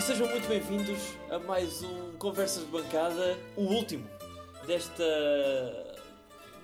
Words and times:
e 0.00 0.02
sejam 0.02 0.26
muito 0.28 0.48
bem-vindos 0.48 0.98
a 1.28 1.38
mais 1.38 1.82
um 1.82 2.12
Conversas 2.12 2.64
de 2.64 2.70
Bancada, 2.70 3.38
o 3.54 3.64
último 3.64 4.08
desta, 4.66 5.04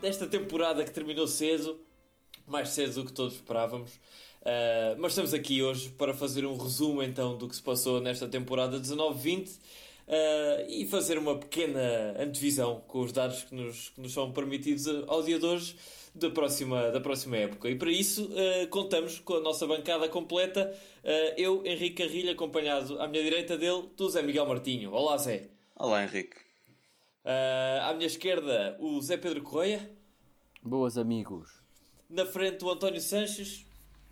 desta 0.01 0.27
temporada 0.27 0.83
que 0.83 0.91
terminou 0.91 1.29
cedo, 1.29 1.79
mais 2.47 2.71
cedo 2.71 2.95
do 2.95 3.05
que 3.05 3.13
todos 3.13 3.35
esperávamos. 3.35 3.93
Uh, 4.41 4.97
mas 4.99 5.13
estamos 5.13 5.35
aqui 5.35 5.63
hoje 5.63 5.91
para 5.91 6.15
fazer 6.15 6.47
um 6.47 6.57
resumo 6.57 7.03
então 7.03 7.37
do 7.37 7.47
que 7.47 7.55
se 7.55 7.61
passou 7.61 8.01
nesta 8.01 8.27
temporada 8.27 8.81
19-20 8.81 9.51
uh, 10.07 10.69
e 10.69 10.87
fazer 10.87 11.19
uma 11.19 11.37
pequena 11.39 12.15
antevisão 12.19 12.83
com 12.87 13.01
os 13.01 13.13
dados 13.13 13.45
que 13.45 13.55
nos, 13.55 13.91
que 13.91 14.01
nos 14.01 14.13
são 14.13 14.33
permitidos 14.33 14.87
ao 15.07 15.23
dia 15.23 15.39
de 15.39 15.47
hoje 15.47 15.77
da 16.15 16.31
próxima, 16.31 16.91
da 16.91 17.01
próxima 17.01 17.37
época. 17.37 17.69
E 17.69 17.77
para 17.77 17.91
isso 17.91 18.25
uh, 18.25 18.67
contamos 18.69 19.19
com 19.19 19.35
a 19.35 19.41
nossa 19.41 19.67
bancada 19.67 20.09
completa. 20.09 20.75
Uh, 21.05 21.35
eu, 21.37 21.63
Henrique 21.65 22.03
Carrilho, 22.03 22.33
acompanhado 22.33 23.01
à 23.01 23.07
minha 23.07 23.23
direita 23.23 23.57
dele, 23.57 23.91
do 23.97 24.09
Zé 24.09 24.23
Miguel 24.23 24.47
Martinho. 24.47 24.93
Olá, 24.93 25.17
Zé. 25.19 25.49
Olá, 25.75 26.03
Henrique. 26.03 26.37
Uh, 27.25 27.83
à 27.83 27.95
minha 27.95 28.07
esquerda, 28.07 28.77
o 28.81 29.01
Zé 29.01 29.17
Pedro 29.17 29.43
Correia. 29.43 29.91
Boas, 30.63 30.97
amigos. 30.97 31.51
Na 32.09 32.25
frente, 32.25 32.65
o 32.65 32.71
António 32.71 33.01
Sanches. 33.01 33.67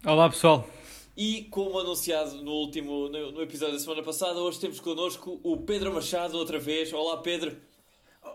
Olá, 0.05 0.29
pessoal. 0.29 0.69
E 1.17 1.45
como 1.45 1.79
anunciado 1.79 2.43
no 2.43 2.51
último 2.53 3.09
no, 3.09 3.31
no 3.31 3.43
episódio 3.43 3.75
da 3.75 3.81
semana 3.81 4.03
passada, 4.03 4.41
hoje 4.41 4.59
temos 4.59 4.81
connosco 4.81 5.39
o 5.45 5.57
Pedro 5.59 5.95
Machado 5.95 6.37
outra 6.37 6.59
vez. 6.59 6.93
Olá, 6.93 7.19
Pedro. 7.19 7.57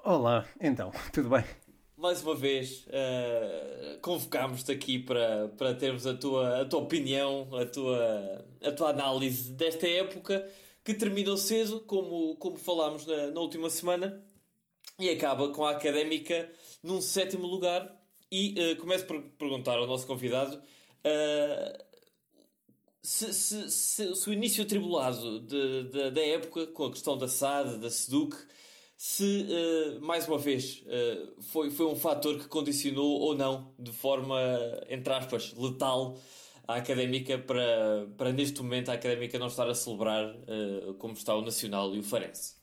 Olá, 0.03 0.47
então, 0.61 0.91
tudo 1.11 1.29
bem? 1.29 1.43
mais 1.97 2.23
uma 2.23 2.33
vez 2.33 2.87
uh, 2.87 3.99
convocámos-te 4.01 4.71
aqui 4.71 4.97
para, 4.97 5.49
para 5.57 5.75
termos 5.75 6.07
a 6.07 6.13
tua, 6.13 6.61
a 6.61 6.65
tua 6.65 6.79
opinião, 6.79 7.49
a 7.53 7.65
tua, 7.65 8.45
a 8.63 8.71
tua 8.71 8.89
análise 8.91 9.51
desta 9.51 9.85
época 9.85 10.49
que 10.81 10.93
terminou 10.93 11.35
cedo, 11.35 11.81
como, 11.81 12.37
como 12.37 12.55
falámos 12.55 13.05
na, 13.05 13.27
na 13.31 13.41
última 13.41 13.69
semana, 13.69 14.23
e 14.97 15.09
acaba 15.09 15.49
com 15.49 15.65
a 15.65 15.71
académica 15.71 16.49
num 16.81 17.01
sétimo 17.01 17.45
lugar. 17.45 17.93
E 18.31 18.55
uh, 18.57 18.75
começo 18.77 19.05
por 19.05 19.21
perguntar 19.37 19.77
ao 19.77 19.85
nosso 19.85 20.07
convidado 20.07 20.55
uh, 20.55 21.88
se, 23.01 23.33
se, 23.33 23.69
se, 23.69 24.15
se, 24.15 24.29
o 24.29 24.33
início 24.33 24.63
atribulado 24.63 25.39
de, 25.41 25.83
de, 25.83 26.11
da 26.11 26.21
época, 26.21 26.67
com 26.67 26.85
a 26.85 26.91
questão 26.91 27.17
da 27.17 27.27
SAD, 27.27 27.77
da 27.77 27.89
SEDUC, 27.89 28.35
se, 28.97 29.47
uh, 29.49 30.01
mais 30.01 30.27
uma 30.27 30.37
vez, 30.37 30.83
uh, 30.85 31.41
foi, 31.41 31.71
foi 31.71 31.85
um 31.85 31.95
fator 31.95 32.37
que 32.37 32.47
condicionou 32.49 33.21
ou 33.21 33.33
não, 33.33 33.73
de 33.79 33.93
forma, 33.93 34.37
entre 34.89 35.13
aspas, 35.13 35.53
letal, 35.53 36.17
a 36.67 36.75
académica 36.75 37.37
para, 37.37 38.07
para 38.17 38.33
neste 38.33 38.61
momento 38.61 38.89
a 38.89 38.93
académica 38.93 39.39
não 39.39 39.47
estar 39.47 39.69
a 39.69 39.73
celebrar 39.73 40.35
uh, 40.35 40.93
como 40.95 41.13
está 41.13 41.33
o 41.33 41.41
Nacional 41.41 41.95
e 41.95 41.99
o 41.99 42.03
Farense. 42.03 42.59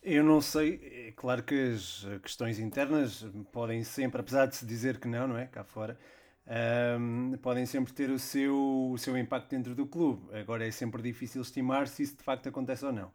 Eu 0.00 0.22
não 0.22 0.40
sei, 0.40 1.08
é 1.08 1.12
claro 1.12 1.42
que 1.42 1.54
as 1.54 2.06
questões 2.22 2.58
internas 2.58 3.24
podem 3.52 3.82
sempre, 3.84 4.20
apesar 4.20 4.46
de 4.46 4.56
se 4.56 4.64
dizer 4.64 4.98
que 4.98 5.08
não, 5.08 5.28
não 5.28 5.36
é? 5.36 5.46
Cá 5.46 5.64
fora, 5.64 5.98
um, 6.46 7.36
podem 7.40 7.64
sempre 7.66 7.92
ter 7.92 8.10
o 8.10 8.18
seu, 8.18 8.90
o 8.90 8.98
seu 8.98 9.16
impacto 9.16 9.50
dentro 9.50 9.74
do 9.74 9.86
clube. 9.86 10.34
Agora 10.36 10.66
é 10.66 10.70
sempre 10.70 11.02
difícil 11.02 11.42
estimar 11.42 11.88
se 11.88 12.02
isso 12.02 12.16
de 12.16 12.22
facto 12.22 12.48
acontece 12.48 12.84
ou 12.84 12.92
não. 12.92 13.12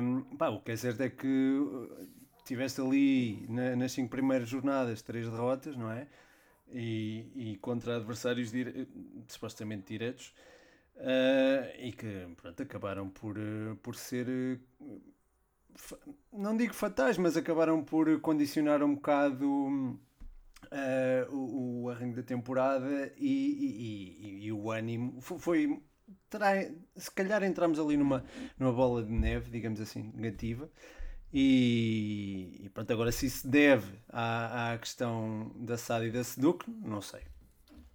Um, 0.00 0.22
pá, 0.36 0.48
o 0.48 0.60
que 0.60 0.72
é 0.72 0.76
certo 0.76 1.00
é 1.02 1.10
que 1.10 1.26
uh, 1.26 2.08
tiveste 2.44 2.80
ali 2.80 3.44
na, 3.48 3.74
nas 3.74 3.92
cinco 3.92 4.10
primeiras 4.10 4.48
jornadas 4.48 5.02
três 5.02 5.28
derrotas, 5.28 5.76
não 5.76 5.90
é? 5.90 6.06
E, 6.68 7.30
e 7.34 7.56
contra 7.58 7.96
adversários 7.96 8.50
dire 8.50 8.88
supostamente 9.28 9.86
diretos 9.86 10.34
uh, 10.96 11.80
e 11.80 11.92
que 11.92 12.26
pronto, 12.36 12.62
acabaram 12.62 13.08
por, 13.08 13.38
uh, 13.38 13.76
por 13.82 13.94
ser 13.94 14.28
uh, 14.80 15.00
não 16.32 16.56
digo 16.56 16.74
fatais, 16.74 17.18
mas 17.18 17.36
acabaram 17.36 17.82
por 17.84 18.20
condicionar 18.20 18.82
um 18.82 18.94
bocado 18.94 19.98
uh, 20.72 21.34
o, 21.34 21.84
o 21.84 21.90
arranque 21.90 22.16
da 22.16 22.22
temporada 22.22 23.12
e, 23.16 23.26
e, 23.26 24.26
e, 24.42 24.46
e 24.46 24.52
o 24.52 24.70
ânimo. 24.70 25.20
Foi, 25.20 25.80
se 26.96 27.10
calhar 27.10 27.42
entramos 27.42 27.78
ali 27.78 27.96
numa, 27.96 28.24
numa 28.58 28.72
bola 28.72 29.02
de 29.02 29.12
neve, 29.12 29.50
digamos 29.50 29.80
assim, 29.80 30.12
negativa. 30.14 30.70
E, 31.32 32.60
e 32.60 32.68
pronto, 32.70 32.90
agora 32.92 33.12
se 33.12 33.26
isso 33.26 33.48
deve 33.48 33.98
à, 34.08 34.72
à 34.72 34.78
questão 34.78 35.52
da 35.56 35.76
SAD 35.76 36.06
e 36.06 36.10
da 36.10 36.24
SEDUC, 36.24 36.64
não 36.82 37.02
sei. 37.02 37.20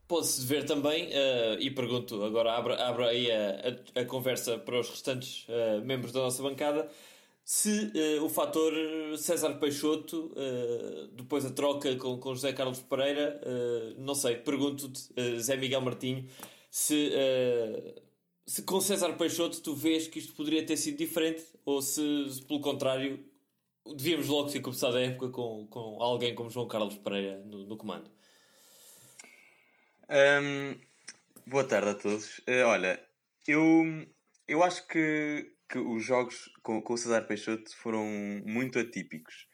Pode-se 0.08 0.46
ver 0.46 0.66
também, 0.66 1.08
uh, 1.08 1.58
e 1.60 1.72
pergunto, 1.72 2.22
agora 2.24 2.52
abro, 2.52 2.74
abro 2.74 3.06
aí 3.06 3.32
a, 3.32 3.78
a, 3.96 4.02
a, 4.02 4.06
conversa 4.06 4.58
para 4.58 4.78
os 4.78 4.90
restantes 4.90 5.48
uh, 5.48 5.82
membros 5.86 6.12
da 6.12 6.20
nossa 6.20 6.44
bancada, 6.44 6.90
se 7.54 7.92
uh, 8.18 8.24
o 8.24 8.30
fator 8.30 8.74
César 9.18 9.56
Peixoto, 9.56 10.34
depois 11.14 11.46
a 11.46 11.50
troca 11.50 11.94
com, 11.98 12.18
com 12.18 12.34
José 12.34 12.54
Carlos 12.54 12.80
Pereira, 12.80 13.42
não 13.98 14.16
sei, 14.16 14.38
pergunto-te, 14.38 15.10
Zé 15.38 15.58
Miguel 15.58 15.82
Martinho, 15.82 16.26
se 16.70 17.12
se 18.46 18.64
com 18.64 18.80
César 18.80 19.14
Peixoto 19.18 19.62
tu 19.62 19.76
vês 19.76 20.08
que 20.08 20.20
isto 20.20 20.34
poderia 20.34 20.66
ter 20.66 20.78
sido 20.78 20.98
diferente 20.98 21.44
ou 21.66 21.82
se, 21.82 22.02
se 22.30 22.42
pelo 22.46 22.62
contrário 22.62 23.24
devíamos 23.86 24.28
logo 24.28 24.50
ter 24.50 24.62
começado 24.62 24.98
a 24.98 25.02
época 25.02 25.30
com, 25.30 25.68
com 25.68 26.02
alguém 26.02 26.36
como 26.36 26.50
João 26.50 26.68
Carlos 26.68 26.98
Pereira 26.98 27.38
no, 27.46 27.66
no 27.66 27.78
comando. 27.78 28.10
Um, 30.10 30.80
boa 31.48 31.64
tarde 31.64 31.90
a 31.90 31.96
todos. 31.96 32.40
Uh, 32.40 32.66
olha, 32.66 33.02
eu, 33.48 34.06
eu 34.48 34.64
acho 34.64 34.88
que, 34.88 35.52
que 35.72 35.80
os 35.80 36.04
jogos 36.04 36.50
com, 36.62 36.82
com 36.82 36.94
o 36.94 36.98
César 36.98 37.22
Peixoto 37.22 37.74
foram 37.78 38.06
muito 38.46 38.78
atípicos. 38.78 39.48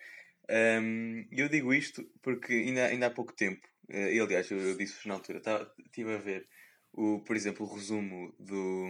Um, 0.50 1.28
eu 1.31 1.47
digo 1.47 1.73
isto 1.73 2.03
porque 2.23 2.53
ainda, 2.53 2.85
ainda 2.88 3.07
há 3.07 3.11
pouco 3.11 3.33
tempo, 3.33 3.67
uh, 3.89 4.23
aliás 4.23 4.50
eu, 4.50 4.57
eu 4.57 4.75
disse 4.75 5.07
na 5.07 5.13
altura, 5.13 5.41
estive 5.85 6.16
a 6.16 6.17
ver 6.17 6.47
o, 6.94 7.19
por 7.19 7.35
exemplo, 7.35 7.66
o 7.66 7.73
resumo 7.73 8.33
do, 8.39 8.89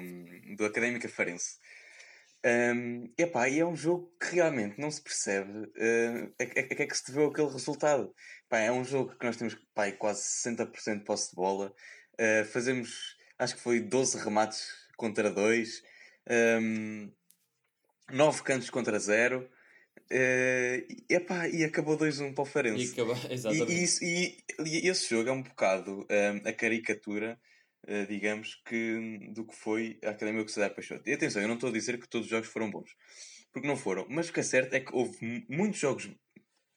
do 0.56 0.66
Académica 0.66 1.10
Farense. 1.10 1.58
Um, 2.46 3.12
epá, 3.18 3.50
e 3.50 3.60
é 3.60 3.66
um 3.66 3.76
jogo 3.76 4.16
que 4.22 4.36
realmente 4.36 4.80
não 4.80 4.90
se 4.90 5.02
percebe 5.02 5.52
uh, 5.52 6.34
a, 6.40 6.44
a, 6.44 6.64
a 6.64 6.76
que 6.76 6.84
é 6.84 6.88
que 6.88 6.98
se 6.98 7.08
deveu 7.08 7.28
aquele 7.28 7.50
resultado. 7.50 8.14
Epá, 8.46 8.60
é 8.60 8.72
um 8.72 8.86
jogo 8.86 9.18
que 9.18 9.26
nós 9.26 9.36
temos 9.36 9.54
epá, 9.54 9.92
quase 9.92 10.22
60% 10.22 11.00
de 11.00 11.04
posse 11.04 11.32
de 11.32 11.36
bola. 11.36 11.74
Uh, 12.14 12.46
fazemos, 12.46 13.18
acho 13.38 13.56
que 13.56 13.62
foi 13.62 13.82
12 13.82 14.18
remates 14.20 14.72
contra 14.96 15.30
2, 15.30 15.84
um, 16.62 17.12
9 18.12 18.44
cantos 18.44 18.70
contra 18.70 19.00
0. 19.00 19.50
Uh, 20.10 20.88
epá, 21.10 21.50
e 21.50 21.66
acabou 21.66 21.98
2-1 21.98 22.34
para 22.34 22.42
o 22.42 22.46
Farense. 22.46 22.86
E, 22.86 22.94
acabou, 22.94 23.18
exatamente. 23.30 23.72
E, 23.74 23.84
isso, 23.84 24.04
e, 24.04 24.38
e, 24.66 24.88
esse 24.88 25.10
jogo 25.10 25.30
é 25.30 25.32
um 25.32 25.44
bocado 25.44 26.08
um, 26.10 26.48
a 26.48 26.54
caricatura 26.54 27.38
eh, 27.90 28.06
digamos, 28.06 28.56
que 28.66 29.30
do 29.34 29.46
que 29.46 29.56
foi 29.56 29.98
a 30.04 30.10
Académica 30.10 30.44
do 30.44 30.52
César 30.52 30.72
Peixoto. 30.72 31.10
E 31.10 31.14
atenção, 31.14 31.42
eu 31.42 31.48
não 31.48 31.56
estou 31.56 31.70
a 31.70 31.74
dizer 31.74 31.98
que 31.98 32.10
todos 32.10 32.26
os 32.26 32.32
jogos 32.32 32.50
foram 32.50 32.70
bons, 32.70 32.94
porque 33.54 33.68
não 33.68 33.78
foram, 33.78 34.06
mas 34.10 34.28
o 34.28 34.34
que 34.34 34.42
é 34.42 34.44
certo 34.44 34.74
é 34.74 34.82
que 34.82 34.94
houve 34.94 35.46
muitos 35.50 35.80
jogos 35.80 36.10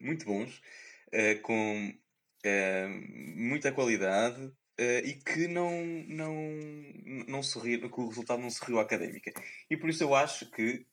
muito 0.01 0.25
bons, 0.25 0.63
uh, 1.13 1.41
com 1.43 1.89
uh, 2.47 2.89
muita 3.37 3.73
qualidade, 3.73 4.53
uh, 4.81 5.07
e 5.07 5.15
que 5.15 5.47
não, 5.47 5.71
não, 6.09 6.35
não 7.29 7.43
sorriu, 7.43 7.91
que 7.91 8.01
o 8.01 8.09
resultado 8.09 8.41
não 8.41 8.51
sorriu 8.51 8.79
à 8.79 8.83
Académica. 8.83 9.33
E 9.69 9.77
por 9.77 9.91
isso 9.91 10.03
eu 10.03 10.15
acho 10.15 10.51
que, 10.51 10.87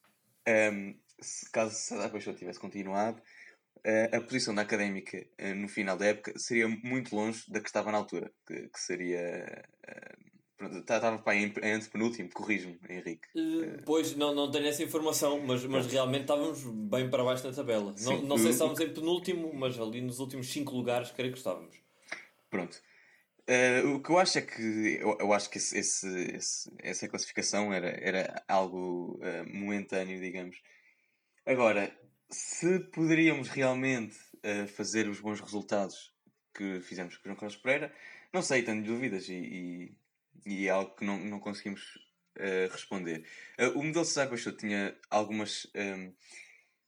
um, 0.48 0.51
ehm, 0.51 0.95
se, 1.19 1.50
caso 1.51 1.74
César 1.74 2.10
Peixoto 2.10 2.38
tivesse 2.38 2.60
continuado, 2.60 3.22
a 4.12 4.19
posição 4.22 4.54
da 4.54 4.63
académica 4.63 5.25
eh, 5.38 5.54
no 5.54 5.68
final 5.68 5.98
da 5.98 6.07
época 6.07 6.38
seria 6.38 6.68
muito 6.68 7.16
longe 7.16 7.44
da 7.50 7.62
que 7.62 7.69
estava 7.69 7.92
na 7.92 7.98
altura, 7.98 8.31
que, 8.45 8.68
que 8.68 8.80
seria. 8.80 9.63
Uh, 9.88 10.28
estava 10.80 11.19
para 11.19 11.36
em, 11.36 11.54
antepenúltimo, 11.63 12.30
corrijo-me, 12.34 12.80
Henrique. 12.89 13.28
Uh, 13.36 13.81
pois, 13.86 14.16
não, 14.16 14.34
não 14.34 14.50
tenho 14.50 14.68
essa 14.68 14.84
informação, 14.84 15.39
mas, 15.39 15.63
mas 15.66 15.86
realmente 15.86 16.22
estávamos 16.22 16.63
bem 16.63 17.10
para 17.10 17.24
baixo 17.24 17.48
na 17.48 17.54
tabela. 17.54 17.95
Sim, 17.95 18.06
não, 18.06 18.22
não 18.24 18.38
sei 18.38 18.48
se 18.48 18.54
estávamos 18.54 18.80
em 18.80 18.92
penúltimo, 18.92 19.54
mas 19.54 19.80
ali 19.80 20.01
nos 20.01 20.19
últimos 20.19 20.51
5 20.51 20.75
lugares, 20.75 21.12
creio 21.12 21.31
que 21.31 21.38
estávamos. 21.38 21.75
Pronto. 22.50 22.81
Uh, 23.50 23.96
o 23.96 24.04
que 24.04 24.10
eu 24.10 24.20
acho 24.20 24.40
é 24.40 24.42
que 24.42 24.98
eu, 25.00 25.18
eu 25.22 25.32
acho 25.32 25.50
que 25.50 25.58
esse, 25.58 25.78
esse, 25.78 26.08
esse, 26.36 26.70
essa 26.80 27.08
classificação 27.08 27.74
era, 27.74 27.88
era 28.02 28.44
algo 28.46 29.22
uh, 29.24 29.58
momentâneo, 29.58 30.20
digamos. 30.20 30.62
Agora, 31.46 31.98
se 32.30 32.80
poderíamos 32.92 33.48
realmente 33.48 34.18
uh, 34.44 34.68
fazer 34.68 35.08
os 35.08 35.22
bons 35.22 35.40
resultados 35.40 36.14
que 36.54 36.82
fizemos 36.82 37.16
com 37.16 37.22
o 37.22 37.26
João 37.28 37.38
Carlos 37.38 37.56
Pereira, 37.56 37.94
não 38.34 38.42
sei, 38.42 38.64
tenho 38.64 38.84
dúvidas 38.84 39.30
e, 39.30 39.36
e, 39.36 39.96
e 40.46 40.68
é 40.68 40.70
algo 40.70 40.94
que 40.96 41.06
não, 41.06 41.18
não 41.18 41.40
conseguimos 41.40 42.06
responder. 42.72 43.26
O 43.74 43.82
modelo 43.82 44.06
Cesar 44.06 44.30
Peixoto 44.30 44.58
tinha 44.58 44.96
algumas. 45.10 45.66
Um, 45.76 46.14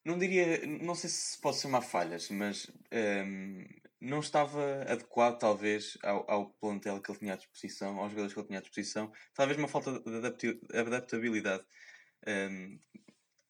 não 0.06 0.16
diria. 0.16 0.64
Não 0.68 0.94
sei 0.94 1.10
se 1.10 1.42
pode 1.42 1.58
chamar 1.58 1.82
falhas, 1.82 2.30
mas 2.30 2.70
um, 2.92 3.66
não 4.02 4.20
estava 4.20 4.84
adequado, 4.84 5.40
talvez, 5.40 5.98
ao, 6.04 6.30
ao 6.30 6.50
plantel 6.52 7.02
que 7.02 7.12
ele 7.12 7.20
tinha 7.20 7.34
à 7.34 7.38
disposição, 7.38 7.98
aos 8.00 8.12
jogadores 8.12 8.34
que 8.34 8.40
ele 8.40 8.48
tinha 8.48 8.60
à 8.60 8.62
disposição. 8.62 9.12
Talvez 9.34 9.58
uma 9.58 9.68
falta 9.68 10.00
de 10.00 10.60
adaptabilidade 10.74 11.66
Um, 12.28 12.80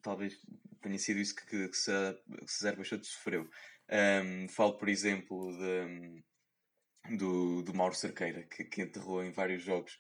talvez 0.02 0.38
tenha 0.82 0.98
sido 1.00 1.20
isso 1.20 1.36
que, 1.36 1.46
que, 1.46 1.68
que 1.70 1.78
César 1.78 2.76
Peixoto 2.76 3.06
sofreu. 3.06 3.50
Um, 3.92 4.48
falo, 4.48 4.78
por 4.78 4.88
exemplo, 4.88 5.52
de, 5.58 6.24
do, 7.18 7.64
do 7.64 7.74
Mauro 7.74 7.96
Cerqueira, 7.96 8.44
que, 8.44 8.64
que 8.66 8.82
enterrou 8.84 9.24
em 9.24 9.32
vários 9.32 9.64
jogos. 9.64 9.98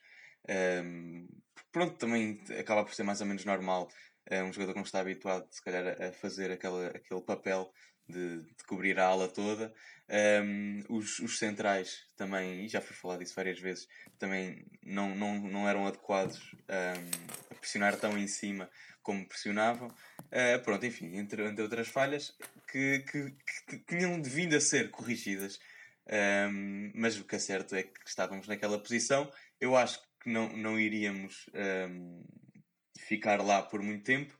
Um, 0.47 1.27
pronto, 1.71 1.97
também 1.97 2.39
acaba 2.59 2.85
por 2.85 2.93
ser 2.93 3.03
mais 3.03 3.21
ou 3.21 3.27
menos 3.27 3.45
normal. 3.45 3.89
É 4.25 4.43
um 4.43 4.53
jogador 4.53 4.73
que 4.73 4.79
não 4.79 4.85
está 4.85 4.99
habituado, 4.99 5.47
se 5.49 5.63
calhar, 5.63 5.99
a 6.01 6.11
fazer 6.13 6.51
aquela, 6.51 6.87
aquele 6.87 7.21
papel 7.21 7.71
de, 8.09 8.41
de 8.41 8.63
cobrir 8.65 8.99
a 8.99 9.05
ala 9.05 9.27
toda. 9.27 9.73
Um, 10.43 10.83
os, 10.89 11.19
os, 11.19 11.37
centrais 11.37 12.03
também, 12.17 12.65
e 12.65 12.67
já 12.67 12.81
foi 12.81 12.95
falado 12.95 13.21
isso 13.21 13.35
várias 13.35 13.59
vezes, 13.59 13.87
também 14.17 14.65
não, 14.83 15.13
não, 15.13 15.39
não 15.39 15.69
eram 15.69 15.85
adequados 15.85 16.51
um, 16.67 17.51
a 17.51 17.55
pressionar 17.55 17.95
tão 17.95 18.17
em 18.17 18.27
cima 18.27 18.67
como 19.03 19.27
pressionavam. 19.27 19.87
Uh, 19.87 20.63
pronto, 20.63 20.83
enfim, 20.85 21.15
entre, 21.15 21.45
entre 21.45 21.61
outras 21.61 21.87
falhas 21.89 22.35
que, 22.71 22.99
que, 22.99 23.35
que, 23.67 23.77
tinham 23.85 24.21
vindo 24.23 24.55
a 24.55 24.61
ser 24.61 24.89
corrigidas. 24.89 25.59
Um, 26.11 26.91
mas 26.95 27.19
o 27.19 27.23
que 27.23 27.35
é 27.35 27.39
certo 27.39 27.75
é 27.75 27.83
que 27.83 28.07
estávamos 28.07 28.47
naquela 28.47 28.79
posição. 28.79 29.31
Eu 29.61 29.75
acho 29.75 30.01
que 30.23 30.29
não, 30.29 30.49
não 30.57 30.79
iríamos 30.79 31.45
ficar 33.09 33.41
lá 33.41 33.61
por 33.61 33.81
muito 33.81 34.03
tempo, 34.03 34.33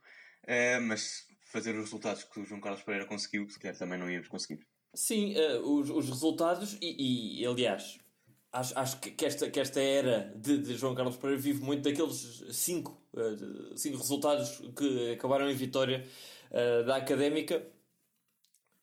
uh, 0.44 0.82
mas 0.82 1.29
fazer 1.52 1.72
os 1.72 1.86
resultados 1.86 2.24
que 2.24 2.40
o 2.40 2.46
João 2.46 2.62
Carlos 2.62 2.84
Pereira 2.84 3.06
conseguiu, 3.06 3.50
se 3.50 3.60
calhar 3.60 3.78
também 3.78 4.00
não 4.00 4.10
íamos 4.10 4.28
conseguir. 4.28 4.66
Sim, 4.94 5.36
uh, 5.36 5.62
os, 5.62 5.90
os 5.90 6.10
resultados, 6.10 6.78
e, 6.82 7.42
e 7.42 7.46
aliás, 7.46 8.00
acho, 8.52 8.78
acho 8.78 9.00
que, 9.00 9.26
esta, 9.26 9.50
que 9.50 9.60
esta 9.60 9.80
era 9.80 10.34
de, 10.36 10.60
de 10.60 10.76
João 10.76 10.96
Carlos 10.96 11.18
Pereira 11.18 11.42
vive 11.42 11.64
muito 11.64 11.84
daqueles 11.84 12.44
cinco, 12.52 13.02
uh, 13.14 13.78
cinco 13.78 13.98
resultados 13.98 14.62
que 14.76 15.14
acabaram 15.14 15.50
em 15.50 15.56
vitória 15.56 16.06
uh, 16.52 16.86
da 16.86 16.98
Académica. 16.98 17.66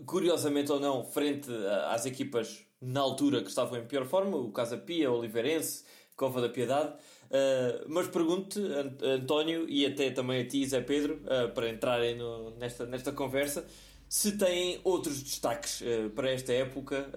Curiosamente 0.04 0.70
ou 0.70 0.78
não, 0.78 1.04
frente 1.04 1.50
às 1.88 2.04
equipas 2.04 2.66
na 2.80 3.00
altura 3.00 3.40
que 3.42 3.48
estavam 3.48 3.78
em 3.78 3.86
pior 3.86 4.04
forma, 4.04 4.36
o 4.36 4.52
Casa 4.52 4.76
Pia, 4.76 5.10
o 5.10 5.18
Oliveirense, 5.18 5.84
Cova 6.14 6.40
da 6.40 6.48
Piedade. 6.48 6.94
Uh, 7.26 7.84
mas 7.88 8.08
pergunto-te, 8.08 8.60
António, 9.04 9.68
e 9.68 9.84
até 9.84 10.10
também 10.10 10.42
a 10.42 10.46
ti, 10.46 10.64
Zé 10.66 10.80
Pedro, 10.80 11.20
uh, 11.24 11.52
para 11.52 11.68
entrarem 11.68 12.16
no, 12.16 12.50
nesta, 12.56 12.86
nesta 12.86 13.12
conversa, 13.12 13.64
se 14.08 14.36
têm 14.36 14.80
outros 14.84 15.22
destaques 15.22 15.80
uh, 15.80 16.10
para 16.10 16.30
esta 16.30 16.52
época, 16.52 17.10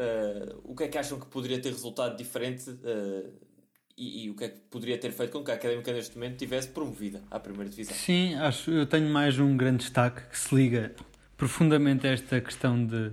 o 0.63 0.75
que 0.75 0.83
é 0.83 0.88
que 0.88 0.97
acham 0.97 1.19
que 1.19 1.27
poderia 1.27 1.61
ter 1.61 1.69
resultado 1.69 2.17
diferente 2.17 2.65
e, 3.95 4.25
e, 4.25 4.29
o 4.29 4.35
que 4.35 4.45
é 4.45 4.50
que 4.50 4.59
poderia 4.71 4.97
ter 4.97 5.11
feito 5.11 5.31
com 5.31 5.44
que 5.44 5.51
a 5.51 5.56
Académica 5.56 5.91
neste 5.91 6.15
momento 6.15 6.38
tivesse 6.38 6.69
promovida 6.69 7.21
à 7.29 7.38
primeira 7.39 7.69
divisão? 7.69 7.94
Sim, 7.94 8.33
acho 8.35 8.71
eu 8.71 8.85
tenho 8.85 9.09
mais 9.09 9.38
um 9.38 9.57
grande 9.57 9.79
destaque 9.79 10.21
que 10.29 10.39
se 10.39 10.56
liga 10.56 10.95
profundamente 11.35 12.07
a 12.07 12.11
esta 12.11 12.39
questão 12.39 12.85
de, 12.85 13.11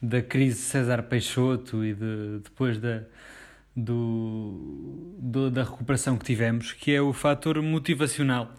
da 0.00 0.20
crise 0.20 0.56
de 0.56 0.62
César 0.62 1.02
Peixoto 1.04 1.82
e 1.82 1.94
de, 1.94 2.40
depois 2.44 2.78
da 2.78 3.04
do, 3.78 5.14
do, 5.18 5.50
da 5.50 5.62
recuperação 5.62 6.16
que 6.16 6.24
tivemos, 6.24 6.72
que 6.72 6.92
é 6.92 7.00
o 7.00 7.12
fator 7.12 7.62
motivacional 7.62 8.52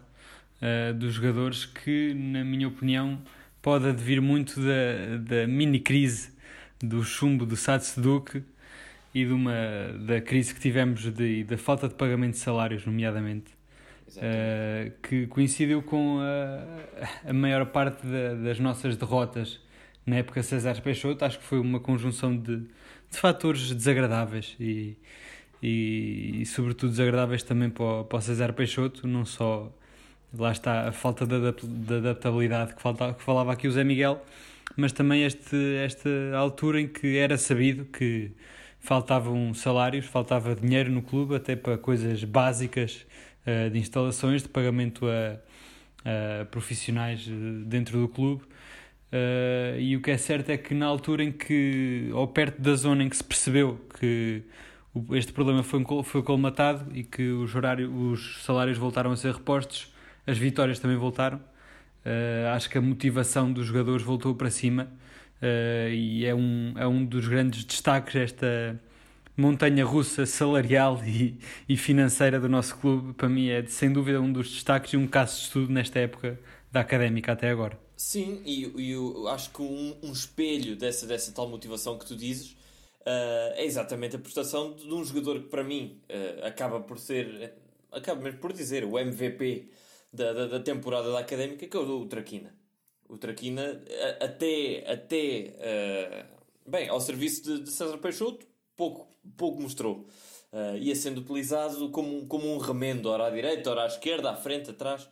uh, 0.61 0.93
dos 0.93 1.13
jogadores, 1.13 1.65
que, 1.65 2.13
na 2.13 2.43
minha 2.43 2.67
opinião, 2.67 3.21
pode 3.61 3.87
advir 3.87 4.21
muito 4.21 4.59
da, 4.59 5.17
da 5.17 5.47
mini 5.47 5.79
crise 5.79 6.31
do 6.81 7.03
chumbo 7.03 7.45
do 7.45 7.57
Satseduk 7.57 8.41
e 9.13 9.25
de 9.25 9.33
uma, 9.33 9.53
da 10.07 10.21
crise 10.21 10.53
que 10.53 10.61
tivemos 10.61 11.11
de, 11.11 11.43
da 11.43 11.57
falta 11.57 11.89
de 11.89 11.95
pagamento 11.95 12.33
de 12.33 12.39
salários, 12.39 12.85
nomeadamente, 12.85 13.51
uh, 14.15 14.91
que 15.03 15.27
coincidiu 15.27 15.81
com 15.81 16.19
a, 16.21 17.29
a 17.29 17.33
maior 17.33 17.65
parte 17.65 18.07
da, 18.07 18.35
das 18.35 18.57
nossas 18.57 18.95
derrotas 18.95 19.59
na 20.09 20.17
época 20.17 20.43
César 20.43 20.81
Peixoto. 20.81 21.23
Acho 21.23 21.39
que 21.39 21.45
foi 21.45 21.59
uma 21.59 21.79
conjunção 21.79 22.35
de 22.35 22.67
de 23.11 23.17
fatores 23.17 23.71
desagradáveis 23.73 24.55
e, 24.59 24.95
e, 25.61 26.41
e, 26.41 26.45
sobretudo 26.45 26.91
desagradáveis 26.91 27.43
também 27.43 27.69
para 27.69 27.83
o, 27.83 28.03
para 28.05 28.19
o 28.19 28.21
César 28.21 28.53
Peixoto, 28.53 29.07
não 29.07 29.25
só 29.25 29.71
lá 30.37 30.51
está 30.51 30.89
a 30.89 30.91
falta 30.91 31.25
de, 31.25 31.51
de 31.63 31.93
adaptabilidade 31.95 32.75
que, 32.75 32.81
falta, 32.81 33.13
que 33.13 33.23
falava 33.23 33.51
aqui 33.51 33.67
o 33.67 33.71
Zé 33.71 33.83
Miguel, 33.83 34.23
mas 34.77 34.91
também 34.91 35.23
este, 35.23 35.55
esta 35.83 36.09
altura 36.35 36.79
em 36.81 36.87
que 36.87 37.17
era 37.17 37.37
sabido 37.37 37.85
que 37.85 38.31
faltavam 38.79 39.53
salários, 39.53 40.05
faltava 40.05 40.55
dinheiro 40.55 40.91
no 40.91 41.01
clube, 41.01 41.35
até 41.35 41.55
para 41.55 41.77
coisas 41.77 42.23
básicas 42.23 43.05
uh, 43.45 43.69
de 43.71 43.79
instalações, 43.79 44.43
de 44.43 44.49
pagamento 44.49 45.07
a, 45.07 46.41
a 46.41 46.45
profissionais 46.45 47.27
eh, 47.27 47.63
dentro 47.65 47.99
do 47.99 48.07
clube. 48.07 48.43
Uh, 49.11 49.79
e 49.79 49.95
o 49.95 50.01
que 50.01 50.11
é 50.11 50.17
certo 50.17 50.49
é 50.51 50.57
que 50.57 50.73
na 50.75 50.85
altura 50.85 51.23
em 51.23 51.31
que, 51.31 52.09
ou 52.13 52.27
perto 52.27 52.61
da 52.61 52.75
zona 52.75 53.03
em 53.03 53.09
que 53.09 53.17
se 53.17 53.23
percebeu 53.23 53.79
que 53.99 54.43
este 55.11 55.33
problema 55.33 55.63
foi, 55.63 55.83
foi 56.03 56.21
colmatado 56.21 56.95
e 56.95 57.03
que 57.03 57.29
os, 57.29 57.55
horários, 57.55 57.91
os 57.91 58.43
salários 58.43 58.77
voltaram 58.77 59.11
a 59.11 59.15
ser 59.15 59.33
repostos, 59.33 59.91
as 60.27 60.37
vitórias 60.37 60.79
também 60.79 60.97
voltaram. 60.97 61.37
Uh, 62.05 62.53
acho 62.55 62.69
que 62.69 62.77
a 62.77 62.81
motivação 62.81 63.51
dos 63.51 63.65
jogadores 63.65 64.03
voltou 64.03 64.33
para 64.35 64.49
cima 64.49 64.87
uh, 65.41 65.89
e 65.89 66.25
é 66.25 66.33
um, 66.33 66.73
é 66.77 66.87
um 66.87 67.03
dos 67.03 67.27
grandes 67.27 67.65
destaques 67.65 68.15
esta 68.15 68.79
montanha 69.35 69.85
russa 69.85 70.25
salarial 70.25 71.01
e, 71.05 71.37
e 71.67 71.75
financeira 71.77 72.39
do 72.39 72.47
nosso 72.47 72.77
clube. 72.77 73.13
Para 73.13 73.27
mim 73.27 73.49
é 73.49 73.65
sem 73.65 73.91
dúvida 73.91 74.21
um 74.21 74.31
dos 74.31 74.51
destaques 74.51 74.93
e 74.93 74.97
um 74.97 75.07
caso 75.07 75.35
de 75.37 75.41
estudo 75.43 75.73
nesta 75.73 75.99
época 75.99 76.39
da 76.71 76.81
académica 76.81 77.31
até 77.31 77.49
agora. 77.49 77.88
Sim, 77.99 78.41
e, 78.45 78.65
e 78.81 78.91
eu 78.91 79.27
acho 79.27 79.49
que 79.49 79.61
um, 79.61 79.93
um 80.01 80.13
espelho 80.13 80.73
dessa, 80.77 81.05
dessa 81.05 81.33
tal 81.33 81.49
motivação 81.49 81.99
que 81.99 82.05
tu 82.05 82.15
dizes 82.15 82.53
uh, 83.01 83.51
é 83.55 83.65
exatamente 83.65 84.15
a 84.15 84.19
prestação 84.19 84.73
de 84.73 84.87
um 84.87 85.03
jogador 85.03 85.41
que 85.41 85.49
para 85.49 85.65
mim 85.65 86.01
uh, 86.09 86.45
acaba 86.45 86.79
por 86.79 86.97
ser, 86.97 87.55
acaba 87.91 88.21
mesmo 88.21 88.39
por 88.39 88.53
dizer, 88.53 88.85
o 88.85 88.97
MVP 88.97 89.69
da, 90.13 90.31
da, 90.31 90.47
da 90.47 90.59
temporada 90.61 91.11
da 91.11 91.19
Académica, 91.19 91.67
que 91.67 91.75
é 91.75 91.79
o, 91.79 92.03
o 92.03 92.05
Traquina. 92.05 92.55
O 93.09 93.17
Traquina 93.17 93.83
até, 94.21 94.89
até 94.89 95.53
uh, 95.59 96.69
bem, 96.71 96.87
ao 96.87 97.01
serviço 97.01 97.43
de, 97.43 97.63
de, 97.63 97.69
César 97.69 97.97
Peixoto, 97.97 98.47
pouco, 98.77 99.09
pouco 99.35 99.61
mostrou. 99.61 100.07
Ia 100.79 100.95
sendo 100.95 101.19
utilizado 101.19 101.89
como, 101.89 102.25
como 102.27 102.47
um 102.47 102.59
remendo, 102.59 103.09
ora 103.09 103.27
à 103.27 103.29
direita, 103.29 103.69
ora 103.69 103.83
à 103.83 103.87
esquerda, 103.87 104.31
à 104.31 104.35
frente, 104.37 104.69
atrás. 104.69 105.07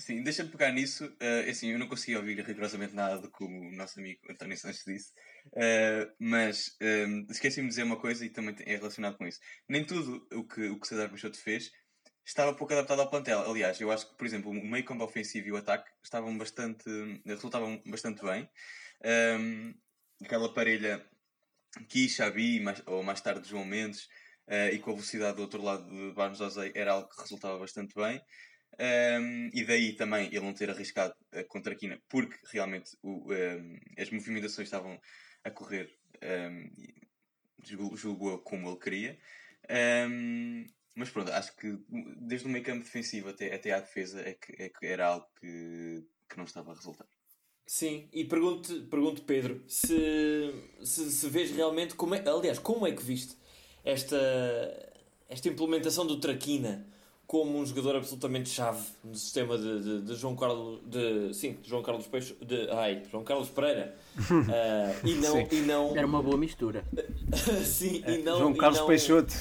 Sim, 0.00 0.22
deixa-me 0.22 0.50
pegar 0.50 0.70
nisso. 0.70 1.06
Uh, 1.06 1.50
assim, 1.50 1.72
eu 1.72 1.78
não 1.78 1.88
consegui 1.88 2.16
ouvir 2.16 2.40
rigorosamente 2.40 2.94
nada 2.94 3.18
do 3.18 3.30
que 3.30 3.42
o 3.42 3.72
nosso 3.72 3.98
amigo 3.98 4.20
António 4.30 4.56
Sanches 4.56 4.84
disse, 4.86 5.12
uh, 5.48 6.14
mas 6.20 6.76
um, 6.80 6.86
ehm, 6.86 7.26
esqueci-me 7.28 7.66
de 7.66 7.70
dizer 7.70 7.82
uma 7.82 8.00
coisa 8.00 8.24
e 8.24 8.30
também 8.30 8.54
é 8.60 8.76
relacionado 8.76 9.16
com 9.18 9.26
isso. 9.26 9.40
Nem 9.68 9.84
tudo 9.84 10.24
o 10.32 10.46
que 10.46 10.68
o 10.68 10.78
que 10.78 10.86
César 10.86 11.08
Peixoto 11.08 11.38
fez 11.38 11.72
estava 12.24 12.54
pouco 12.54 12.72
adaptado 12.72 13.00
ao 13.00 13.10
plantel. 13.10 13.40
Aliás, 13.50 13.80
eu 13.80 13.90
acho 13.90 14.08
que, 14.08 14.16
por 14.16 14.26
exemplo, 14.26 14.50
o 14.52 14.54
meio 14.54 14.84
campo 14.84 15.02
ofensivo 15.02 15.48
e 15.48 15.52
o 15.52 15.56
ataque 15.56 15.90
estavam 16.02 16.36
bastante, 16.38 16.84
resultavam 17.26 17.82
bastante 17.86 18.22
bem. 18.22 18.48
Um, 19.04 19.08
ehm, 19.08 19.74
aquela 20.24 20.52
parelha 20.54 21.04
Ki, 21.88 22.08
Xabi, 22.08 22.62
ou 22.86 23.02
mais 23.02 23.20
tarde 23.20 23.48
João 23.48 23.64
Mendes, 23.64 24.04
uh, 24.48 24.72
e 24.72 24.78
com 24.78 24.90
a 24.90 24.94
velocidade 24.94 25.36
do 25.36 25.42
outro 25.42 25.62
lado 25.62 25.88
de 25.88 26.12
Barnes 26.14 26.40
Ozei 26.40 26.72
era 26.74 26.92
algo 26.92 27.08
que 27.08 27.20
resultava 27.20 27.58
bastante 27.58 27.94
bem. 27.94 28.20
Um, 28.80 29.50
e 29.52 29.64
daí 29.64 29.92
também 29.94 30.26
ele 30.26 30.40
não 30.40 30.54
ter 30.54 30.70
arriscado 30.70 31.12
uh, 31.34 31.44
contra 31.48 31.72
a 31.72 31.76
Quina, 31.76 32.00
porque 32.08 32.36
realmente 32.52 32.96
o, 33.02 33.32
um, 33.32 33.78
as 33.98 34.10
movimentações 34.10 34.68
estavam 34.68 35.00
a 35.42 35.50
correr, 35.50 35.92
um, 36.22 36.70
julgo 37.96 38.38
como 38.38 38.68
ele 38.68 38.78
queria. 38.78 39.18
mas 40.96 41.10
pronto, 41.10 41.32
acho 41.32 41.56
que 41.56 41.76
desde 42.20 42.46
o 42.46 42.50
meio 42.50 42.64
campo 42.64 42.84
defensivo 42.84 43.30
até, 43.30 43.52
até 43.52 43.72
à 43.72 43.80
defesa 43.80 44.20
é 44.20 44.34
que, 44.34 44.62
é 44.62 44.68
que 44.68 44.86
era 44.86 45.06
algo 45.06 45.26
que, 45.40 46.04
que 46.28 46.36
não 46.36 46.44
estava 46.44 46.70
a 46.70 46.74
resultar. 46.74 47.06
Sim, 47.66 48.08
e 48.14 48.24
pergunto, 48.24 48.86
pergunto 48.86 49.22
Pedro, 49.22 49.62
se, 49.68 50.54
se, 50.82 51.12
se 51.12 51.28
vês 51.28 51.50
realmente 51.50 51.94
como 51.94 52.14
é, 52.14 52.26
aliás, 52.26 52.58
como 52.58 52.86
é 52.86 52.92
que 52.92 53.02
viste 53.02 53.36
esta, 53.84 54.16
esta 55.28 55.48
implementação 55.48 56.06
do 56.06 56.18
Traquina? 56.18 56.86
Como 57.28 57.58
um 57.58 57.66
jogador 57.66 57.96
absolutamente 57.96 58.48
chave 58.48 58.80
no 59.04 59.14
sistema 59.14 59.58
de, 59.58 59.82
de, 59.82 60.00
de 60.00 60.14
João 60.14 60.34
Carlos 60.34 60.80
de 60.86 61.34
sim 61.34 61.58
de 61.62 61.68
João 61.68 61.82
Carlos 61.82 62.06
Peixe 62.06 62.34
de 62.40 62.70
ai 62.70 63.02
João 63.10 63.22
Carlos 63.22 63.50
Pereira. 63.50 63.94
Uh, 64.18 64.96
e 65.06 65.14
não 65.16 65.48
e 65.52 65.60
não 65.60 65.96
era 65.96 66.06
uma 66.06 66.22
boa 66.22 66.38
mistura. 66.38 66.82
Sim 67.62 68.02
e 68.06 68.18
não 68.22 68.38
João 68.38 68.54
Carlos 68.54 68.80
não, 68.80 68.86
Peixoto 68.86 69.34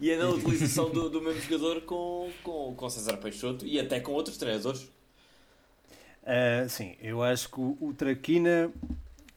e 0.00 0.12
a 0.12 0.18
não 0.18 0.32
utilização 0.32 0.90
do, 0.90 1.08
do 1.08 1.22
mesmo 1.22 1.40
jogador 1.42 1.82
com, 1.82 2.28
com, 2.42 2.74
com 2.74 2.90
César 2.90 3.18
Peixoto 3.18 3.64
e 3.64 3.78
até 3.78 4.00
com 4.00 4.10
outros 4.10 4.36
treinadores. 4.36 4.82
Uh, 6.24 6.68
sim 6.68 6.96
eu 7.00 7.22
acho 7.22 7.50
que 7.50 7.60
o, 7.60 7.78
o 7.80 7.94
Traquina 7.94 8.72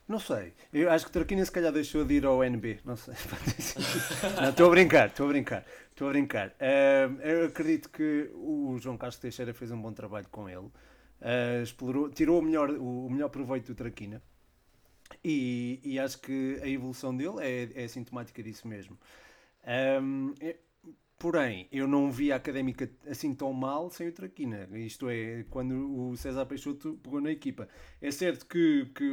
Não 0.07 0.19
sei. 0.19 0.53
Eu 0.71 0.89
acho 0.89 1.05
que 1.05 1.11
Traquina 1.11 1.43
se 1.43 1.51
calhar 1.51 1.71
deixou 1.71 2.05
de 2.05 2.13
ir 2.13 2.25
ao 2.25 2.41
NB. 2.41 2.79
Não 2.85 2.95
sei. 2.95 3.13
estou 4.49 4.67
a 4.67 4.69
brincar, 4.69 5.07
estou 5.07 5.25
a 5.25 5.29
brincar. 5.29 5.65
Estou 5.89 6.07
a 6.07 6.11
brincar. 6.11 6.49
Uh, 6.49 7.21
eu 7.21 7.45
acredito 7.47 7.89
que 7.89 8.29
o 8.33 8.77
João 8.79 8.97
Carlos 8.97 9.17
Teixeira 9.17 9.53
fez 9.53 9.69
um 9.69 9.81
bom 9.81 9.91
trabalho 9.91 10.27
com 10.31 10.47
ele. 10.47 10.69
Uh, 11.19 11.61
explorou, 11.61 12.09
tirou 12.09 12.39
o 12.39 12.41
melhor, 12.41 12.69
o, 12.69 13.09
melhor 13.09 13.29
proveito 13.29 13.67
do 13.67 13.75
Traquina. 13.75 14.21
E, 15.23 15.79
e, 15.83 15.99
acho 15.99 16.19
que 16.19 16.59
a 16.61 16.67
evolução 16.67 17.15
dele 17.15 17.37
é, 17.39 17.83
é 17.83 17.87
sintomática 17.87 18.41
disso 18.43 18.67
mesmo. 18.67 18.97
Um, 20.01 20.33
é, 20.39 20.55
porém, 21.17 21.67
eu 21.71 21.87
não 21.87 22.11
vi 22.11 22.31
a 22.31 22.35
académica 22.35 22.89
assim 23.07 23.33
tão 23.33 23.51
mal 23.53 23.89
sem 23.89 24.07
o 24.07 24.11
Traquina. 24.11 24.67
Isto 24.73 25.09
é, 25.09 25.43
quando 25.49 26.09
o 26.09 26.15
César 26.17 26.45
Peixoto 26.45 26.99
pegou 27.03 27.21
na 27.21 27.31
equipa. 27.31 27.67
É 28.01 28.11
certo 28.11 28.45
que, 28.45 28.85
que, 28.93 29.09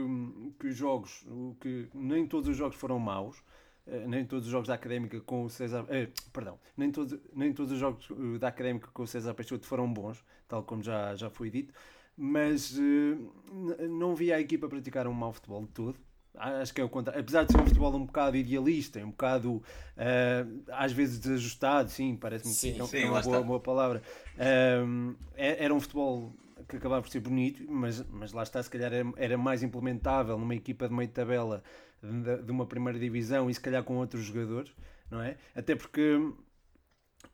que 0.59 0.67
os 0.69 0.77
jogos, 0.77 1.27
que 1.61 1.89
nem 1.95 2.27
todos 2.27 2.49
os 2.49 2.57
jogos 2.57 2.77
foram 2.77 2.99
maus. 2.99 3.43
Uh, 3.87 4.09
nem 4.09 4.25
todos 4.25 4.47
os 4.47 4.51
jogos 4.51 4.69
da 4.69 4.75
Académica 4.75 5.21
com 5.21 5.45
o 5.45 5.51
César. 5.51 5.85
Uh, 5.85 6.31
perdão, 6.33 6.59
nem 6.77 6.91
todos, 6.91 7.19
nem 7.35 7.53
todos 7.53 7.73
os 7.73 7.79
jogos 7.79 8.09
eh, 8.11 8.39
da 8.39 8.49
Académica 8.49 8.89
com 8.91 9.03
o 9.03 9.07
César 9.07 9.35
Peixoto 9.35 9.67
foram 9.67 9.93
bons, 9.93 10.25
tal 10.49 10.63
como 10.63 10.83
já, 10.83 11.15
já 11.15 11.29
foi 11.29 11.51
dito, 11.51 11.75
mas 12.17 12.79
uh, 12.79 13.89
não 13.91 14.15
vi 14.15 14.33
a 14.33 14.41
equipa 14.41 14.69
praticar 14.71 15.07
um 15.07 15.13
mau 15.13 15.35
futebol 15.35 15.63
de 15.63 15.73
todo. 15.73 15.99
Acho 16.37 16.75
que 16.75 16.81
é 16.81 16.85
o 16.85 16.89
contrário. 16.89 17.21
Apesar 17.21 17.45
de 17.45 17.53
ser 17.53 17.61
um 17.61 17.67
futebol 17.67 17.95
um 17.95 18.07
bocado 18.07 18.37
idealista, 18.37 18.99
um 19.01 19.11
bocado 19.11 19.53
uh, 19.55 20.63
às 20.73 20.93
vezes 20.93 21.19
desajustado, 21.21 21.91
sim, 21.91 22.17
parece-me 22.17 22.53
que 22.55 22.81
é, 22.81 22.87
sim, 22.87 23.03
é 23.03 23.11
uma 23.11 23.23
boa, 23.23 23.43
boa, 23.43 23.61
palavra. 23.61 24.03
Uh, 24.35 25.15
era 25.37 25.73
um 25.73 25.81
futebol 25.81 26.33
que 26.69 26.77
acabava 26.77 27.03
por 27.03 27.11
ser 27.11 27.21
bonito, 27.21 27.65
mas, 27.71 28.05
mas 28.11 28.33
lá 28.33 28.43
está, 28.43 28.63
se 28.63 28.71
calhar 28.71 28.93
era, 28.93 29.13
era 29.17 29.39
mais 29.39 29.63
implementável 29.63 30.39
numa 30.39 30.55
equipa 30.55 30.89
de 30.89 30.95
meio 30.95 31.09
de 31.09 31.15
tabela 31.15 31.63
de, 32.03 32.43
de, 32.43 32.51
uma 32.51 32.67
primeira 32.67 32.99
divisão 32.99 33.49
e 33.49 33.55
se 33.55 33.61
calhar 33.61 33.83
com 33.83 33.97
outros 33.97 34.25
jogadores, 34.25 34.73
não 35.11 35.23
é? 35.23 35.37
Até 35.55 35.75
porque, 35.75 36.19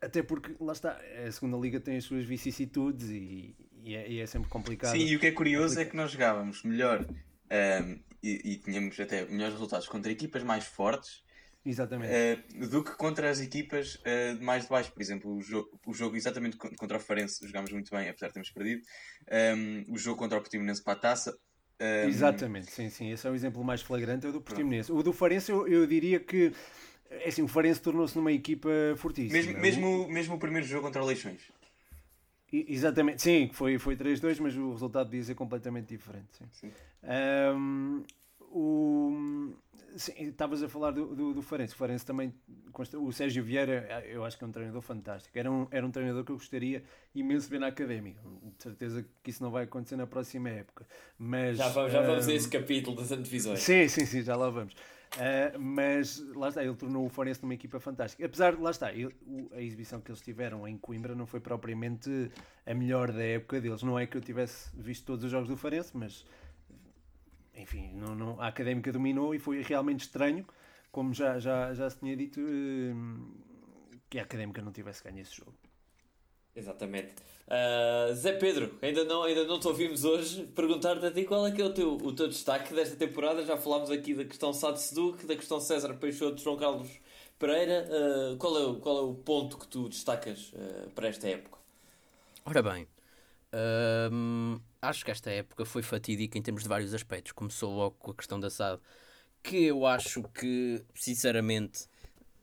até 0.01 0.23
porque 0.23 0.55
lá 0.61 0.73
está, 0.73 0.99
a 1.27 1.33
segunda 1.33 1.57
liga 1.57 1.81
tem 1.81 1.97
as 1.97 2.05
suas 2.05 2.25
vicissitudes 2.25 3.09
e, 3.11 3.55
e, 3.83 3.95
é, 3.95 4.11
e 4.11 4.21
é 4.21 4.27
sempre 4.27 4.49
complicado. 4.49 4.93
Sim, 4.93 5.07
e 5.07 5.17
o 5.17 5.21
que 5.21 5.27
é 5.27 5.33
curioso 5.33 5.79
é 5.79 5.85
que 5.85 5.97
nós 5.97 6.11
jogávamos 6.11 6.63
melhor. 6.63 7.07
Um, 7.51 8.10
e, 8.23 8.53
e 8.53 8.57
tínhamos 8.57 8.99
até 8.99 9.25
melhores 9.27 9.55
resultados 9.55 9.89
contra 9.89 10.11
equipas 10.13 10.43
mais 10.43 10.65
fortes 10.65 11.23
Exatamente. 11.65 12.11
Uh, 12.11 12.69
do 12.69 12.83
que 12.83 12.93
contra 12.97 13.29
as 13.29 13.41
equipas 13.41 13.97
uh, 13.97 14.43
mais 14.43 14.65
de 14.65 14.71
baixo. 14.71 14.91
Por 14.93 15.03
exemplo, 15.03 15.31
o 15.37 15.43
jogo, 15.43 15.69
o 15.87 15.93
jogo 15.93 16.17
exatamente 16.17 16.57
contra 16.57 16.97
o 16.97 17.01
Farense 17.01 17.47
jogámos 17.47 17.71
muito 17.71 17.91
bem, 17.91 18.09
apesar 18.09 18.29
de 18.29 18.35
termos 18.35 18.51
perdido. 18.51 18.83
Um, 19.31 19.35
ehm, 19.35 19.85
o 19.89 19.99
jogo 19.99 20.19
contra 20.19 20.39
o 20.39 20.41
Portimonense 20.41 20.83
para 20.83 20.95
a 20.95 20.97
taça. 20.97 21.39
Um... 21.79 21.85
Ehm, 21.85 22.09
exatamente, 22.09 22.71
sim, 22.71 22.89
sim. 22.89 23.11
Esse 23.11 23.27
é 23.27 23.31
o 23.31 23.35
exemplo 23.35 23.63
mais 23.63 23.83
flagrante, 23.83 24.25
é 24.25 24.31
o 24.31 24.33
do 24.33 24.41
Portimonense. 24.41 24.91
O 24.91 25.03
do 25.03 25.13
Farense, 25.13 25.53
eu, 25.53 25.69
eu 25.69 25.87
diria 25.87 26.19
que 26.19 26.51
é 27.11 27.29
assim, 27.29 27.43
o 27.43 27.49
Farense 27.49 27.81
tornou-se 27.81 28.17
numa 28.17 28.33
equipa 28.33 28.71
fortíssima. 28.97 29.35
Mesmo, 29.35 29.59
mesmo, 29.59 30.09
mesmo 30.09 30.35
o 30.37 30.39
primeiro 30.39 30.67
jogo 30.67 30.87
contra 30.87 31.03
o 31.03 31.07
Leixões. 31.07 31.43
Exatamente, 32.53 33.23
sim, 33.23 33.51
foi, 33.53 33.79
foi 33.79 33.97
3-2, 33.97 34.41
mas 34.41 34.57
o 34.57 34.73
resultado 34.73 35.09
devia 35.09 35.23
ser 35.23 35.35
completamente 35.35 35.87
diferente. 35.87 36.29
Sim. 36.33 36.45
sim. 36.51 36.73
Um, 37.57 38.03
o, 38.53 39.55
sim, 39.97 40.13
estavas 40.19 40.63
a 40.63 40.69
falar 40.69 40.91
do, 40.91 41.15
do, 41.15 41.35
do 41.35 41.43
Farense. 41.43 41.75
O 41.75 41.77
Farense 41.77 42.05
também, 42.05 42.35
o 42.97 43.13
Sérgio 43.13 43.45
Vieira, 43.45 44.05
eu 44.09 44.25
acho 44.25 44.37
que 44.37 44.43
é 44.43 44.47
um 44.47 44.51
treinador 44.51 44.83
fantástico. 44.83 45.39
Era 45.39 45.51
um, 45.51 45.69
era 45.71 45.87
um 45.87 45.91
treinador 45.91 46.25
que 46.25 46.33
eu 46.33 46.37
gostaria 46.37 46.83
imenso 47.15 47.47
de 47.47 47.53
ver 47.53 47.61
na 47.61 47.69
académica. 47.69 48.21
De 48.57 48.63
certeza 48.63 49.07
que 49.23 49.31
isso 49.31 49.43
não 49.43 49.53
vai 49.53 49.65
acontecer 49.65 49.97
na 49.97 50.07
próxima 50.07 50.49
época. 50.51 50.87
Mas, 51.17 51.59
já 51.59 51.69
vamos, 51.69 51.93
já 51.93 52.03
vamos 52.03 52.29
a 52.29 52.35
esse 52.35 52.49
capítulo 52.49 52.97
das 52.97 53.13
antevisões. 53.13 53.61
Sim, 53.61 53.87
sim, 53.87 54.05
sim, 54.05 54.23
já 54.23 54.35
lá 54.35 54.51
vamos. 54.51 54.75
Uh, 55.17 55.59
mas 55.59 56.21
lá 56.37 56.49
está, 56.49 56.63
ele 56.63 56.75
tornou 56.77 57.05
o 57.05 57.09
Farense 57.09 57.43
numa 57.43 57.55
equipa 57.55 57.81
fantástica. 57.81 58.25
Apesar 58.25 58.55
de, 58.55 58.63
lá 58.63 58.71
está, 58.71 58.93
ele, 58.93 59.15
a 59.53 59.61
exibição 59.61 60.01
que 60.01 60.11
eles 60.11 60.21
tiveram 60.21 60.67
em 60.69 60.79
Coimbra 60.79 61.17
não 61.17 61.27
foi 61.27 61.41
propriamente 61.41 62.31
a 62.65 62.73
melhor 62.75 63.11
da 63.11 63.23
época 63.23 63.61
deles. 63.61 63.83
Não 63.83 63.99
é 63.99 64.07
que 64.07 64.17
eu 64.17 64.21
tivesse 64.21 64.71
visto 64.77 65.05
todos 65.05 65.25
os 65.25 65.31
jogos 65.31 65.49
do 65.49 65.57
Farense, 65.57 65.97
mas 65.97 66.25
enfim, 67.55 67.93
não, 67.95 68.15
não, 68.15 68.41
a 68.41 68.47
académica 68.47 68.93
dominou 68.93 69.35
e 69.35 69.39
foi 69.39 69.63
realmente 69.63 70.01
estranho, 70.01 70.47
como 70.93 71.13
já, 71.13 71.39
já, 71.39 71.75
já 71.75 71.91
se 71.91 71.99
tinha 71.99 72.17
dito, 72.17 72.41
uh, 72.41 73.45
que 74.09 74.19
a 74.19 74.23
académica 74.23 74.63
não 74.63 74.73
tivesse 74.73 75.03
ganho 75.03 75.19
esse 75.19 75.37
jogo. 75.37 75.55
Exatamente. 76.55 77.15
Uh, 77.51 78.15
Zé 78.15 78.33
Pedro, 78.35 78.79
ainda 78.81 79.03
não, 79.05 79.25
ainda 79.25 79.45
não 79.45 79.59
te 79.59 79.67
ouvimos 79.67 80.05
hoje. 80.05 80.45
Perguntar-te 80.55 81.05
a 81.05 81.11
ti 81.11 81.25
qual 81.25 81.47
é 81.47 81.51
que 81.51 81.61
é 81.61 81.65
o 81.65 81.73
teu, 81.73 81.97
o 81.97 82.13
teu 82.13 82.29
destaque 82.29 82.73
desta 82.73 82.97
temporada. 82.97 83.45
Já 83.45 83.57
falámos 83.57 83.91
aqui 83.91 84.15
da 84.15 84.25
questão 84.25 84.53
Sado 84.53 84.79
Seduc, 84.79 85.27
da 85.27 85.35
questão 85.35 85.61
César 85.61 85.95
Peixoto, 85.95 86.41
João 86.41 86.57
Carlos 86.57 86.89
Pereira. 87.39 87.89
Uh, 87.91 88.37
qual, 88.37 88.57
é, 88.57 88.65
o, 88.65 88.77
qual 88.77 88.99
é 88.99 89.01
o 89.03 89.15
ponto 89.15 89.59
que 89.59 89.67
tu 89.67 89.89
destacas 89.89 90.53
uh, 90.53 90.91
para 90.95 91.09
esta 91.09 91.29
época? 91.29 91.59
Ora 92.45 92.63
bem, 92.63 92.89
acho 94.81 95.05
que 95.05 95.11
esta 95.11 95.31
época 95.31 95.65
foi 95.65 95.83
fatídica 95.83 96.39
em 96.39 96.43
termos 96.43 96.63
de 96.63 96.69
vários 96.69 96.95
aspectos. 96.95 97.33
Começou 97.33 97.75
logo 97.75 97.97
com 97.99 98.13
a 98.13 98.15
questão 98.15 98.41
da 98.41 98.49
SAD, 98.49 98.81
que 99.43 99.65
eu 99.65 99.87
acho 99.87 100.23
que, 100.35 100.83
sinceramente, 100.95 101.87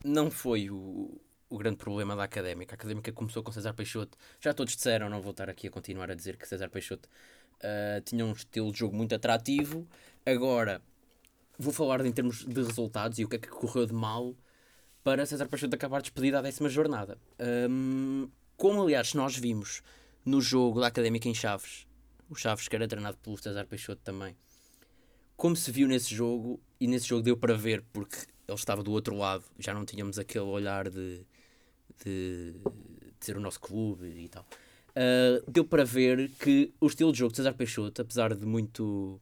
não 0.06 0.30
foi 0.30 0.70
o, 0.70 1.20
o 1.50 1.58
grande 1.58 1.78
problema 1.78 2.16
da 2.16 2.24
académica. 2.24 2.74
A 2.74 2.76
académica 2.76 3.12
começou 3.12 3.44
com 3.44 3.52
César 3.52 3.74
Peixoto. 3.74 4.18
Já 4.40 4.54
todos 4.54 4.76
disseram, 4.76 5.10
não 5.10 5.22
vou 5.22 5.32
estar 5.32 5.50
aqui 5.50 5.68
a 5.68 5.72
continuar 5.72 6.12
a 6.12 6.16
dizer 6.16 6.38
que 6.38 6.48
César 6.48 6.70
Peixoto 6.70 7.08
uh, 7.58 8.02
tinha 8.02 8.26
um 8.26 8.34
estilo 8.34 8.72
de 8.72 8.80
jogo 8.80 8.96
muito 8.96 9.16
atrativo. 9.16 9.88
Agora, 10.26 10.82
vou 11.58 11.74
falar 11.74 12.06
em 12.06 12.12
termos 12.12 12.46
de 12.46 12.62
resultados 12.62 13.18
e 13.20 13.26
o 13.26 13.30
que 13.30 13.38
é 13.38 13.40
que 13.40 13.48
correu 13.48 13.86
de 13.86 13.94
mal 13.94 14.36
para 15.04 15.26
César 15.26 15.48
Peixoto 15.48 15.76
acabar 15.76 16.02
despedido 16.02 16.38
à 16.38 16.42
décima 16.42 16.68
jornada. 16.68 17.18
Um, 17.70 18.30
como, 18.58 18.82
aliás, 18.82 19.14
nós 19.14 19.38
vimos 19.38 19.82
no 20.26 20.42
jogo 20.42 20.82
da 20.82 20.88
académica 20.88 21.30
em 21.30 21.34
Chaves, 21.34 21.88
o 22.30 22.36
Chaves 22.36 22.68
que 22.68 22.76
era 22.76 22.88
treinado 22.88 23.18
pelo 23.20 23.38
César 23.38 23.66
Peixoto 23.66 24.02
também. 24.04 24.36
Como 25.38 25.56
se 25.56 25.72
viu 25.72 25.88
nesse 25.88 26.14
jogo, 26.14 26.60
e 26.80 26.88
nesse 26.88 27.08
jogo 27.08 27.22
deu 27.22 27.38
para 27.38 27.56
ver, 27.56 27.86
porque 27.94 28.18
ele 28.48 28.58
estava 28.58 28.84
do 28.84 28.92
outro 28.92 29.16
lado, 29.16 29.46
já 29.58 29.74
não 29.74 29.86
tínhamos 29.86 30.20
aquele 30.20 30.46
olhar 30.46 30.90
de 30.90 31.26
de, 32.04 32.54
de 32.54 33.26
ser 33.26 33.38
o 33.38 33.40
nosso 33.40 33.60
clube 33.60 34.08
e 34.08 34.30
tal. 34.30 34.46
Uh, 34.98 35.52
deu 35.52 35.64
para 35.64 35.84
ver 35.84 36.30
que 36.40 36.74
o 36.82 36.88
estilo 36.88 37.12
de 37.12 37.20
jogo 37.20 37.32
de 37.32 37.38
César 37.38 37.54
Peixoto, 37.54 38.02
apesar 38.02 38.34
de 38.34 38.46
muito 38.46 39.22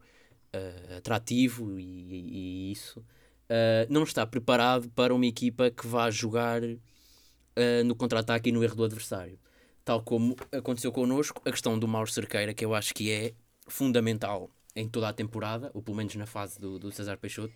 uh, 0.55 0.98
atrativo 0.98 1.77
e, 1.77 1.84
e, 1.84 2.72
isso, 2.72 3.00
uh, 3.00 3.86
não 3.89 4.03
está 4.03 4.25
preparado 4.25 4.89
para 4.91 5.13
uma 5.13 5.25
equipa 5.25 5.70
que 5.70 5.86
vá 5.86 6.10
jogar 6.10 6.62
no 7.86 7.96
contra-ataque 7.96 8.50
e 8.50 8.51
no 8.51 8.62
erro 8.62 8.75
do 8.75 8.84
adversário. 8.84 9.39
Tal 9.86 10.01
como 10.03 10.36
aconteceu 10.51 10.91
connosco, 10.91 11.41
a 11.46 11.51
questão 11.51 11.79
do 11.79 11.88
Mauro 11.88 12.12
Cerqueira, 12.12 12.53
que 12.53 12.65
eu 12.65 12.75
acho 12.75 12.94
que 12.94 13.10
é 13.10 13.34
fundamental 13.65 14.51
em 14.75 14.89
toda 14.89 15.08
a 15.08 15.13
temporada, 15.13 15.72
ou 15.74 15.82
pelo 15.82 15.96
menos 15.96 16.13
na 16.15 16.25
fase 16.25 16.60
do, 16.60 16.77
do 16.77 16.91
César 16.91 17.15
Peixoto. 17.15 17.53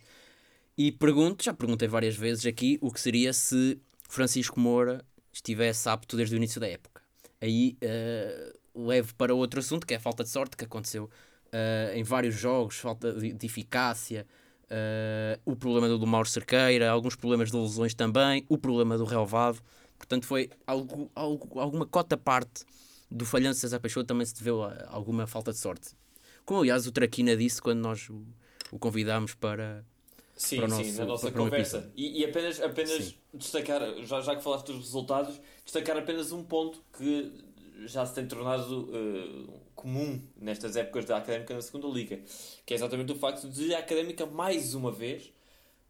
E 0.76 0.90
pergunto, 0.90 1.44
já 1.44 1.52
perguntei 1.52 1.86
várias 1.86 2.16
vezes 2.16 2.46
aqui, 2.46 2.78
o 2.80 2.90
que 2.90 2.98
seria 2.98 3.34
se 3.34 3.78
Francisco 4.08 4.58
Moura 4.58 5.04
estivesse 5.32 5.88
apto 5.88 6.16
desde 6.16 6.34
o 6.34 6.36
início 6.36 6.60
da 6.60 6.68
época. 6.68 7.02
Aí 7.40 7.76
uh, 7.82 8.86
levo 8.86 9.14
para 9.14 9.34
outro 9.34 9.60
assunto, 9.60 9.86
que 9.86 9.94
é 9.94 9.96
a 9.96 10.00
falta 10.00 10.22
de 10.22 10.30
sorte, 10.30 10.56
que 10.56 10.64
aconteceu 10.64 11.04
uh, 11.04 11.94
em 11.94 12.02
vários 12.02 12.34
jogos, 12.34 12.76
falta 12.76 13.12
de, 13.12 13.46
eficácia, 13.46 14.26
uh, 14.64 15.40
o 15.44 15.56
problema 15.56 15.88
do, 15.88 16.06
Mauro 16.06 16.28
Cerqueira, 16.28 16.90
alguns 16.90 17.16
problemas 17.16 17.50
de 17.50 17.56
lesões 17.56 17.94
também, 17.94 18.44
o 18.48 18.58
problema 18.58 18.96
do 18.96 19.04
relevado. 19.04 19.60
Portanto, 19.98 20.26
foi 20.26 20.50
algo, 20.66 21.10
algo, 21.14 21.60
alguma 21.60 21.86
cota 21.86 22.16
parte 22.16 22.64
do 23.10 23.26
falhanço 23.26 23.56
de 23.56 23.60
César 23.62 23.80
Peixoto 23.80 24.06
também 24.06 24.24
se 24.24 24.34
deveu 24.34 24.62
a 24.62 24.86
alguma 24.88 25.26
falta 25.26 25.52
de 25.52 25.58
sorte. 25.58 25.90
Como, 26.44 26.60
aliás, 26.60 26.86
o 26.86 26.92
Traquina 26.92 27.36
disse 27.36 27.60
quando 27.60 27.80
nós 27.80 28.08
o, 28.08 28.24
o 28.70 28.78
convidámos 28.78 29.34
para, 29.34 29.84
Sim, 30.40 30.60
nosso, 30.60 30.84
sim, 30.84 30.92
na 30.92 31.04
nossa 31.04 31.30
conversa. 31.30 31.92
E, 31.94 32.20
e, 32.20 32.24
apenas, 32.24 32.58
apenas 32.62 33.14
destacar, 33.34 33.82
já, 34.02 34.22
já 34.22 34.34
que 34.34 34.42
falaste 34.42 34.68
dos 34.68 34.76
resultados, 34.76 35.38
destacar 35.62 35.98
apenas 35.98 36.32
um 36.32 36.42
ponto 36.42 36.82
que 36.96 37.30
já 37.84 38.06
se 38.06 38.14
tem 38.14 38.26
tornado 38.26 38.88
uh, 38.88 39.60
comum 39.74 40.18
nestas 40.40 40.76
épocas 40.76 41.04
da 41.04 41.18
Académica 41.18 41.52
na 41.52 41.60
segunda 41.60 41.88
Liga, 41.88 42.22
que 42.64 42.72
é 42.72 42.76
exatamente 42.76 43.12
o 43.12 43.16
facto 43.16 43.50
de 43.50 43.74
a 43.74 43.80
Académica, 43.80 44.24
mais 44.24 44.74
uma 44.74 44.90
vez, 44.90 45.30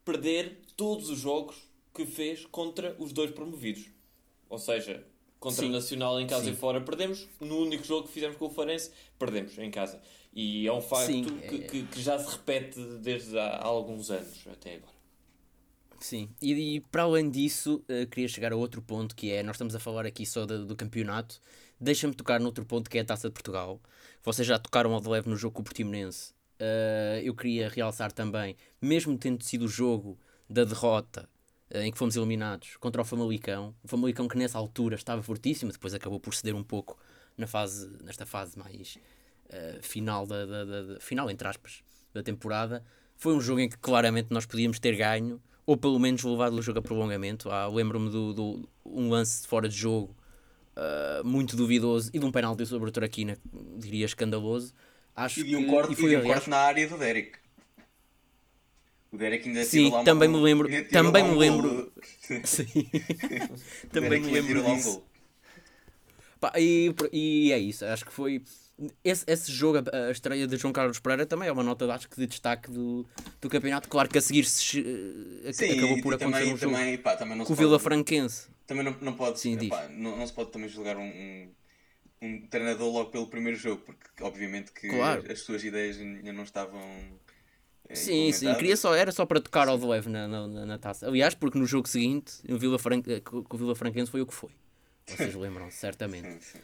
perder 0.05 0.59
todos 0.77 1.11
os 1.11 1.19
jogos 1.21 1.57
que 1.95 2.05
fez 2.05 2.45
contra 2.47 2.97
os 2.99 3.13
dois 3.13 3.31
promovidos. 3.31 3.89
Ou 4.49 4.59
seja, 4.59 5.07
contra 5.41 5.63
Sim. 5.63 5.71
o 5.71 5.73
Nacional 5.73 6.21
em 6.21 6.27
casa 6.27 6.45
Sim. 6.45 6.53
e 6.53 6.57
fora 6.57 6.81
perdemos, 6.81 7.27
no 7.41 7.59
único 7.59 7.85
jogo 7.85 8.07
que 8.07 8.15
fizemos 8.15 8.37
com 8.37 8.47
o 8.47 8.51
Farense, 8.51 8.93
perdemos 9.19 9.59
em 9.59 9.71
casa. 9.71 10.01
E 10.33 10.69
é 10.69 10.73
um 10.73 10.81
facto 10.81 11.07
Sim, 11.07 11.25
que, 11.25 11.45
é... 11.45 11.59
que, 11.67 11.83
que, 11.85 12.03
já 12.03 12.19
se 12.19 12.31
repete 12.31 12.81
desde 13.01 13.37
há, 13.37 13.57
há 13.57 13.67
alguns 13.67 14.11
anos 14.11 14.47
até 14.53 14.77
agora. 14.77 15.01
Sim, 15.99 16.29
e, 16.41 16.77
e, 16.77 16.81
para 16.81 17.03
além 17.03 17.29
disso, 17.29 17.83
uh, 17.89 18.07
queria 18.09 18.29
chegar 18.29 18.53
a 18.53 18.57
outro 18.57 18.81
ponto 18.81 19.17
que 19.17 19.33
é: 19.33 19.43
nós 19.43 19.57
estamos 19.57 19.75
a 19.75 19.81
falar 19.81 20.07
aqui 20.07 20.25
só 20.25 20.47
do, 20.47 20.65
do 20.65 20.77
campeonato. 20.77 21.41
Deixa-me 21.81 22.15
tocar 22.15 22.39
noutro 22.39 22.65
ponto 22.65 22.89
que 22.89 22.99
é 22.99 23.01
a 23.01 23.05
taça 23.05 23.29
de 23.29 23.33
Portugal. 23.33 23.81
Vocês 24.23 24.47
já 24.47 24.59
tocaram 24.59 24.95
ao 24.95 25.01
de 25.01 25.09
leve 25.09 25.29
no 25.29 25.37
jogo 25.37 25.55
com 25.55 25.63
o 25.63 25.65
Portimonense 25.65 26.35
Uh, 26.61 27.17
eu 27.25 27.35
queria 27.35 27.71
realçar 27.71 28.13
também, 28.13 28.55
mesmo 28.83 29.17
tendo 29.17 29.43
sido 29.43 29.65
o 29.65 29.69
jogo 29.69 30.19
da 30.47 30.63
derrota 30.63 31.27
em 31.73 31.93
que 31.93 31.99
fomos 31.99 32.17
eliminados 32.17 32.77
contra 32.79 33.03
o 33.03 33.05
Famalicão, 33.05 33.75
o 33.83 33.89
Famalicão 33.89 34.27
que 34.27 34.37
nessa 34.37 34.59
altura 34.59 34.97
estava 34.97 35.23
fortíssimo, 35.23 35.71
depois 35.71 35.95
acabou 35.95 36.19
por 36.19 36.35
ceder 36.35 36.55
um 36.55 36.65
pouco 36.65 36.99
na 37.37 37.47
fase, 37.47 37.91
nesta 38.03 38.27
fase 38.27 38.59
mais 38.59 38.99
uh, 39.47 39.83
final, 39.83 40.27
da, 40.27 40.45
da, 40.45 40.65
da, 40.65 40.83
da, 40.83 41.01
final, 41.01 41.31
entre 41.31 41.47
aspas, 41.47 41.83
da 42.13 42.23
temporada. 42.23 42.85
Foi 43.17 43.35
um 43.35 43.41
jogo 43.41 43.61
em 43.61 43.69
que 43.69 43.79
claramente 43.79 44.29
nós 44.31 44.47
podíamos 44.47 44.79
ter 44.79 44.97
ganho, 44.97 45.41
ou 45.65 45.77
pelo 45.77 45.99
menos 45.99 46.23
levado 46.25 46.55
o 46.55 46.63
jogo 46.63 46.81
a 46.81 46.83
prolongamento. 46.83 47.51
Ah, 47.51 47.69
Lembro-me 47.69 48.11
do, 48.11 48.33
do 48.33 48.69
um 48.85 49.09
lance 49.09 49.47
fora 49.47 49.69
de 49.69 49.77
jogo 49.77 50.17
uh, 50.77 51.25
muito 51.25 51.57
duvidoso 51.57 52.11
e 52.13 52.19
de 52.19 52.25
um 52.25 52.33
penalti 52.33 52.67
sobre 52.67 52.89
o 52.89 52.93
Traquina, 52.93 53.39
diria 53.77 54.07
escandaloso. 54.07 54.73
Acho 55.15 55.41
e 55.41 55.45
de 55.45 55.57
um 55.57 55.67
corte, 55.67 55.93
e 55.93 55.97
foi, 55.97 56.15
e 56.15 56.17
de 56.17 56.23
um 56.23 56.27
corte 56.27 56.49
na 56.49 56.59
área 56.59 56.89
do 56.89 56.97
Derek. 56.97 57.40
O 59.13 59.17
Derek 59.17 59.49
ainda 59.49 59.65
Sim, 59.65 59.91
também 60.05 60.29
me 60.29 60.37
lembro. 60.37 60.69
Também 60.91 61.25
me 61.25 61.37
lembro. 61.37 61.93
Sim. 62.45 62.67
também 63.93 64.21
me 64.21 64.31
lembro 64.31 64.63
disso. 64.63 65.03
Pá, 66.41 66.53
e, 66.57 66.95
e 67.13 67.53
é 67.53 67.59
isso, 67.59 67.85
acho 67.85 68.05
que 68.07 68.13
foi. 68.13 68.43
Esse, 69.05 69.25
esse 69.27 69.53
jogo, 69.53 69.79
a, 69.93 70.11
estreia 70.11 70.47
de 70.47 70.57
João 70.57 70.73
Carlos 70.73 70.99
Pereira, 70.99 71.27
também 71.27 71.49
é 71.49 71.53
uma 71.53 71.63
nota 71.63 71.93
acho 71.93 72.09
que 72.09 72.17
de 72.17 72.27
destaque 72.27 72.71
do, 72.71 73.07
do 73.39 73.51
campeonato. 73.51 73.89
Claro 73.91 74.09
que 74.09 74.17
a 74.17 74.23
seguir 74.23 74.45
se, 74.45 74.83
Sim, 75.53 75.79
acabou 75.79 76.01
por 76.01 76.15
acontecer 76.15 76.41
também, 76.41 76.55
um 76.55 76.57
jogo 76.57 76.75
também, 76.77 76.97
pá, 76.97 77.15
também 77.15 77.37
não 77.37 77.45
com 77.45 77.53
o 77.53 77.57
Vila 77.57 77.79
Franquense. 77.79 78.49
Também 78.67 78.83
não, 78.83 78.97
não 79.03 79.13
pode 79.13 79.39
Sim, 79.39 79.59
epá, 79.61 79.87
não, 79.91 80.17
não 80.17 80.27
se 80.27 80.33
pode 80.33 80.51
também 80.51 80.69
julgar 80.69 80.97
um, 80.97 81.03
um, 81.03 81.53
um, 82.23 82.47
treinador 82.47 82.91
logo 82.91 83.11
pelo 83.11 83.27
primeiro 83.27 83.59
jogo, 83.59 83.83
porque 83.83 84.23
obviamente 84.23 84.73
que 84.73 84.89
claro. 84.89 85.31
as 85.31 85.41
suas 85.41 85.63
ideias 85.63 85.99
ainda 85.99 86.33
não 86.33 86.45
estavam. 86.45 86.81
É, 87.91 87.95
sim, 87.97 88.31
sim, 88.31 88.55
queria 88.55 88.77
só, 88.77 88.95
era 88.95 89.11
só 89.11 89.27
para 89.27 89.41
tocar 89.41 89.67
ao 89.67 89.77
de 89.77 89.85
leve 89.85 90.09
na, 90.09 90.29
na, 90.29 90.47
na, 90.47 90.79
taça. 90.79 91.09
Aliás, 91.09 91.35
porque 91.35 91.59
no 91.59 91.67
jogo 91.67 91.89
seguinte, 91.89 92.35
o 92.49 92.57
Vila, 92.57 92.79
Fran... 92.79 93.03
o 93.51 93.57
Vila 93.57 93.75
Franquense 93.75 94.11
foi 94.11 94.21
o 94.21 94.27
que 94.27 94.33
foi. 94.33 94.51
Vocês 95.05 95.35
lembram, 95.35 95.69
certamente. 95.73 96.45
Sim, 96.45 96.61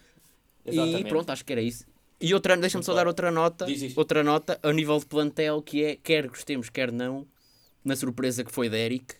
sim. 0.71 0.97
E 0.99 1.05
pronto, 1.05 1.31
acho 1.31 1.45
que 1.45 1.53
era 1.53 1.61
isso. 1.61 1.85
E 2.21 2.33
outra, 2.33 2.57
deixa-me 2.57 2.85
só 2.85 2.95
dar 2.95 3.09
outra 3.09 3.31
nota, 3.33 3.67
outra 3.97 4.23
nota 4.23 4.59
a 4.63 4.73
nível 4.73 4.99
de 4.99 5.07
plantel 5.07 5.61
que 5.61 5.85
é, 5.85 5.97
quer 5.97 6.29
gostemos, 6.29 6.71
quer 6.71 6.91
não, 6.93 7.27
na 7.85 7.97
surpresa 7.97 8.45
que 8.45 8.53
foi 8.53 8.69
Derek. 8.69 9.15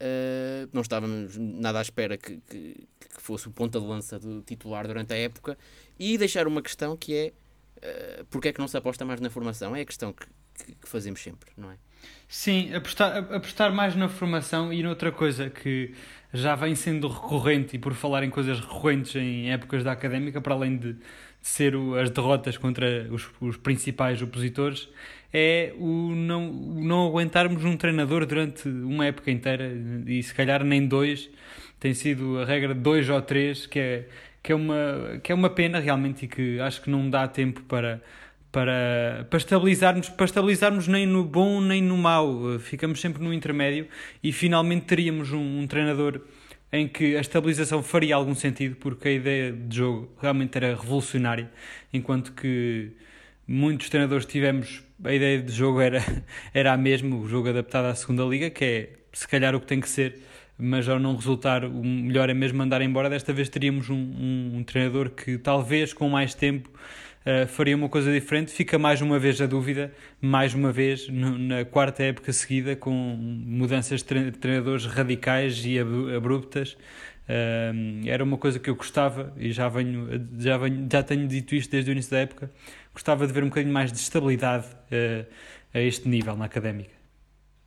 Uh, 0.00 0.68
não 0.72 0.82
estávamos 0.82 1.36
nada 1.38 1.78
à 1.78 1.82
espera 1.82 2.18
que, 2.18 2.36
que, 2.48 2.74
que, 2.98 3.22
fosse 3.22 3.46
o 3.46 3.52
ponta 3.52 3.80
de 3.80 3.86
lança 3.86 4.18
do 4.18 4.42
titular 4.42 4.86
durante 4.88 5.14
a 5.14 5.16
época. 5.16 5.56
E 5.96 6.18
deixar 6.18 6.48
uma 6.48 6.60
questão 6.60 6.96
que 6.96 7.14
é 7.14 7.32
uh, 7.76 8.24
porque 8.26 8.48
é 8.48 8.52
que 8.52 8.58
não 8.58 8.66
se 8.66 8.76
aposta 8.76 9.04
mais 9.04 9.20
na 9.20 9.30
formação? 9.30 9.76
É 9.76 9.82
a 9.82 9.84
questão 9.84 10.12
que, 10.12 10.26
que 10.64 10.88
fazemos 10.88 11.20
sempre, 11.20 11.50
não 11.56 11.70
é? 11.70 11.76
Sim, 12.28 12.74
apostar, 12.74 13.16
apostar 13.32 13.72
mais 13.72 13.94
na 13.94 14.08
formação 14.08 14.72
e 14.72 14.82
noutra 14.82 15.12
coisa 15.12 15.50
que 15.50 15.94
já 16.32 16.54
vem 16.54 16.74
sendo 16.74 17.08
recorrente, 17.08 17.76
e 17.76 17.78
por 17.78 17.94
falar 17.94 18.24
em 18.24 18.30
coisas 18.30 18.58
recorrentes 18.58 19.14
em 19.16 19.52
épocas 19.52 19.84
da 19.84 19.92
académica, 19.92 20.40
para 20.40 20.54
além 20.54 20.76
de, 20.76 20.96
ser 21.42 21.74
o, 21.74 21.96
as 21.98 22.08
derrotas 22.08 22.56
contra 22.56 23.08
os, 23.10 23.28
os, 23.40 23.56
principais 23.56 24.22
opositores, 24.22 24.88
é 25.32 25.74
o 25.76 26.14
não, 26.14 26.50
o 26.50 26.84
não 26.84 27.06
aguentarmos 27.06 27.64
um 27.64 27.76
treinador 27.76 28.24
durante 28.24 28.68
uma 28.68 29.06
época 29.06 29.30
inteira, 29.30 29.70
e 30.06 30.22
se 30.22 30.32
calhar 30.32 30.64
nem 30.64 30.86
dois, 30.86 31.28
tem 31.80 31.92
sido 31.92 32.38
a 32.38 32.44
regra 32.44 32.74
dois 32.74 33.10
ou 33.10 33.20
três, 33.20 33.66
que 33.66 33.78
é, 33.78 34.08
que 34.42 34.52
é, 34.52 34.54
uma, 34.54 35.20
que 35.22 35.32
é 35.32 35.34
uma 35.34 35.50
pena 35.50 35.80
realmente 35.80 36.24
e 36.24 36.28
que 36.28 36.60
acho 36.60 36.80
que 36.80 36.88
não 36.88 37.10
dá 37.10 37.26
tempo 37.26 37.60
para 37.62 38.00
para, 38.52 39.26
para, 39.30 39.38
estabilizarmos, 39.38 40.10
para 40.10 40.26
estabilizarmos 40.26 40.86
nem 40.86 41.06
no 41.06 41.24
bom 41.24 41.60
nem 41.60 41.82
no 41.82 41.96
mau. 41.96 42.58
Ficamos 42.60 43.00
sempre 43.00 43.22
no 43.24 43.32
intermédio 43.32 43.88
e 44.22 44.30
finalmente 44.30 44.84
teríamos 44.84 45.32
um, 45.32 45.60
um, 45.60 45.66
treinador 45.66 46.20
em 46.70 46.86
que 46.86 47.16
a 47.16 47.20
estabilização 47.20 47.82
faria 47.82 48.14
algum 48.14 48.34
sentido, 48.34 48.76
porque 48.76 49.08
a 49.08 49.12
ideia 49.12 49.52
de 49.52 49.76
jogo 49.76 50.12
realmente 50.20 50.56
era 50.56 50.68
revolucionária, 50.74 51.50
enquanto 51.92 52.32
que 52.32 52.92
muitos 53.46 53.88
treinadores 53.88 54.24
tivemos 54.24 54.82
a 55.04 55.12
ideia 55.12 55.42
de 55.42 55.52
jogo 55.52 55.80
era, 55.80 56.00
era 56.54 56.72
a 56.72 56.76
mesma, 56.76 57.16
o 57.16 57.28
jogo 57.28 57.48
adaptado 57.48 57.86
à 57.86 57.94
segunda 57.94 58.22
liga, 58.24 58.50
que 58.50 58.64
é 58.64 58.88
se 59.12 59.26
calhar 59.26 59.54
o 59.54 59.60
que 59.60 59.66
tem 59.66 59.80
que 59.80 59.88
ser, 59.88 60.18
mas 60.58 60.88
ao 60.88 60.98
não 60.98 61.16
resultar, 61.16 61.64
o 61.64 61.84
melhor 61.84 62.30
é 62.30 62.34
mesmo 62.34 62.58
mandar 62.58 62.80
embora. 62.82 63.10
Desta 63.10 63.32
vez 63.32 63.48
teríamos 63.48 63.90
um, 63.90 63.96
um, 63.96 64.52
um 64.58 64.62
treinador 64.62 65.10
que 65.10 65.38
talvez 65.38 65.92
com 65.92 66.08
mais 66.08 66.34
tempo 66.34 66.70
uh, 67.26 67.46
faria 67.46 67.76
uma 67.76 67.88
coisa 67.88 68.12
diferente. 68.12 68.52
Fica 68.52 68.78
mais 68.78 69.00
uma 69.00 69.18
vez 69.18 69.40
a 69.40 69.46
dúvida, 69.46 69.92
mais 70.20 70.54
uma 70.54 70.72
vez 70.72 71.08
no, 71.08 71.38
na 71.38 71.64
quarta 71.64 72.02
época 72.02 72.32
seguida, 72.32 72.76
com 72.76 72.92
mudanças 72.92 74.02
de 74.02 74.30
treinadores 74.32 74.86
radicais 74.86 75.64
e 75.64 75.78
abruptas. 75.78 76.76
Era 78.04 78.22
uma 78.22 78.36
coisa 78.36 78.58
que 78.58 78.68
eu 78.68 78.74
gostava 78.74 79.32
e 79.38 79.52
já 79.52 79.68
venho, 79.68 80.08
já 80.38 80.58
venho, 80.58 80.86
já 80.90 81.02
tenho 81.02 81.26
dito 81.26 81.54
isto 81.54 81.70
desde 81.70 81.90
o 81.90 81.92
início 81.92 82.10
da 82.10 82.18
época. 82.18 82.50
Gostava 82.92 83.26
de 83.26 83.32
ver 83.32 83.42
um 83.42 83.48
bocadinho 83.48 83.72
mais 83.72 83.90
de 83.90 83.98
estabilidade 83.98 84.66
uh, 84.66 85.26
a 85.72 85.80
este 85.80 86.08
nível 86.08 86.36
na 86.36 86.44
académica. 86.44 86.90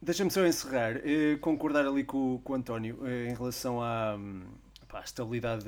Deixa-me 0.01 0.29
só 0.29 0.45
encerrar, 0.45 0.97
uh, 0.97 1.39
concordar 1.39 1.87
ali 1.87 2.03
com, 2.03 2.39
com 2.43 2.53
o 2.53 2.55
António 2.55 2.99
em 3.07 3.33
relação 3.33 3.81
à, 3.81 4.15
à 4.93 4.99
estabilidade 4.99 5.65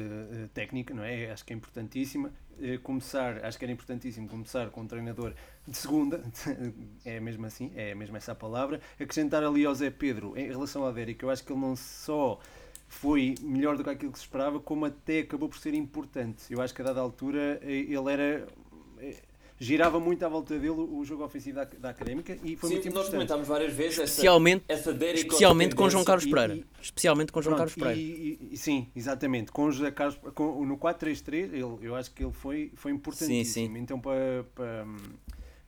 técnica, 0.54 0.94
não 0.94 1.04
é? 1.04 1.32
Acho 1.32 1.44
que 1.44 1.54
é 1.54 1.56
importantíssima. 1.56 2.32
Eh, 2.62 2.78
começar, 2.80 3.46
acho 3.46 3.58
que 3.58 3.66
era 3.66 3.72
importantíssimo 3.72 4.28
começar 4.28 4.70
com 4.70 4.82
um 4.82 4.88
treinador 4.88 5.34
de 5.68 5.78
segunda, 5.78 6.24
é 7.06 7.20
mesmo 7.20 7.46
assim, 7.46 7.72
é 7.76 7.94
mesmo 7.94 8.18
essa 8.18 8.32
a 8.32 8.36
palavra, 8.36 8.82
acrescentar 9.00 9.44
ali 9.44 9.66
ao 9.66 9.76
Zé 9.76 9.92
Pedro 9.92 10.38
em 10.38 10.48
relação 10.48 10.84
ao 10.84 10.92
Derek, 10.92 11.22
eu 11.22 11.30
acho 11.30 11.44
que 11.44 11.52
ele 11.52 11.62
não 11.62 11.76
só 11.76 12.40
foi 12.88 13.36
melhor 13.42 13.78
do 13.78 13.84
que 13.84 13.90
aquilo 13.90 14.12
que 14.12 14.18
se 14.18 14.24
esperava, 14.24 14.60
como 14.60 14.86
até 14.86 15.20
acabou 15.20 15.50
por 15.50 15.58
ser 15.60 15.74
importante. 15.74 16.52
Eu 16.52 16.62
acho 16.62 16.74
que 16.74 16.82
a 16.82 16.86
dada 16.86 17.00
altura 17.00 17.60
eh, 17.62 17.86
ele 17.90 18.12
era 18.12 18.48
eh, 19.00 19.22
girava 19.60 20.00
muito 20.00 20.24
à 20.24 20.30
volta 20.30 20.54
dele 20.54 20.70
o 20.70 21.04
jogo 21.04 21.24
ofensivo 21.24 21.56
da, 21.56 21.64
da 21.66 21.90
Académica 21.90 22.38
e 22.44 22.56
foi 22.56 22.70
Sim, 22.70 22.76
muito 22.76 22.94
nós 22.94 23.10
comentámos 23.10 23.48
várias 23.48 23.74
vezes 23.74 24.00
especialmente, 24.00 24.66
essa, 24.68 24.92
essa 24.92 25.06
especialmente 25.06 25.76
com 25.76 25.90
João 25.90 26.04
Carlos 26.04 26.26
Pereira. 26.26 26.56
E, 26.56 26.60
e, 26.60 26.66
especialmente 26.82 27.32
com 27.32 27.42
João 27.42 27.56
pronto, 27.56 27.74
Carlos 27.76 27.96
Pereira. 27.96 28.00
E, 28.00 28.50
e, 28.52 28.58
sim, 28.58 28.88
exatamente. 28.96 29.52
Com 29.52 29.72
José 29.72 29.92
Carlos, 29.92 30.20
com, 30.36 30.66
no 30.66 30.78
4-3-3, 30.78 31.80
eu 31.82 31.96
acho 31.96 32.12
que 32.12 32.24
ele 32.24 32.34
foi, 32.34 32.72
foi 32.76 32.92
importantíssimo. 32.92 33.68
Sim, 33.68 33.74
sim. 33.74 33.80
Então, 33.80 34.00
para, 34.00 34.46
para, 34.54 34.86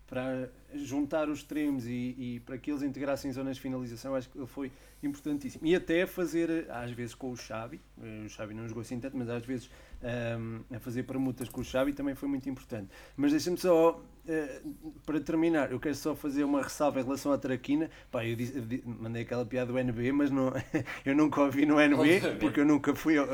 para 0.08 0.50
juntar 0.74 1.30
os 1.30 1.40
extremos 1.40 1.86
e, 1.86 2.16
e 2.18 2.42
para 2.46 2.58
que 2.58 2.72
eles 2.72 2.84
integrassem 2.84 3.32
zonas 3.32 3.56
de 3.56 3.62
finalização, 3.62 4.16
acho 4.16 4.30
que 4.30 4.46
foi 4.46 4.72
importantíssimo. 5.02 5.66
E 5.66 5.76
até 5.76 6.06
fazer, 6.06 6.70
às 6.70 6.92
vezes, 6.92 7.16
com 7.16 7.32
o 7.32 7.38
Xavi, 7.38 7.80
eh, 8.02 8.24
o 8.26 8.30
Xavi 8.30 8.54
não 8.54 8.68
jogou 8.68 8.82
assim 8.82 9.00
tanto, 9.00 9.18
mas 9.18 9.30
às 9.30 9.46
vezes 9.46 9.70
um, 10.02 10.76
a 10.76 10.80
fazer 10.80 11.04
permutas 11.04 11.50
com 11.50 11.62
o 11.62 11.64
Xavi 11.64 11.94
também 11.94 12.16
foi 12.16 12.28
muito 12.28 12.50
importante. 12.50 12.90
Mas 13.16 13.32
deixa-me 13.32 13.58
só, 13.58 13.92
uh, 13.92 14.94
para 15.06 15.20
terminar, 15.20 15.72
eu 15.72 15.80
quero 15.80 15.96
só 15.96 16.16
fazer 16.16 16.44
uma 16.44 16.62
ressalva 16.62 17.00
em 17.00 17.04
relação 17.04 17.32
à 17.32 17.38
Traquina. 17.38 17.90
Pá, 18.12 18.26
eu, 18.26 18.36
disse, 18.36 18.84
mandei 18.86 19.24
aquela 19.24 19.46
piada 19.46 19.72
do 19.72 19.80
NB, 19.80 20.12
mas 20.12 20.32
não, 20.32 20.52
eu 21.06 21.16
nunca 21.16 21.42
ouvi 21.42 21.66
no 21.66 21.80
NB, 21.80 22.38
porque 22.40 22.60
eu 22.60 22.66
nunca 22.66 22.94
fui, 22.94 23.18
eu, 23.18 23.28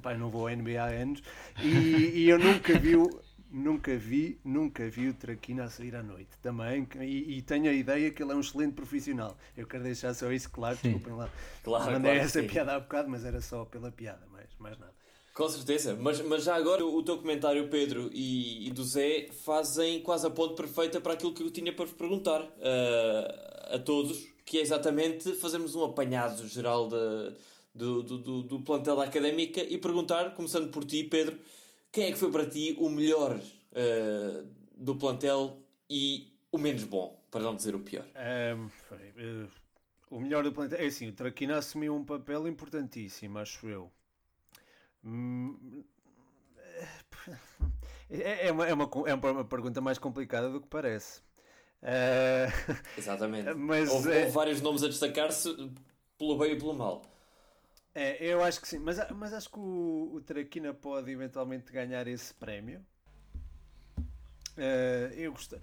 pá, 0.00 0.12
eu 0.12 0.18
não 0.18 0.30
vou 0.30 0.42
ao 0.42 0.50
NB 0.50 0.76
há 0.76 0.86
anos, 0.86 1.22
e, 1.62 2.22
e 2.22 2.28
eu 2.28 2.38
nunca 2.38 2.78
vi 2.78 2.96
o 2.96 3.08
nunca 3.52 3.96
vi, 3.96 4.38
nunca 4.42 4.88
vi 4.88 5.08
o 5.08 5.14
Traquina 5.14 5.64
a 5.64 5.68
sair 5.68 5.94
à 5.94 6.02
noite 6.02 6.30
também 6.40 6.88
e, 7.00 7.36
e, 7.36 7.42
tenho 7.42 7.68
a 7.68 7.72
ideia 7.72 8.10
que 8.10 8.22
ele 8.22 8.32
é 8.32 8.34
um 8.34 8.40
excelente 8.40 8.72
profissional. 8.72 9.36
Eu 9.56 9.66
quero 9.66 9.84
deixar 9.84 10.14
só 10.14 10.32
isso 10.32 10.50
claro, 10.50 10.76
sim. 10.76 10.92
desculpem 10.92 11.14
lá. 11.14 11.30
Claro, 11.62 11.92
Mandei 11.92 12.12
claro, 12.12 12.26
essa 12.26 12.40
sim. 12.40 12.48
piada 12.48 12.74
há 12.74 12.80
bocado, 12.80 13.10
mas 13.10 13.24
era 13.24 13.40
só 13.40 13.64
pela 13.64 13.90
piada, 13.90 14.26
mais, 14.32 14.48
mais 14.58 14.78
nada. 14.78 14.92
Com 15.34 15.48
certeza, 15.48 15.96
mas, 15.98 16.20
mas 16.20 16.44
já 16.44 16.54
agora 16.56 16.84
o 16.84 17.02
teu 17.02 17.16
comentário, 17.18 17.68
Pedro 17.68 18.10
e, 18.12 18.68
e 18.68 18.70
do 18.70 18.84
Zé, 18.84 19.28
fazem 19.44 20.00
quase 20.02 20.26
a 20.26 20.30
ponte 20.30 20.54
perfeita 20.54 21.00
para 21.00 21.14
aquilo 21.14 21.32
que 21.32 21.42
eu 21.42 21.50
tinha 21.50 21.72
para 21.72 21.86
vos 21.86 21.94
perguntar 21.94 22.42
uh, 22.42 23.74
a 23.74 23.78
todos, 23.78 24.26
que 24.44 24.58
é 24.58 24.60
exatamente 24.60 25.32
fazermos 25.36 25.74
um 25.74 25.84
apanhado 25.84 26.46
geral 26.46 26.86
de, 26.86 27.34
do, 27.74 28.02
do, 28.02 28.18
do, 28.18 28.42
do 28.42 28.60
plantel 28.60 28.96
da 28.96 29.04
académica 29.04 29.62
e 29.62 29.78
perguntar, 29.78 30.34
começando 30.34 30.70
por 30.70 30.84
ti, 30.84 31.04
Pedro, 31.04 31.38
quem 31.92 32.06
é 32.06 32.12
que 32.12 32.18
foi 32.18 32.32
para 32.32 32.48
ti 32.48 32.74
o 32.78 32.88
melhor 32.88 33.36
uh, 33.36 34.48
do 34.74 34.96
plantel 34.96 35.58
e 35.88 36.32
o 36.50 36.58
menos 36.58 36.84
bom, 36.84 37.22
para 37.30 37.42
não 37.42 37.54
dizer 37.54 37.74
o 37.74 37.80
pior? 37.80 38.06
Um, 38.56 38.66
uh, 38.66 39.48
o 40.10 40.18
melhor 40.18 40.42
do 40.42 40.52
plantel 40.52 40.80
é 40.80 40.86
assim, 40.86 41.08
o 41.08 41.12
Traquina 41.12 41.58
assumiu 41.58 41.94
um 41.94 42.04
papel 42.04 42.48
importantíssimo, 42.48 43.38
acho 43.38 43.68
eu. 43.68 43.92
Hum, 45.04 45.84
é, 48.10 48.48
é, 48.48 48.52
uma, 48.52 48.66
é, 48.66 48.74
uma, 48.74 48.90
é 49.06 49.14
uma 49.14 49.44
pergunta 49.44 49.80
mais 49.80 49.98
complicada 49.98 50.48
do 50.48 50.60
que 50.60 50.68
parece. 50.68 51.20
Uh, 51.82 52.48
Exatamente. 52.96 53.52
Mas, 53.54 53.90
houve, 53.90 54.12
é, 54.12 54.20
houve, 54.20 54.30
vários 54.32 54.60
nomes 54.60 54.82
a 54.82 54.88
destacar-se 54.88 55.70
pelo 56.16 56.38
bem 56.38 56.52
e 56.52 56.58
pelo 56.58 56.74
mal. 56.74 57.02
É, 57.94 58.24
eu 58.24 58.42
acho 58.42 58.60
que 58.60 58.68
sim, 58.68 58.78
mas, 58.78 58.98
mas 59.10 59.32
acho 59.34 59.50
que 59.50 59.58
o, 59.58 60.12
o 60.14 60.20
Traquina 60.22 60.72
pode 60.72 61.10
eventualmente 61.10 61.70
ganhar 61.72 62.06
esse 62.06 62.32
prémio. 62.34 62.84
Uh, 64.56 65.12
eu 65.14 65.32
gostei. 65.32 65.58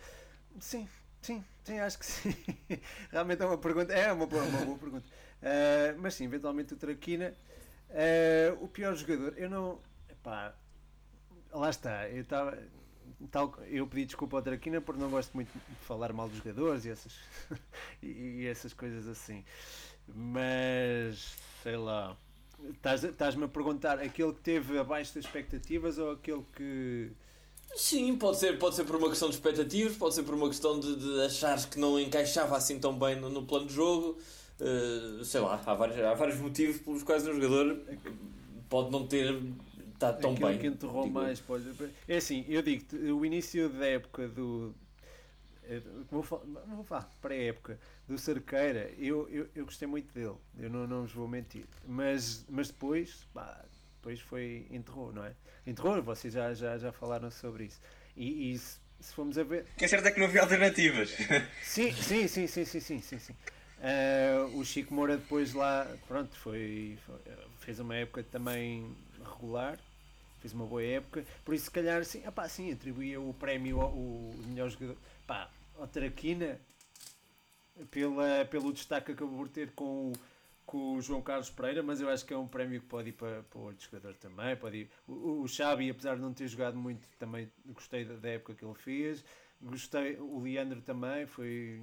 Sim, 0.59 0.87
Sim, 1.21 1.43
sim, 1.65 1.79
acho 1.79 1.99
que 1.99 2.05
sim. 2.05 2.33
Realmente 3.11 3.41
é 3.41 3.45
uma 3.45 3.57
pergunta. 3.57 3.93
É 3.93 4.11
uma 4.11 4.25
boa, 4.25 4.43
uma 4.43 4.65
boa 4.65 4.77
pergunta. 4.77 5.05
Uh, 5.41 5.99
mas 5.99 6.13
sim, 6.15 6.25
eventualmente 6.25 6.73
o 6.73 6.77
Traquina. 6.77 7.33
Uh, 7.89 8.63
o 8.63 8.67
pior 8.67 8.95
jogador, 8.95 9.33
eu 9.37 9.49
não. 9.49 9.81
Epá, 10.09 10.55
lá 11.51 11.69
está, 11.69 12.09
eu 12.09 12.21
estava. 12.21 12.57
Tal, 13.31 13.53
eu 13.67 13.85
pedi 13.85 14.05
desculpa 14.05 14.37
ao 14.37 14.43
Traquina 14.43 14.79
porque 14.79 15.01
não 15.01 15.09
gosto 15.09 15.33
muito 15.33 15.51
de 15.51 15.75
falar 15.85 16.13
mal 16.13 16.29
dos 16.29 16.37
jogadores 16.37 16.85
e 16.85 16.89
essas, 16.89 17.19
e, 18.01 18.07
e 18.07 18.47
essas 18.47 18.73
coisas 18.73 19.07
assim. 19.07 19.43
Mas 20.15 21.35
sei 21.63 21.77
lá. 21.77 22.15
Estás-me 23.03 23.45
a 23.45 23.47
perguntar 23.47 23.99
aquele 23.99 24.33
que 24.33 24.41
teve 24.41 24.77
abaixo 24.77 25.15
das 25.15 25.25
expectativas 25.25 25.97
ou 25.97 26.11
aquele 26.11 26.43
que. 26.55 27.11
Sim, 27.75 28.15
pode 28.17 28.37
ser, 28.37 28.57
pode 28.57 28.75
ser 28.75 28.83
por 28.83 28.95
uma 28.95 29.09
questão 29.09 29.29
de 29.29 29.35
expectativas, 29.35 29.95
pode 29.95 30.15
ser 30.15 30.23
por 30.23 30.33
uma 30.33 30.47
questão 30.47 30.79
de, 30.79 30.95
de 30.95 31.21
achares 31.21 31.65
que 31.65 31.79
não 31.79 31.99
encaixava 31.99 32.57
assim 32.57 32.79
tão 32.79 32.97
bem 32.97 33.15
no, 33.15 33.29
no 33.29 33.43
plano 33.45 33.67
de 33.67 33.73
jogo. 33.73 34.17
Uh, 34.59 35.23
sei 35.23 35.39
lá, 35.39 35.61
há 35.65 35.73
vários, 35.73 35.97
há 35.99 36.13
vários 36.13 36.37
motivos 36.39 36.81
pelos 36.81 37.03
quais 37.03 37.25
um 37.25 37.33
jogador 37.33 37.79
pode 38.67 38.91
não 38.91 39.07
ter 39.07 39.41
estado 39.93 40.19
tão 40.19 40.31
Aquele 40.31 40.49
bem. 40.49 40.59
que 40.59 40.67
enterrou 40.67 41.07
mais, 41.07 41.39
pode... 41.39 41.65
É 42.07 42.17
assim, 42.17 42.43
eu 42.47 42.61
digo 42.61 42.85
o 43.17 43.25
início 43.25 43.69
da 43.69 43.85
época 43.85 44.27
do. 44.27 44.73
Eh, 45.69 45.81
vou 46.09 46.23
falar, 46.23 46.43
vou 46.65 46.83
falar 46.83 47.07
pré-época 47.21 47.79
do 48.07 48.17
Cerqueira, 48.17 48.91
eu, 48.97 49.29
eu, 49.29 49.47
eu 49.55 49.65
gostei 49.65 49.87
muito 49.87 50.11
dele, 50.11 50.35
eu 50.57 50.67
não, 50.67 50.87
não 50.87 51.01
vos 51.03 51.11
vou 51.11 51.27
mentir. 51.27 51.65
Mas, 51.87 52.43
mas 52.49 52.69
depois, 52.69 53.27
pá, 53.31 53.63
depois 53.97 54.19
foi. 54.19 54.65
enterrou, 54.71 55.13
não 55.13 55.23
é? 55.23 55.33
Enterrou, 55.67 56.01
vocês 56.01 56.33
já, 56.33 56.51
já, 56.55 56.75
já 56.79 56.91
falaram 56.91 57.29
sobre 57.29 57.65
isso. 57.65 57.79
E, 58.17 58.51
e 58.51 58.57
se, 58.57 58.79
se 58.99 59.13
formos 59.13 59.37
a 59.37 59.43
ver. 59.43 59.67
O 59.75 59.77
que 59.77 59.85
é 59.85 59.87
certo 59.87 60.07
é 60.07 60.11
que 60.11 60.19
não 60.19 60.25
havia 60.25 60.41
alternativas. 60.41 61.11
Sim, 61.61 61.93
sim, 61.93 62.27
sim, 62.27 62.47
sim, 62.47 62.65
sim, 62.65 62.79
sim, 62.79 63.01
sim. 63.01 63.19
sim. 63.19 63.35
Uh, 63.79 64.57
o 64.57 64.65
Chico 64.65 64.93
Moura 64.93 65.15
depois 65.17 65.53
lá, 65.53 65.87
pronto, 66.07 66.35
foi, 66.35 66.97
foi, 67.05 67.15
fez 67.59 67.79
uma 67.79 67.95
época 67.95 68.23
também 68.23 68.93
regular, 69.23 69.79
fez 70.41 70.53
uma 70.53 70.65
boa 70.65 70.83
época, 70.83 71.23
por 71.45 71.53
isso 71.55 71.65
se 71.65 71.71
calhar 71.71 72.03
sim, 72.03 72.21
apá, 72.25 72.49
sim 72.49 72.73
atribuía 72.73 73.21
o 73.21 73.33
prémio 73.33 73.79
ao, 73.79 73.91
o 73.91 74.35
melhor 74.47 74.69
jogador 74.69 74.97
pá, 75.29 75.47
ao 75.79 75.87
Traquina 75.87 76.59
pela, 77.89 78.45
pelo 78.45 78.73
destaque 78.73 79.07
que 79.07 79.11
acabou 79.13 79.37
por 79.37 79.49
ter 79.49 79.71
com 79.71 80.11
o, 80.11 80.13
com 80.65 80.95
o 80.95 81.01
João 81.01 81.21
Carlos 81.21 81.49
Pereira, 81.49 81.81
mas 81.81 82.01
eu 82.01 82.09
acho 82.09 82.25
que 82.25 82.33
é 82.33 82.37
um 82.37 82.47
prémio 82.47 82.81
que 82.81 82.87
pode 82.87 83.09
ir 83.09 83.13
para, 83.13 83.43
para 83.43 83.59
outro 83.59 83.83
jogador 83.83 84.15
também. 84.15 84.55
Pode 84.55 84.77
ir. 84.77 84.89
O, 85.07 85.41
o 85.41 85.47
Xavi, 85.47 85.89
apesar 85.89 86.15
de 86.15 86.21
não 86.21 86.33
ter 86.33 86.47
jogado 86.47 86.77
muito, 86.77 87.07
também 87.17 87.51
gostei 87.67 88.05
da, 88.05 88.15
da 88.15 88.29
época 88.29 88.53
que 88.55 88.65
ele 88.65 88.75
fez. 88.75 89.23
Gostei, 89.61 90.17
o 90.17 90.39
Leandro 90.39 90.81
também 90.81 91.25
foi 91.25 91.81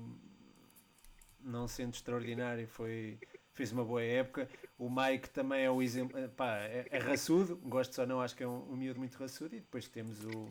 não 1.41 1.69
sendo 1.69 1.95
extraordinário, 1.95 2.67
foi, 2.67 3.19
fez 3.53 3.73
uma 3.73 3.85
boa 3.85 4.03
época. 4.03 4.49
O 4.79 4.91
Mike 4.91 5.31
também 5.31 5.65
é 5.65 5.71
um 5.71 5.81
exemplo, 5.81 6.17
pá, 6.31 6.59
é, 6.59 6.87
é 6.91 6.99
raçudo, 6.99 7.57
gosto 7.57 7.95
só 7.95 8.05
não, 8.07 8.21
acho 8.21 8.35
que 8.35 8.43
é 8.43 8.49
um, 8.49 8.73
um 8.73 8.77
miúdo 8.77 8.99
muito 8.99 9.17
raçudo. 9.17 9.55
E 9.55 9.61
depois 9.61 9.89
temos 9.89 10.25
o. 10.25 10.49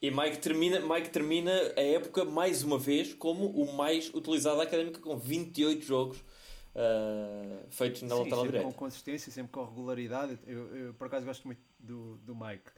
E 0.00 0.10
Mike 0.10 0.38
termina, 0.38 0.80
Mike 0.80 1.10
termina 1.10 1.52
a 1.76 1.82
época 1.82 2.24
mais 2.24 2.62
uma 2.62 2.78
vez 2.78 3.12
como 3.14 3.46
o 3.46 3.72
mais 3.76 4.12
utilizado 4.14 4.58
da 4.58 4.62
académica, 4.62 5.00
com 5.00 5.16
28 5.18 5.84
jogos 5.84 6.18
uh, 6.18 7.66
feitos 7.70 8.02
na 8.02 8.10
Sim, 8.10 8.22
lateral 8.22 8.38
sempre 8.38 8.58
direita. 8.58 8.66
com 8.66 8.72
consistência, 8.72 9.32
sempre 9.32 9.50
com 9.50 9.64
regularidade. 9.64 10.38
Eu, 10.46 10.76
eu, 10.76 10.94
por 10.94 11.08
acaso 11.08 11.26
gosto 11.26 11.46
muito 11.46 11.60
do, 11.80 12.16
do 12.18 12.34
Mike. 12.34 12.70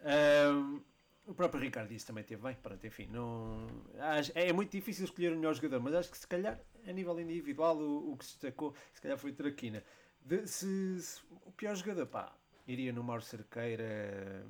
Um, 0.00 0.80
o 1.26 1.34
próprio 1.34 1.62
Ricardo 1.62 1.88
disse 1.88 2.06
também 2.06 2.24
teve 2.24 2.42
bem, 2.42 2.56
pronto, 2.60 2.84
enfim, 2.84 3.06
não, 3.06 3.66
acho, 4.00 4.32
é 4.34 4.52
muito 4.52 4.72
difícil 4.72 5.04
escolher 5.04 5.32
o 5.32 5.36
melhor 5.36 5.54
jogador, 5.54 5.80
mas 5.80 5.94
acho 5.94 6.10
que 6.10 6.18
se 6.18 6.26
calhar 6.26 6.58
a 6.84 6.92
nível 6.92 7.18
individual 7.20 7.76
o, 7.76 8.12
o 8.12 8.16
que 8.16 8.24
se 8.24 8.32
destacou 8.32 8.74
se 8.92 9.00
calhar 9.00 9.16
foi 9.16 9.32
Traquina. 9.32 9.84
De, 10.20 10.46
se, 10.46 11.00
se, 11.00 11.20
o 11.46 11.52
pior 11.52 11.76
jogador, 11.76 12.06
pá, 12.06 12.34
iria 12.66 12.92
no 12.92 13.04
Mauro 13.04 13.22
Cerqueira 13.22 14.44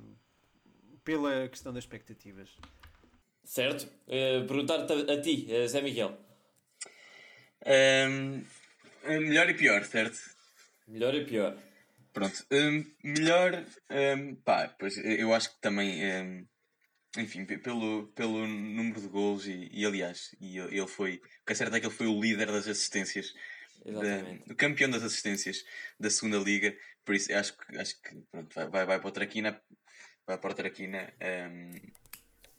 pela 1.03 1.47
questão 1.47 1.73
das 1.73 1.83
expectativas. 1.83 2.49
Certo? 3.43 3.83
Uh, 4.07 4.47
Perguntar-te 4.47 4.93
a, 4.93 5.13
a, 5.13 5.21
ti, 5.21 5.47
a 5.53 5.67
Zé 5.67 5.81
Miguel. 5.81 6.17
Um, 7.65 8.43
melhor 9.05 9.49
e 9.49 9.53
pior, 9.53 9.83
certo? 9.85 10.19
Melhor 10.87 11.13
e 11.15 11.25
pior. 11.25 11.57
Pronto, 12.13 12.45
um, 12.51 12.85
melhor, 13.03 13.65
um, 13.89 14.35
pá, 14.35 14.67
pois 14.79 14.97
eu 14.97 15.33
acho 15.33 15.49
que 15.55 15.61
também, 15.61 16.47
enfim, 17.17 17.45
pelo, 17.45 18.07
pelo 18.09 18.45
número 18.47 19.01
de 19.01 19.07
gols 19.07 19.47
e, 19.47 19.69
e 19.71 19.83
aliás, 19.83 20.35
e 20.39 20.59
ele 20.59 20.87
foi, 20.87 21.15
o 21.15 21.45
que 21.45 21.53
é 21.53 21.55
certo 21.55 21.75
é 21.75 21.79
que 21.79 21.87
ele 21.87 21.93
foi 21.93 22.05
o 22.05 22.21
líder 22.21 22.47
das 22.47 22.67
assistências, 22.67 23.33
da, 23.83 24.53
o 24.53 24.55
campeão 24.55 24.91
das 24.91 25.01
assistências 25.01 25.63
da 25.99 26.09
segunda 26.09 26.37
liga, 26.37 26.77
por 27.03 27.15
isso 27.15 27.33
acho 27.33 27.57
que, 27.57 27.77
acho 27.77 27.99
que 27.99 28.15
pronto, 28.31 28.53
vai, 28.53 28.67
vai, 28.69 28.85
vai 28.85 28.99
para 28.99 29.09
o 29.09 29.11
Traquina, 29.11 29.59
para 30.25 30.51
o 30.51 30.53
Traquina. 30.53 31.13
Um, 31.21 31.71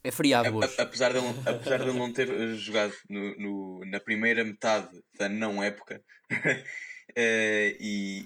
é 0.03 0.11
feriado 0.11 0.55
hoje. 0.55 0.75
A, 0.77 0.83
apesar, 0.83 1.11
de 1.11 1.17
ele, 1.17 1.27
apesar 1.45 1.77
de 1.77 1.89
ele 1.89 1.97
não 1.97 2.13
ter 2.13 2.27
jogado 2.55 2.93
no, 3.09 3.35
no, 3.37 3.85
na 3.85 3.99
primeira 3.99 4.43
metade 4.43 4.87
da 5.17 5.27
não 5.27 5.63
época, 5.63 5.99
uh, 6.31 6.65
e, 7.17 8.23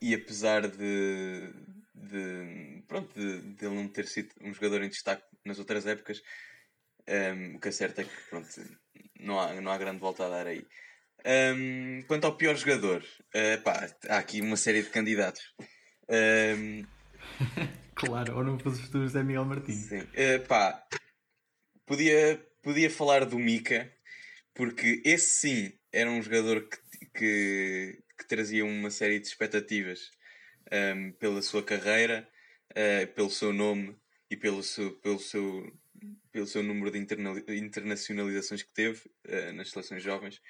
e, 0.00 0.10
e, 0.10 0.14
apesar 0.14 0.68
de, 0.68 1.52
de 1.92 2.84
pronto, 2.86 3.12
de, 3.18 3.40
de, 3.54 3.66
ele 3.66 3.74
não 3.74 3.88
ter 3.88 4.06
sido 4.06 4.30
um 4.40 4.54
jogador 4.54 4.84
em 4.84 4.88
destaque 4.88 5.24
nas 5.44 5.58
outras 5.58 5.86
épocas, 5.86 6.22
um, 7.08 7.56
o 7.56 7.60
que 7.60 7.68
é 7.68 7.72
certo 7.72 8.00
é 8.00 8.04
que 8.04 8.10
pronto, 8.30 8.48
não, 9.18 9.40
há, 9.40 9.60
não 9.60 9.72
há 9.72 9.78
grande 9.78 9.98
volta 9.98 10.24
a 10.24 10.28
dar 10.28 10.46
aí. 10.46 10.64
Um, 11.26 12.02
quanto 12.06 12.26
ao 12.26 12.36
pior 12.36 12.54
jogador, 12.54 13.02
uh, 13.02 13.62
pá, 13.62 13.88
há 14.08 14.18
aqui 14.18 14.40
uma 14.40 14.56
série 14.56 14.82
de 14.82 14.90
candidatos. 14.90 15.42
Um, 16.08 16.84
claro, 17.94 18.36
ou 18.36 18.44
não 18.44 18.58
fosse 18.58 18.82
o 18.82 19.02
José 19.02 19.22
Miguel 19.22 19.44
Martins. 19.44 19.88
Sim. 19.88 20.00
Uh, 20.00 20.46
pá, 20.46 20.86
podia, 21.86 22.44
podia 22.62 22.90
falar 22.90 23.24
do 23.24 23.38
Mika, 23.38 23.92
porque 24.54 25.02
esse 25.04 25.40
sim 25.40 25.72
era 25.92 26.10
um 26.10 26.22
jogador 26.22 26.68
que, 26.68 27.06
que, 27.14 28.02
que 28.18 28.28
trazia 28.28 28.64
uma 28.64 28.90
série 28.90 29.18
de 29.18 29.26
expectativas 29.26 30.10
um, 30.72 31.12
pela 31.12 31.42
sua 31.42 31.62
carreira, 31.62 32.28
uh, 32.70 33.06
pelo 33.14 33.30
seu 33.30 33.52
nome 33.52 33.96
e 34.30 34.36
pelo 34.36 34.62
seu, 34.62 34.92
pelo 35.00 35.18
seu, 35.18 35.70
pelo 36.30 36.46
seu 36.46 36.62
número 36.62 36.90
de 36.90 36.98
interna 36.98 37.32
internacionalizações 37.48 38.62
que 38.62 38.72
teve 38.72 39.00
uh, 39.28 39.52
nas 39.54 39.70
seleções 39.70 40.02
jovens. 40.02 40.40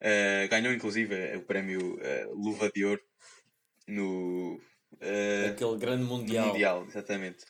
Uh, 0.00 0.48
ganhou 0.48 0.72
inclusive 0.72 1.36
o 1.36 1.42
prémio 1.42 1.98
Luva 2.32 2.70
de 2.74 2.84
Ouro 2.86 3.02
no 3.86 4.58
aquele 5.50 5.76
grande 5.78 6.04
mundial. 6.04 6.48
mundial 6.48 6.86
exatamente, 6.86 7.44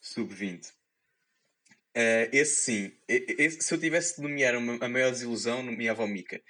sub-20. 0.00 0.72
Uh, 1.98 2.30
esse 2.32 2.62
sim, 2.62 2.92
esse, 3.08 3.60
se 3.60 3.74
eu 3.74 3.80
tivesse 3.80 4.16
de 4.16 4.22
nomear 4.22 4.54
uma, 4.56 4.76
a 4.84 4.88
maior 4.88 5.10
desilusão, 5.10 5.64
nomeava 5.64 6.04
o 6.04 6.06
Mika. 6.06 6.40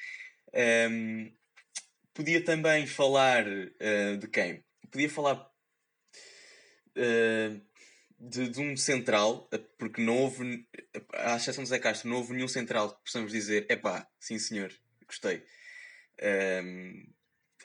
Um, 0.90 1.32
podia 2.12 2.44
também 2.44 2.86
falar 2.86 3.46
uh, 3.46 4.16
de 4.18 4.28
quem? 4.28 4.62
Podia 4.90 5.08
falar 5.08 5.50
uh, 6.96 7.60
de, 8.18 8.48
de, 8.50 8.60
um 8.60 8.76
central, 8.76 9.48
porque 9.78 10.02
não 10.02 10.18
houve, 10.18 10.66
à 11.14 11.36
exceção 11.36 11.64
de 11.64 11.70
Zé 11.70 11.78
Castro, 11.78 12.10
não 12.10 12.18
houve 12.18 12.34
nenhum 12.34 12.48
central 12.48 12.94
que 12.96 13.04
possamos 13.04 13.32
dizer: 13.32 13.64
epá, 13.70 14.06
sim 14.20 14.38
senhor, 14.38 14.70
gostei. 15.06 15.42
Um, 16.62 17.06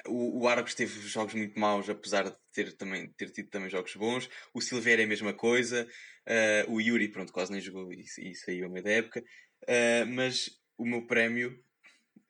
o, 0.08 0.42
o 0.42 0.48
Argos 0.48 0.74
teve 0.74 1.00
jogos 1.08 1.34
muito 1.34 1.60
maus, 1.60 1.90
apesar 1.90 2.24
de 2.24 2.36
ter, 2.52 2.74
também, 2.74 3.08
ter 3.14 3.30
tido 3.32 3.50
também 3.50 3.70
jogos 3.70 3.96
bons. 3.96 4.30
O 4.54 4.62
Silveira 4.62 5.02
é 5.02 5.06
a 5.06 5.08
mesma 5.08 5.34
coisa. 5.34 5.88
Uh, 6.28 6.74
o 6.74 6.82
Yuri, 6.82 7.10
pronto, 7.10 7.34
quase 7.34 7.52
nem 7.52 7.62
jogou 7.62 7.92
e, 7.92 8.04
e 8.20 8.36
saiu 8.36 8.66
a 8.66 8.70
meio 8.70 8.84
da 8.84 8.92
época. 8.92 9.24
Uh, 9.64 10.06
mas 10.08 10.50
o 10.78 10.86
meu 10.86 11.06
prémio, 11.06 11.64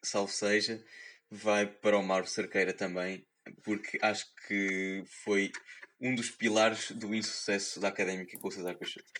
salvo 0.01 0.31
seja, 0.31 0.83
vai 1.29 1.65
para 1.65 1.97
o 1.97 2.03
Mauro 2.03 2.27
Cerqueira 2.27 2.73
também, 2.73 3.25
porque 3.63 3.97
acho 4.01 4.25
que 4.47 5.03
foi 5.23 5.51
um 5.99 6.13
dos 6.13 6.29
pilares 6.29 6.91
do 6.91 7.13
insucesso 7.13 7.79
da 7.79 7.87
académica 7.87 8.37
com 8.37 8.47
o 8.47 8.51
César 8.51 8.75
Peixoto. 8.75 9.11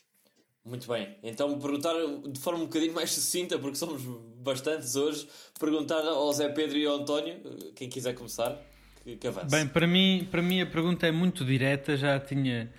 Muito 0.65 0.87
bem, 0.87 1.09
então 1.21 1.59
perguntar 1.59 1.93
de 2.25 2.39
forma 2.39 2.61
um 2.61 2.67
bocadinho 2.67 2.93
mais 2.93 3.11
sucinta, 3.11 3.59
porque 3.59 3.75
somos 3.75 4.01
bastantes 4.37 4.95
hoje, 4.95 5.27
perguntar 5.59 5.99
ao 5.99 6.31
Zé 6.31 6.47
Pedro 6.47 6.77
e 6.77 6.85
ao 6.85 7.01
António, 7.01 7.35
quem 7.75 7.89
quiser 7.89 8.13
começar, 8.13 8.57
que, 9.03 9.17
que 9.17 9.27
avance. 9.27 9.53
Bem, 9.53 9.67
para 9.67 9.85
mim, 9.85 10.25
para 10.31 10.41
mim 10.41 10.61
a 10.61 10.65
pergunta 10.65 11.05
é 11.05 11.11
muito 11.11 11.43
direta, 11.43 11.97
já 11.97 12.17
tinha, 12.17 12.71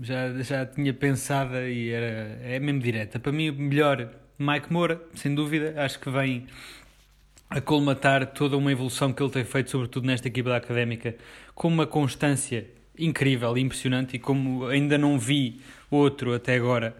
já, 0.00 0.40
já 0.40 0.64
tinha 0.64 0.94
pensada 0.94 1.68
e 1.68 1.90
era, 1.90 2.38
é 2.44 2.60
mesmo 2.60 2.80
direta. 2.80 3.18
Para 3.18 3.32
mim, 3.32 3.50
o 3.50 3.54
melhor, 3.54 4.08
Mike 4.38 4.72
Moura, 4.72 5.02
sem 5.16 5.34
dúvida, 5.34 5.74
acho 5.82 5.98
que 5.98 6.10
vem 6.10 6.46
a 7.50 7.60
colmatar 7.60 8.32
toda 8.34 8.56
uma 8.56 8.70
evolução 8.70 9.12
que 9.12 9.20
ele 9.20 9.32
tem 9.32 9.44
feito, 9.44 9.68
sobretudo 9.68 10.06
nesta 10.06 10.28
equipa 10.28 10.50
da 10.50 10.58
Académica, 10.58 11.16
com 11.56 11.66
uma 11.66 11.88
constância 11.88 12.70
incrível 12.96 13.56
impressionante 13.58 14.16
e 14.16 14.18
como 14.18 14.66
ainda 14.66 14.96
não 14.96 15.18
vi 15.18 15.60
outro 15.96 16.34
até 16.34 16.54
agora 16.56 16.96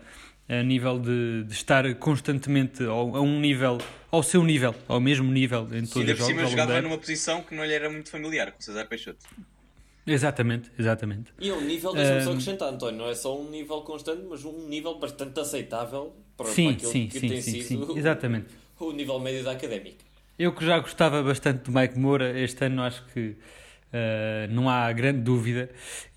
a 0.48 0.62
nível 0.62 0.98
de, 0.98 1.44
de 1.44 1.52
estar 1.52 1.94
constantemente 1.96 2.84
ao, 2.84 3.16
a 3.16 3.20
um 3.20 3.40
nível, 3.40 3.78
ao 4.10 4.22
seu 4.22 4.42
nível, 4.44 4.74
ao 4.88 5.00
mesmo 5.00 5.30
nível 5.32 5.62
em 5.72 5.86
todos 5.86 5.96
Ainda 5.96 6.12
os 6.12 6.18
por 6.18 6.26
jogos. 6.26 6.26
cima 6.26 6.42
ao 6.42 6.50
longo 6.50 6.56
da 6.56 6.62
jogava 6.62 6.82
numa 6.82 6.98
posição 6.98 7.42
que 7.42 7.54
não 7.54 7.64
lhe 7.64 7.72
era 7.72 7.88
muito 7.90 8.10
familiar, 8.10 8.52
com 8.52 8.58
o 8.58 8.62
César 8.62 8.86
Peixoto. 8.86 9.24
Exatamente, 10.06 10.70
exatamente. 10.78 11.32
E 11.38 11.48
é 11.48 11.54
um 11.54 11.60
nível, 11.60 11.94
deixa-me 11.94 12.20
só 12.20 12.30
acrescentar, 12.32 12.68
António, 12.72 12.98
não 12.98 13.08
é 13.08 13.14
só 13.14 13.40
um 13.40 13.48
nível 13.48 13.82
constante, 13.82 14.22
mas 14.28 14.44
um 14.44 14.68
nível 14.68 14.98
bastante 14.98 15.38
aceitável 15.38 16.12
para, 16.36 16.46
para 16.46 16.52
Sim, 16.52 16.70
aquilo 16.70 16.90
sim, 16.90 17.08
que 17.08 17.20
sim, 17.20 17.28
tem 17.28 17.40
sim, 17.40 17.52
sido 17.62 17.86
sim, 17.86 17.92
o- 17.92 17.98
exatamente. 17.98 18.48
o 18.80 18.92
nível 18.92 19.20
médio 19.20 19.44
da 19.44 19.52
académica. 19.52 20.04
Eu 20.38 20.52
que 20.52 20.64
já 20.66 20.78
gostava 20.80 21.22
bastante 21.22 21.70
do 21.70 21.78
Mike 21.78 21.96
Moura, 21.98 22.36
este 22.40 22.64
ano 22.64 22.82
acho 22.82 23.04
que 23.06 23.36
eh, 23.92 24.48
não 24.50 24.70
há 24.70 24.90
grande 24.92 25.20
dúvida. 25.20 25.68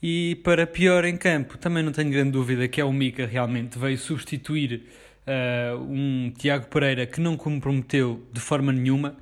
E 0.01 0.35
para 0.43 0.65
pior 0.65 1.03
em 1.03 1.17
campo, 1.17 1.57
também 1.57 1.83
não 1.83 1.91
tenho 1.91 2.09
grande 2.09 2.31
dúvida 2.31 2.67
que 2.67 2.79
é 2.79 2.85
o 2.85 2.93
Mica 2.93 3.25
realmente 3.25 3.77
veio 3.77 3.97
substituir 3.97 4.83
eh, 5.27 5.73
um 5.77 6.31
Tiago 6.37 6.67
Pereira 6.67 7.05
que 7.05 7.19
não 7.19 7.35
comprometeu 7.35 8.25
de 8.31 8.39
forma 8.39 8.71
nenhuma. 8.71 9.15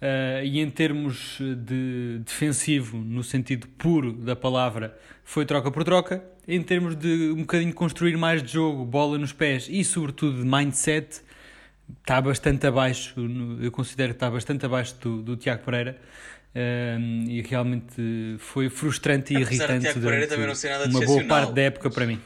Eh, 0.00 0.42
e 0.44 0.60
em 0.60 0.68
termos 0.68 1.38
de 1.38 2.20
defensivo, 2.24 2.98
no 2.98 3.22
sentido 3.22 3.68
puro 3.78 4.12
da 4.12 4.34
palavra, 4.34 4.98
foi 5.24 5.46
troca 5.46 5.70
por 5.70 5.84
troca. 5.84 6.24
Em 6.48 6.60
termos 6.60 6.96
de 6.96 7.30
um 7.30 7.42
bocadinho 7.42 7.72
construir 7.72 8.16
mais 8.16 8.42
de 8.42 8.52
jogo, 8.52 8.84
bola 8.84 9.16
nos 9.16 9.32
pés 9.32 9.68
e 9.70 9.84
sobretudo 9.84 10.42
de 10.42 10.48
mindset, 10.48 11.22
está 12.00 12.20
bastante 12.20 12.66
abaixo, 12.66 13.14
eu 13.60 13.70
considero 13.70 14.10
que 14.10 14.16
está 14.16 14.28
bastante 14.30 14.66
abaixo 14.66 14.96
do, 15.00 15.22
do 15.22 15.36
Tiago 15.36 15.62
Pereira 15.62 16.00
ehm, 16.54 17.24
e 17.28 17.42
realmente 17.42 18.36
foi 18.38 18.68
frustrante 18.68 19.34
e 19.34 19.42
Apesar 19.42 19.70
irritante 19.76 19.98
durante 19.98 20.34
uma 20.88 21.00
boa 21.04 21.24
parte 21.24 21.52
da 21.54 21.62
época 21.62 21.90
para 21.90 22.06
mim. 22.06 22.20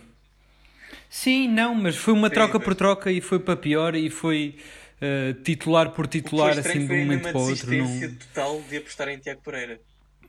Sim, 1.08 1.48
não, 1.48 1.74
mas 1.74 1.96
foi 1.96 2.12
uma 2.12 2.28
Sim, 2.28 2.34
troca 2.34 2.58
mas- 2.58 2.64
por 2.64 2.74
troca 2.74 3.10
e 3.10 3.20
foi 3.20 3.38
para 3.38 3.56
pior 3.56 3.94
e 3.94 4.10
foi 4.10 4.56
eh, 5.00 5.34
titular 5.44 5.90
por 5.90 6.06
titular 6.06 6.50
assim 6.58 6.86
de 6.86 6.92
um 6.92 6.98
momento 6.98 7.22
para 7.22 7.38
o 7.38 7.48
outro. 7.50 7.74
não- 7.74 8.10
total 8.18 8.62
de 8.68 8.76
apostar 8.78 9.08
em 9.08 9.18
Tiago 9.18 9.40
Pereira. 9.42 9.80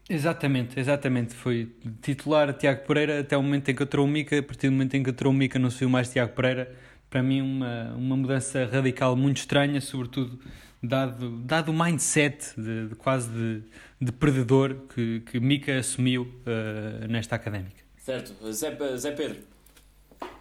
Exatamente, 0.09 0.79
exatamente. 0.79 1.33
Foi 1.33 1.69
titular 2.01 2.53
Tiago 2.53 2.85
Pereira 2.87 3.19
até 3.19 3.35
o 3.35 3.43
momento 3.43 3.69
em 3.69 3.75
que 3.75 3.83
entrou 3.83 4.05
o 4.05 4.09
Mica. 4.09 4.39
A 4.39 4.43
partir 4.43 4.67
do 4.67 4.71
momento 4.73 4.93
em 4.95 5.03
que 5.03 5.09
entrou 5.09 5.33
o 5.33 5.35
Mica, 5.35 5.59
não 5.59 5.69
se 5.69 5.79
viu 5.79 5.89
mais 5.89 6.09
Tiago 6.09 6.33
Pereira. 6.33 6.73
Para 7.09 7.21
mim, 7.23 7.41
uma, 7.41 7.93
uma 7.95 8.15
mudança 8.17 8.65
radical 8.65 9.15
muito 9.15 9.37
estranha, 9.37 9.81
sobretudo 9.81 10.39
dado, 10.81 11.39
dado 11.41 11.71
o 11.71 11.73
mindset 11.73 12.53
de, 12.59 12.89
de 12.89 12.95
quase 12.95 13.29
de, 13.29 13.63
de 14.01 14.11
perdedor 14.11 14.75
que, 14.93 15.21
que 15.21 15.39
Mica 15.39 15.77
assumiu 15.79 16.27
eh, 16.45 17.07
nesta 17.07 17.35
académica. 17.35 17.83
Certo, 17.97 18.33
Zé, 18.51 18.75
Zé 18.97 19.11
Pedro. 19.11 19.41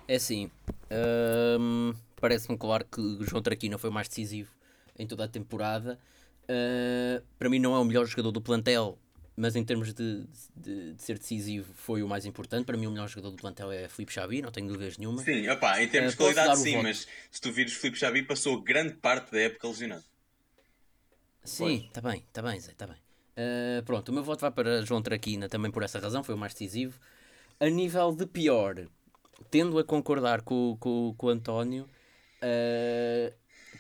É 0.09 0.17
assim, 0.17 0.51
hum, 1.61 1.93
parece-me 2.21 2.57
claro 2.57 2.85
que 2.85 3.01
o 3.01 3.25
João 3.25 3.43
Traquina 3.43 3.79
foi 3.79 3.91
mais 3.91 4.09
decisivo 4.09 4.53
em 4.99 5.07
toda 5.07 5.25
a 5.25 5.29
temporada. 5.29 5.99
Uh, 6.49 7.25
para 7.39 7.49
mim 7.49 7.59
não 7.59 7.75
é 7.75 7.79
o 7.79 7.85
melhor 7.85 8.07
jogador 8.07 8.31
do 8.31 8.41
plantel, 8.41 8.97
mas 9.37 9.57
em 9.57 9.65
termos 9.65 9.93
de, 9.93 10.25
de- 10.55 10.93
de 10.95 11.03
ser 11.03 11.19
decisivo 11.19 11.73
foi 11.75 12.03
o 12.03 12.09
mais 12.09 12.25
importante. 12.25 12.65
Para 12.65 12.77
mim 12.77 12.87
o 12.87 12.91
melhor 12.91 13.09
jogador 13.09 13.33
do 13.33 13.37
plantel 13.37 13.73
é 13.73 13.89
Filipe 13.89 14.13
Xavi, 14.13 14.43
não 14.43 14.53
tenho 14.53 14.69
dúvidas 14.69 14.97
nenhuma. 14.97 15.23
Sim, 15.25 15.49
opá, 15.49 15.83
em 15.83 15.89
termos 15.89 16.13
Eh, 16.13 16.13
de 16.13 16.17
qualidade 16.19 16.57
sim, 16.57 16.73
voto. 16.73 16.83
mas 16.85 17.07
se 17.31 17.41
tu 17.41 17.51
vires 17.53 17.73
Filipe 17.75 17.99
Xavi 17.99 18.23
passou 18.23 18.63
grande 18.63 18.95
parte 18.95 19.33
da 19.33 19.41
época 19.41 19.67
lesionado. 19.69 20.05
Sim, 21.47 21.87
está 21.87 22.01
bem, 22.01 22.25
está 22.27 22.43
bem, 22.43 22.61
Zé, 22.61 22.73
está 22.73 22.87
bem. 22.87 22.97
Uh, 22.97 23.83
pronto, 23.85 24.09
o 24.09 24.13
meu 24.13 24.25
voto 24.25 24.41
vai 24.41 24.51
para 24.51 24.83
João 24.83 25.03
Traquina 25.03 25.49
também 25.49 25.71
por 25.71 25.83
essa 25.83 25.99
razão, 25.99 26.25
foi 26.25 26.35
o 26.35 26.39
mais 26.39 26.53
decisivo. 26.53 26.99
A 27.61 27.69
nível 27.69 28.13
de 28.13 28.27
pior, 28.27 28.87
tendo 29.51 29.79
a 29.79 29.85
concordar 29.85 30.43
com, 30.43 30.77
com, 30.81 31.15
com 31.17 31.27
o 31.27 31.31
António, 31.31 31.85
uh, 31.85 33.35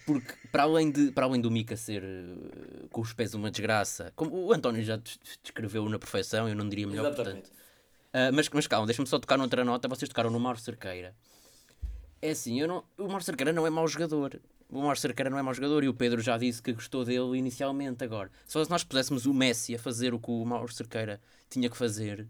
porque 0.04 0.32
para 0.52 0.64
além, 0.64 0.90
de, 0.90 1.10
para 1.10 1.26
além 1.26 1.40
do 1.40 1.50
Mica 1.50 1.76
ser 1.76 2.02
uh, 2.02 2.88
com 2.90 3.00
os 3.00 3.12
pés 3.12 3.34
uma 3.34 3.50
desgraça, 3.50 4.12
como 4.14 4.34
o 4.36 4.52
António 4.52 4.82
já 4.82 4.96
des- 4.96 5.18
descreveu 5.42 5.88
na 5.88 5.98
perfeição, 5.98 6.48
eu 6.48 6.54
não 6.54 6.68
diria 6.68 6.86
melhor, 6.86 7.06
Exatamente. 7.06 7.50
portanto. 7.50 7.56
Uh, 8.14 8.32
mas, 8.32 8.48
mas 8.48 8.66
calma, 8.66 8.86
deixa-me 8.86 9.08
só 9.08 9.18
tocar 9.18 9.36
noutra 9.36 9.64
nota. 9.64 9.88
Vocês 9.88 10.08
tocaram 10.08 10.30
no 10.30 10.40
Mauro 10.40 10.58
Cerqueira. 10.58 11.14
É 12.22 12.30
assim, 12.30 12.60
eu 12.60 12.68
não, 12.68 12.84
o 12.96 13.08
Mauro 13.08 13.22
Cerqueira 13.22 13.52
não 13.52 13.66
é 13.66 13.70
mau 13.70 13.86
jogador. 13.86 14.40
O 14.68 14.80
Mauro 14.80 14.98
Cerqueira 14.98 15.30
não 15.30 15.38
é 15.38 15.42
mau 15.42 15.54
jogador 15.54 15.84
e 15.84 15.88
o 15.88 15.94
Pedro 15.94 16.20
já 16.20 16.36
disse 16.36 16.60
que 16.60 16.72
gostou 16.72 17.04
dele 17.04 17.38
inicialmente. 17.38 18.02
Agora, 18.02 18.30
só 18.46 18.62
se 18.64 18.70
nós 18.70 18.82
puséssemos 18.82 19.24
o 19.24 19.32
Messi 19.32 19.74
a 19.74 19.78
fazer 19.78 20.12
o 20.12 20.18
que 20.18 20.30
o 20.30 20.44
Mauro 20.44 20.72
Cerqueira 20.72 21.20
tinha 21.48 21.70
que 21.70 21.76
fazer, 21.76 22.26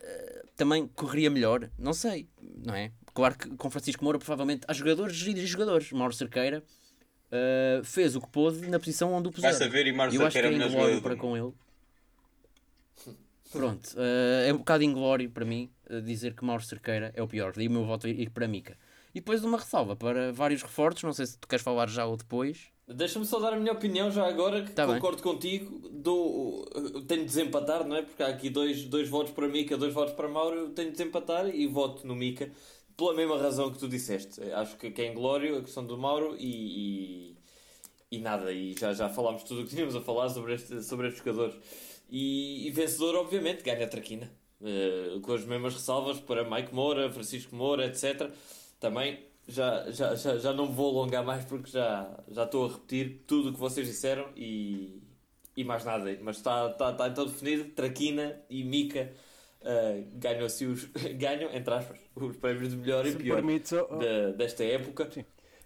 eh, 0.00 0.44
também 0.56 0.86
correria 0.88 1.30
melhor. 1.30 1.68
Não 1.78 1.92
sei, 1.92 2.26
não 2.64 2.74
é? 2.74 2.90
Claro 3.12 3.36
que 3.36 3.50
com 3.50 3.70
Francisco 3.70 4.02
Moura, 4.02 4.18
provavelmente, 4.18 4.64
há 4.66 4.72
jogadores 4.72 5.20
e 5.20 5.46
jogadores. 5.46 5.92
O 5.92 5.96
Mauro 5.96 6.14
Cerqueira 6.14 6.64
eh, 7.30 7.82
fez 7.84 8.16
o 8.16 8.20
que 8.20 8.28
pôde 8.28 8.66
na 8.68 8.78
posição 8.78 9.12
onde 9.12 9.28
o 9.28 9.32
puseram. 9.32 9.58
Vai 9.58 9.68
saber 9.68 9.86
e 9.86 9.92
Mário 9.92 10.14
Eu 10.14 10.26
acho 10.26 10.34
que 10.34 10.42
Cerqueira 10.42 10.64
é 10.64 10.68
inglório 10.68 11.02
para 11.02 11.16
com 11.16 11.36
ele. 11.36 11.52
Pronto, 13.52 13.90
eh, 13.98 14.48
é 14.48 14.54
um 14.54 14.58
bocado 14.58 14.82
inglório 14.82 15.28
para 15.30 15.44
mim 15.44 15.70
dizer 16.06 16.34
que 16.34 16.42
Mauro 16.42 16.62
Cerqueira 16.62 17.12
é 17.14 17.22
o 17.22 17.28
pior. 17.28 17.52
Daí 17.54 17.68
o 17.68 17.70
meu 17.70 17.84
voto 17.84 18.08
ir 18.08 18.30
para 18.30 18.48
Mica. 18.48 18.78
E 19.14 19.20
depois 19.20 19.44
uma 19.44 19.58
ressalva 19.58 19.94
para 19.94 20.32
vários 20.32 20.62
reforços, 20.62 21.02
não 21.02 21.12
sei 21.12 21.26
se 21.26 21.38
tu 21.38 21.46
queres 21.46 21.62
falar 21.64 21.88
já 21.88 22.06
ou 22.06 22.16
depois. 22.16 22.70
Deixa-me 22.88 23.24
só 23.24 23.38
dar 23.38 23.52
a 23.52 23.56
minha 23.56 23.72
opinião 23.72 24.10
já 24.10 24.26
agora, 24.26 24.62
que 24.62 24.72
Tá 24.72 24.86
bem. 24.86 24.96
concordo 24.96 25.22
contigo. 25.22 25.88
Dou, 25.90 26.64
tenho 27.06 27.20
de 27.20 27.26
desempatar, 27.26 27.86
não 27.86 27.96
é? 27.96 28.02
Porque 28.02 28.22
há 28.22 28.28
aqui 28.28 28.50
dois, 28.50 28.84
dois 28.84 29.08
votos 29.08 29.32
para 29.32 29.46
Mica, 29.48 29.76
dois 29.76 29.92
votos 29.94 30.14
para 30.14 30.28
Mauro. 30.28 30.56
Eu 30.56 30.70
tenho 30.70 30.88
de 30.88 30.96
desempatar 30.96 31.48
e 31.54 31.66
voto 31.66 32.06
no 32.06 32.14
Mica 32.14 32.50
pela 32.96 33.14
mesma 33.14 33.38
razão 33.38 33.70
que 33.70 33.78
tu 33.78 33.88
disseste. 33.88 34.40
Acho 34.52 34.76
que, 34.76 34.90
que 34.90 35.00
é 35.02 35.10
inglório 35.10 35.58
a 35.58 35.62
questão 35.62 35.86
do 35.86 35.96
Mauro 35.96 36.36
e, 36.38 37.36
e, 38.10 38.16
e 38.16 38.18
nada. 38.18 38.52
E 38.52 38.74
já, 38.78 38.92
já 38.92 39.08
falámos 39.08 39.42
tudo 39.44 39.62
o 39.62 39.64
que 39.64 39.70
tínhamos 39.70 39.94
a 39.96 40.00
falar 40.00 40.28
sobre, 40.28 40.54
este, 40.54 40.82
sobre 40.82 41.08
estes 41.08 41.22
jogadores. 41.24 41.54
E, 42.10 42.66
e 42.66 42.70
vencedor, 42.70 43.14
obviamente, 43.14 43.62
ganha 43.62 43.84
a 43.84 43.88
Traquina. 43.88 44.30
Eh, 44.64 45.18
com 45.22 45.32
as 45.32 45.44
mesmas 45.44 45.74
ressalvas 45.74 46.20
para 46.20 46.48
Mike 46.48 46.72
Moura, 46.74 47.10
Francisco 47.10 47.54
Moura, 47.56 47.86
etc. 47.86 48.30
Também 48.82 49.24
já, 49.46 49.90
já, 49.90 50.14
já, 50.16 50.38
já 50.38 50.52
não 50.52 50.66
me 50.68 50.74
vou 50.74 50.98
alongar 50.98 51.24
mais 51.24 51.44
porque 51.44 51.70
já, 51.70 52.18
já 52.28 52.44
estou 52.44 52.66
a 52.66 52.72
repetir 52.72 53.22
tudo 53.26 53.50
o 53.50 53.52
que 53.52 53.58
vocês 53.60 53.86
disseram 53.86 54.28
e, 54.36 55.00
e 55.56 55.64
mais 55.64 55.84
nada. 55.84 56.16
Mas 56.20 56.36
está, 56.38 56.70
está, 56.70 56.90
está 56.90 57.08
então 57.08 57.26
definido: 57.26 57.70
Traquina 57.70 58.40
e 58.50 58.64
Mica 58.64 59.12
eh, 59.62 60.04
ganham, 60.14 60.44
assim 60.46 60.66
os, 60.66 60.84
ganham, 61.16 61.50
entre 61.54 61.72
aspas, 61.74 61.98
os 62.16 62.36
prémios 62.36 62.70
de 62.70 62.76
melhor 62.76 63.06
e 63.06 63.12
Se 63.12 63.16
me 63.18 63.22
pior 63.22 63.36
permites, 63.36 63.72
oh, 63.72 63.86
oh, 63.90 63.96
da- 63.98 64.32
desta 64.32 64.64
época. 64.64 65.08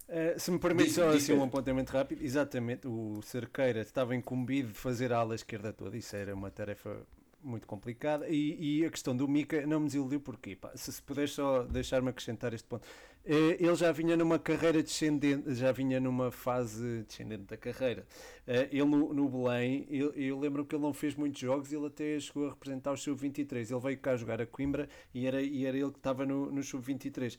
Uh, 0.07 0.39
se 0.39 0.51
me 0.51 0.59
permite 0.59 0.85
Diz- 0.85 0.95
só 0.95 1.11
diz, 1.11 1.23
assim, 1.23 1.33
um 1.33 1.41
Pedro. 1.41 1.47
apontamento 1.47 1.91
rápido, 1.91 2.23
exatamente, 2.23 2.87
o 2.87 3.21
Cerqueira 3.23 3.81
estava 3.81 4.15
incumbido 4.15 4.69
de 4.69 4.73
fazer 4.73 5.11
a 5.11 5.17
ala 5.17 5.35
esquerda 5.35 5.73
toda, 5.73 5.97
isso 5.97 6.15
era 6.15 6.33
uma 6.33 6.49
tarefa 6.49 7.05
muito 7.47 7.67
complicada, 7.67 8.27
e, 8.29 8.79
e 8.81 8.85
a 8.85 8.89
questão 8.89 9.15
do 9.15 9.27
Mica 9.27 9.65
não 9.65 9.79
me 9.79 9.85
desiludiu 9.87 10.19
porque, 10.19 10.55
pá, 10.55 10.71
se, 10.75 10.91
se 10.91 11.01
puderes 11.01 11.31
só 11.31 11.63
deixar-me 11.63 12.09
acrescentar 12.09 12.53
este 12.53 12.67
ponto, 12.67 12.87
Eh, 13.29 13.57
ele 13.59 13.75
já 13.75 13.91
vinha 13.91 14.15
numa 14.15 14.39
carreira 14.39 14.81
descendente, 14.81 15.53
já 15.53 15.73
vinha 15.73 15.99
numa 15.99 16.31
fase 16.31 17.03
descendente 17.03 17.43
da 17.43 17.57
carreira, 17.57 18.05
Eh, 18.47 18.69
ele 18.71 18.85
no, 18.85 19.13
no 19.13 19.27
Belém, 19.29 19.85
eu, 19.89 20.13
eu 20.13 20.39
lembro 20.39 20.65
que 20.65 20.73
ele 20.75 20.81
não 20.83 20.93
fez 20.93 21.13
muitos 21.15 21.41
jogos, 21.41 21.73
ele 21.73 21.85
até 21.87 22.17
chegou 22.21 22.47
a 22.47 22.49
representar 22.51 22.93
o 22.93 22.97
sub-23, 22.97 23.69
ele 23.69 23.79
veio 23.81 23.97
cá 23.99 24.15
jogar 24.15 24.41
a 24.41 24.45
Coimbra 24.45 24.87
e 25.13 25.27
era, 25.27 25.41
e 25.41 25.65
era 25.65 25.77
ele 25.77 25.91
que 25.91 25.97
estava 25.97 26.25
no, 26.25 26.49
no 26.49 26.63
sub-23, 26.63 27.37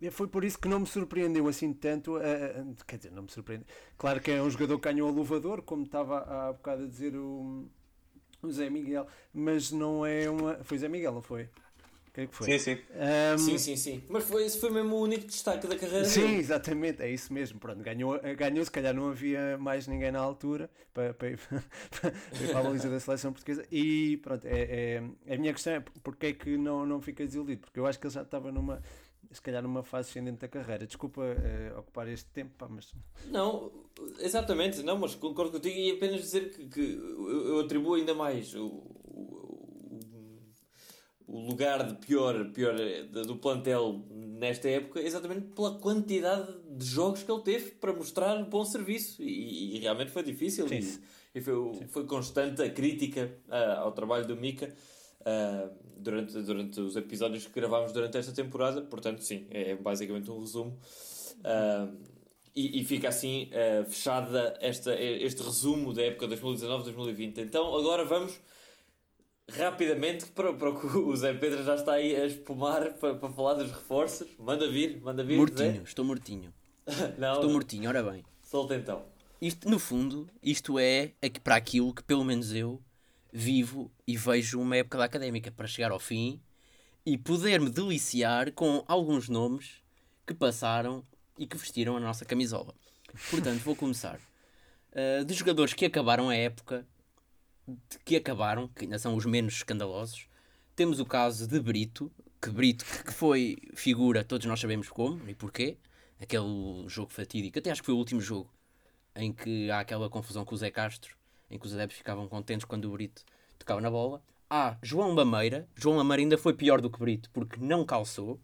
e 0.00 0.10
Foi 0.10 0.28
por 0.28 0.44
isso 0.44 0.58
que 0.58 0.68
não 0.68 0.80
me 0.80 0.86
surpreendeu 0.86 1.48
assim 1.48 1.72
tanto. 1.72 2.12
quer 2.86 2.98
dizer, 2.98 3.10
não 3.12 3.22
me 3.24 3.30
surpreende. 3.32 3.64
Claro 3.96 4.20
que 4.20 4.30
é 4.30 4.42
um 4.42 4.50
jogador 4.50 4.78
que 4.78 4.84
ganhou 4.88 5.08
a 5.08 5.12
luvador, 5.12 5.62
como 5.62 5.84
estava 5.84 6.18
há 6.20 6.52
bocado 6.52 6.84
a 6.84 6.86
dizer 6.86 7.16
o, 7.16 7.68
o 8.48 8.52
Zé 8.52 8.70
Miguel, 8.70 9.06
mas 9.32 9.70
não 9.72 10.04
é 10.06 10.28
uma. 10.30 10.62
Foi 10.64 10.78
Zé 10.78 10.88
Miguel, 10.88 11.12
não 11.12 11.22
foi? 11.22 11.48
Quem 12.14 12.24
é 12.24 12.26
que 12.26 12.34
foi? 12.34 12.50
Sim, 12.50 12.58
sim. 12.58 12.78
Ahm, 12.96 13.38
Sim, 13.38 13.58
sim, 13.58 13.76
sim. 13.76 14.02
Mas 14.08 14.24
foi, 14.24 14.44
esse 14.44 14.58
foi 14.60 14.70
mesmo 14.70 14.94
o 14.96 15.00
único 15.02 15.26
destaque 15.26 15.66
da 15.66 15.76
carreira 15.76 16.08
Sim, 16.08 16.10
dele. 16.10 16.38
exatamente, 16.38 17.02
é 17.02 17.08
isso 17.08 17.32
mesmo. 17.32 17.60
Pronto, 17.60 17.80
ganhou, 17.82 18.18
ganhou, 18.36 18.64
se 18.64 18.70
calhar 18.70 18.92
não 18.92 19.08
havia 19.08 19.56
mais 19.58 19.86
ninguém 19.86 20.10
na 20.10 20.18
altura 20.18 20.68
para, 20.92 21.14
para, 21.14 21.30
ir- 21.30 21.38
para 22.00 22.48
para 22.48 22.58
a 22.60 22.62
baliza 22.64 22.90
da 22.90 22.98
seleção 22.98 23.32
portuguesa. 23.32 23.64
E 23.70 24.16
pronto, 24.18 24.44
é, 24.44 24.96
é- 25.28 25.34
a 25.34 25.38
minha 25.38 25.52
questão 25.52 25.72
é 25.74 25.80
porque 26.02 26.26
é 26.26 26.32
que 26.32 26.56
não, 26.58 26.84
não 26.84 27.00
fica 27.00 27.24
desiludido? 27.24 27.60
Porque 27.62 27.78
eu 27.78 27.86
acho 27.86 27.98
que 28.00 28.06
ele 28.06 28.14
já 28.14 28.22
estava 28.22 28.50
numa, 28.50 28.82
se 29.34 29.42
calhar 29.42 29.62
numa 29.62 29.82
fase 29.82 30.10
ascendente 30.10 30.38
da 30.38 30.48
carreira. 30.48 30.86
Desculpa 30.86 31.22
eh, 31.22 31.72
ocupar 31.76 32.08
este 32.08 32.30
tempo, 32.30 32.52
pá, 32.56 32.68
mas 32.68 32.92
Não, 33.26 33.70
exatamente, 34.20 34.82
não, 34.82 34.98
mas 34.98 35.14
concordo 35.14 35.52
contigo 35.52 35.76
e 35.76 35.90
apenas 35.92 36.20
dizer 36.20 36.50
que, 36.50 36.66
que 36.66 36.80
eu, 36.80 37.60
atribuo 37.60 37.94
ainda 37.94 38.14
mais 38.14 38.54
o, 38.54 38.66
o, 38.66 40.40
o 41.26 41.40
lugar 41.48 41.84
de 41.86 41.94
pior, 42.06 42.50
pior 42.52 42.76
do 43.26 43.36
plantel 43.36 44.04
nesta 44.10 44.68
época 44.68 45.00
exatamente 45.00 45.48
pela 45.54 45.78
quantidade 45.78 46.52
de 46.70 46.84
jogos 46.84 47.22
que 47.22 47.30
ele 47.30 47.42
teve 47.42 47.70
para 47.72 47.92
mostrar 47.92 48.42
bom 48.44 48.64
serviço 48.64 49.22
e, 49.22 49.76
e 49.76 49.78
realmente 49.78 50.10
foi 50.10 50.22
difícil 50.22 50.68
Sim. 50.68 50.80
e, 51.34 51.38
e 51.38 51.40
foi, 51.40 51.54
foi 51.88 52.04
constante 52.06 52.62
a 52.62 52.70
crítica 52.70 53.32
ah, 53.48 53.80
ao 53.80 53.92
trabalho 53.92 54.26
do 54.26 54.36
Mica 54.36 54.74
uh, 55.20 55.83
durante, 55.96 56.32
durante 56.42 56.80
os 56.80 56.96
episódios 56.96 57.46
que 57.46 57.52
gravámos 57.52 57.92
durante 57.92 58.16
esta 58.18 58.32
temporada. 58.32 58.82
Portanto, 58.82 59.22
sim, 59.22 59.46
é 59.50 59.74
basicamente 59.74 60.30
um 60.30 60.40
resumo. 60.40 60.78
E, 62.54 62.80
e, 62.80 62.84
fica 62.84 63.08
assim 63.08 63.50
uh, 63.50 63.84
fechada 63.84 64.56
esta, 64.60 64.94
este 64.94 65.42
resumo 65.42 65.92
da 65.92 66.02
época 66.02 66.28
2019-2020. 66.28 67.38
Então, 67.38 67.74
agora 67.74 68.04
vamos 68.04 68.38
rapidamente 69.50 70.26
para, 70.26 70.52
para 70.54 70.70
o 70.70 70.80
que 70.80 70.86
o 70.96 71.16
Zé 71.16 71.34
Pedro 71.34 71.64
já 71.64 71.74
está 71.74 71.94
aí 71.94 72.14
a 72.14 72.26
espumar 72.26 72.94
para, 72.94 73.14
para 73.14 73.28
falar 73.30 73.54
dos 73.54 73.70
reforços. 73.70 74.28
Manda 74.38 74.68
vir, 74.70 75.00
manda 75.02 75.24
vir. 75.24 75.36
Mortinho, 75.36 75.72
Zé. 75.72 75.82
estou 75.82 76.04
mortinho. 76.04 76.54
Não, 77.18 77.34
estou 77.34 77.50
mortinho, 77.50 77.88
ora 77.88 78.02
bem. 78.02 78.24
Solta 78.42 78.74
então. 78.74 79.02
Isto, 79.40 79.68
no 79.68 79.78
fundo, 79.78 80.28
isto 80.42 80.78
é 80.78 81.12
para 81.42 81.56
aquilo 81.56 81.92
que 81.92 82.02
pelo 82.02 82.24
menos 82.24 82.54
eu 82.54 82.80
vivo 83.36 83.90
e 84.06 84.16
vejo 84.16 84.60
uma 84.60 84.76
época 84.76 84.96
da 84.96 85.04
académica 85.04 85.50
para 85.50 85.66
chegar 85.66 85.90
ao 85.90 85.98
fim 85.98 86.40
e 87.04 87.18
poder-me 87.18 87.68
deliciar 87.68 88.52
com 88.52 88.84
alguns 88.86 89.28
nomes 89.28 89.82
que 90.24 90.32
passaram 90.32 91.04
e 91.36 91.44
que 91.44 91.56
vestiram 91.56 91.96
a 91.96 92.00
nossa 92.00 92.24
camisola. 92.24 92.72
Portanto, 93.30 93.60
vou 93.62 93.74
começar. 93.74 94.20
Uh, 94.92 95.24
de 95.26 95.34
jogadores 95.34 95.74
que 95.74 95.84
acabaram 95.84 96.28
a 96.28 96.36
época, 96.36 96.86
que 98.04 98.14
acabaram, 98.14 98.68
que 98.68 98.84
ainda 98.84 99.00
são 99.00 99.16
os 99.16 99.26
menos 99.26 99.54
escandalosos, 99.54 100.28
temos 100.76 101.00
o 101.00 101.04
caso 101.04 101.48
de 101.48 101.58
Brito, 101.58 102.12
que 102.40 102.50
Brito 102.50 102.84
que 103.04 103.12
foi 103.12 103.58
figura, 103.74 104.22
todos 104.22 104.46
nós 104.46 104.60
sabemos 104.60 104.88
como 104.88 105.28
e 105.28 105.34
porquê, 105.34 105.76
aquele 106.20 106.84
jogo 106.86 107.12
fatídico, 107.12 107.58
até 107.58 107.72
acho 107.72 107.82
que 107.82 107.86
foi 107.86 107.94
o 107.94 107.98
último 107.98 108.20
jogo 108.20 108.48
em 109.16 109.32
que 109.32 109.70
há 109.72 109.80
aquela 109.80 110.08
confusão 110.08 110.44
com 110.44 110.54
o 110.54 110.58
Zé 110.58 110.70
Castro, 110.70 111.16
em 111.54 111.58
que 111.58 111.66
os 111.66 111.72
adeptos 111.72 111.96
ficavam 111.96 112.28
contentes 112.28 112.64
quando 112.64 112.86
o 112.86 112.90
Brito 112.90 113.24
tocava 113.58 113.80
na 113.80 113.90
bola. 113.90 114.22
Há 114.50 114.76
João 114.82 115.14
Lameira, 115.14 115.66
João 115.74 115.96
Lameira 115.96 116.20
ainda 116.22 116.36
foi 116.36 116.52
pior 116.52 116.80
do 116.80 116.90
que 116.90 116.98
Brito 116.98 117.30
porque 117.32 117.56
não 117.58 117.84
calçou. 117.84 118.38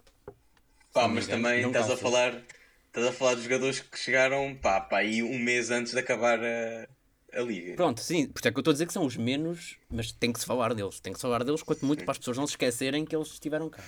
Pá, 0.93 1.07
mas 1.07 1.27
também 1.27 1.59
estás 1.67 1.87
calçou. 1.87 1.95
a 1.95 1.99
falar 1.99 2.43
Estás 2.91 3.07
a 3.07 3.13
falar 3.13 3.37
de 3.37 3.43
jogadores 3.43 3.79
que 3.79 3.97
chegaram 3.97 4.53
pá, 4.57 4.81
pá, 4.81 4.99
aí 4.99 5.23
um 5.23 5.39
mês 5.39 5.71
antes 5.71 5.93
de 5.93 5.99
acabar 6.01 6.41
a, 6.43 6.89
a 7.33 7.41
liga. 7.41 7.77
Pronto, 7.77 8.01
sim, 8.01 8.27
por 8.27 8.41
isso 8.41 8.49
é 8.49 8.51
que 8.51 8.59
eu 8.59 8.61
estou 8.61 8.73
a 8.73 8.75
dizer 8.75 8.87
que 8.87 8.93
são 8.93 9.07
os 9.07 9.17
menos, 9.17 9.77
mas 9.89 10.11
tem 10.11 10.33
que 10.33 10.41
se 10.41 10.47
falar 10.47 10.75
deles. 10.75 10.99
Tem 10.99 11.13
que 11.13 11.19
se 11.21 11.23
falar 11.23 11.45
deles, 11.45 11.63
quanto 11.63 11.87
muito 11.87 12.05
para 12.05 12.11
as 12.11 12.19
pessoas 12.19 12.37
não 12.37 12.49
se 12.49 12.55
esquecerem 12.55 13.05
que 13.05 13.15
eles 13.15 13.29
estiveram 13.29 13.71
cá. 13.71 13.81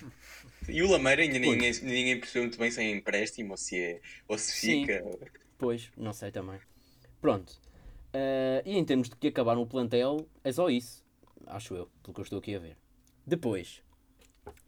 E 0.68 0.80
o 0.84 0.88
Lameira 0.88 1.22
ainda 1.22 1.36
ninguém, 1.40 1.72
ninguém 1.82 2.20
percebeu 2.20 2.44
muito 2.44 2.58
bem 2.58 2.70
se 2.70 2.80
é 2.80 2.90
empréstimo 2.90 3.50
ou 3.50 3.56
se, 3.56 3.76
é, 3.76 4.00
ou 4.28 4.38
se 4.38 4.54
fica. 4.54 5.02
Sim. 5.02 5.18
Pois, 5.58 5.90
não 5.96 6.12
sei 6.12 6.30
também. 6.30 6.60
Pronto. 7.20 7.60
Uh, 8.14 8.62
e 8.64 8.76
em 8.76 8.84
termos 8.84 9.08
de 9.08 9.16
que 9.16 9.28
acabaram 9.28 9.62
o 9.62 9.66
plantel, 9.66 10.26
é 10.44 10.52
só 10.52 10.68
isso. 10.68 11.02
Acho 11.46 11.74
eu, 11.74 11.88
pelo 12.02 12.14
que 12.14 12.20
eu 12.20 12.24
estou 12.24 12.38
aqui 12.38 12.54
a 12.54 12.58
ver. 12.58 12.76
Depois, 13.26 13.82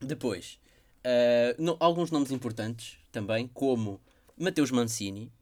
depois, 0.01 0.59
uh, 1.05 1.63
no, 1.63 1.77
alguns 1.81 2.11
nomes 2.11 2.31
importantes 2.31 2.99
também, 3.11 3.49
como 3.49 4.01
Mateus 4.37 4.71
Mancini, 4.71 5.33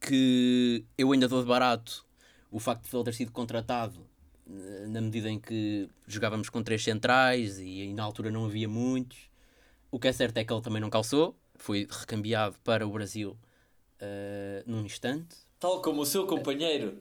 que 0.00 0.84
eu 0.98 1.12
ainda 1.12 1.28
dou 1.28 1.42
de 1.42 1.48
barato 1.48 2.04
o 2.50 2.58
facto 2.58 2.88
de 2.88 2.96
ele 2.96 3.04
ter 3.04 3.14
sido 3.14 3.32
contratado 3.32 4.06
eh, 4.48 4.86
na 4.86 5.00
medida 5.00 5.28
em 5.30 5.40
que 5.40 5.88
jogávamos 6.06 6.48
com 6.48 6.62
três 6.62 6.84
centrais 6.84 7.58
e, 7.58 7.84
e 7.84 7.94
na 7.94 8.04
altura 8.04 8.30
não 8.30 8.44
havia 8.44 8.68
muitos. 8.68 9.30
O 9.90 9.98
que 9.98 10.08
é 10.08 10.12
certo 10.12 10.36
é 10.38 10.44
que 10.44 10.52
ele 10.52 10.62
também 10.62 10.80
não 10.80 10.90
calçou, 10.90 11.36
foi 11.56 11.86
recambiado 11.90 12.56
para 12.62 12.86
o 12.86 12.90
Brasil 12.90 13.36
uh, 14.00 14.62
num 14.70 14.84
instante. 14.84 15.36
Tal 15.64 15.80
como 15.80 16.02
o 16.02 16.06
seu 16.06 16.26
companheiro. 16.26 16.98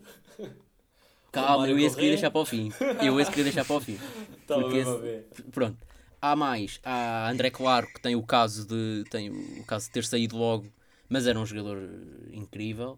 Calma, 1.34 1.68
eu 1.68 1.78
esse 1.78 1.96
queria 1.96 2.12
deixar 2.12 2.32
para 2.32 2.40
o 2.40 2.46
fim. 2.46 2.72
Eu 3.04 3.20
esse 3.20 3.30
queria 3.30 3.44
deixar 3.44 3.66
para 3.66 3.76
o 3.76 3.82
fim. 3.82 4.00
Tá 4.48 4.56
Porque 4.56 4.78
esse, 4.78 5.24
pronto. 5.52 5.78
Há 6.22 6.36
mais, 6.36 6.80
há 6.84 7.30
André 7.30 7.50
Claro 7.50 7.88
que 7.88 8.02
tem 8.02 8.14
o 8.14 8.22
caso 8.22 8.68
de 8.68 9.06
tem 9.10 9.30
o 9.30 9.66
caso 9.66 9.86
de 9.88 9.92
ter 9.94 10.04
saído 10.04 10.38
logo 10.38 10.68
mas 11.10 11.28
era 11.28 11.40
um 11.40 11.46
jogador 11.46 11.78
incrível. 12.32 12.98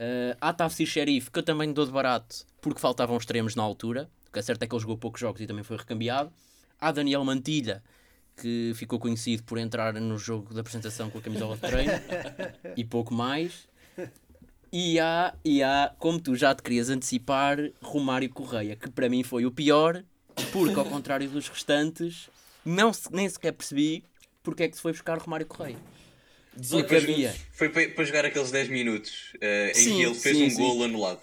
Uh, 0.00 0.34
há 0.40 0.52
Tafsir 0.52 0.86
Sheriff, 0.86 1.30
que 1.30 1.38
eu 1.40 1.42
também 1.42 1.72
dou 1.72 1.84
de 1.84 1.92
barato, 1.92 2.46
porque 2.60 2.80
faltavam 2.80 3.16
extremos 3.16 3.54
na 3.54 3.62
altura. 3.62 4.08
O 4.28 4.32
que 4.32 4.38
é 4.38 4.42
certo 4.42 4.62
é 4.62 4.66
que 4.66 4.74
ele 4.74 4.80
jogou 4.80 4.96
poucos 4.96 5.20
jogos 5.20 5.40
e 5.40 5.46
também 5.46 5.62
foi 5.62 5.76
recambiado. 5.76 6.32
Há 6.80 6.90
Daniel 6.90 7.24
Mantilha, 7.24 7.82
que 8.36 8.72
ficou 8.74 8.98
conhecido 8.98 9.42
por 9.42 9.58
entrar 9.58 9.92
no 9.94 10.16
jogo 10.16 10.54
da 10.54 10.60
apresentação 10.60 11.10
com 11.10 11.18
a 11.18 11.20
camisola 11.20 11.56
de 11.56 11.62
treino 11.62 11.92
e 12.76 12.84
pouco 12.84 13.12
mais. 13.12 13.68
E 14.72 15.00
há, 15.00 15.34
e 15.44 15.62
há, 15.62 15.92
como 15.98 16.20
tu 16.20 16.36
já 16.36 16.54
te 16.54 16.62
querias 16.62 16.88
antecipar, 16.90 17.58
Romário 17.82 18.30
Correia, 18.30 18.76
que 18.76 18.88
para 18.88 19.08
mim 19.08 19.22
foi 19.22 19.44
o 19.44 19.50
pior, 19.50 20.04
porque 20.52 20.78
ao 20.78 20.84
contrário 20.84 21.28
dos 21.28 21.48
restantes, 21.48 22.30
não, 22.64 22.92
nem 23.10 23.28
sequer 23.28 23.52
percebi 23.52 24.04
porque 24.42 24.64
é 24.64 24.68
que 24.68 24.76
se 24.76 24.82
foi 24.82 24.92
buscar 24.92 25.18
Romário 25.18 25.46
Correia. 25.46 25.76
Porque 26.68 26.96
havia. 26.96 27.34
Foi 27.52 27.68
para, 27.68 28.04
jogar 28.04 28.24
aqueles 28.24 28.50
10 28.50 28.68
minutos 28.68 29.32
uh, 29.36 29.70
em 29.70 29.74
sim, 29.74 29.96
que 29.96 30.02
ele 30.02 30.14
fez 30.14 30.36
sim, 30.36 30.46
um 30.46 30.50
sim. 30.50 30.56
gol 30.56 30.84
anulado. 30.84 31.20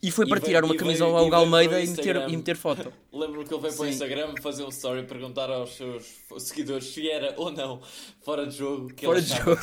E 0.00 0.12
foi 0.12 0.28
para 0.28 0.38
e 0.38 0.42
tirar 0.42 0.60
veio, 0.60 0.72
uma 0.72 0.78
camisola 0.78 1.18
ao 1.18 1.28
Galmeida 1.28 1.80
e 1.82 1.88
meter, 1.88 2.28
e 2.28 2.36
meter 2.36 2.56
foto. 2.56 2.92
Lembro-me 3.12 3.44
que 3.44 3.52
ele 3.52 3.62
veio 3.62 3.74
para 3.74 3.84
o 3.84 3.88
Instagram 3.88 4.34
fazer 4.40 4.62
um 4.62 4.68
story 4.68 5.02
perguntar 5.04 5.50
aos 5.50 5.74
seus 5.76 6.04
seguidores 6.38 6.86
se 6.86 7.10
era 7.10 7.34
ou 7.36 7.50
não 7.50 7.80
fora 8.20 8.46
de 8.46 8.56
jogo. 8.56 8.94
Que 8.94 9.06
fora 9.06 9.20
de 9.20 9.28
jogo. 9.28 9.58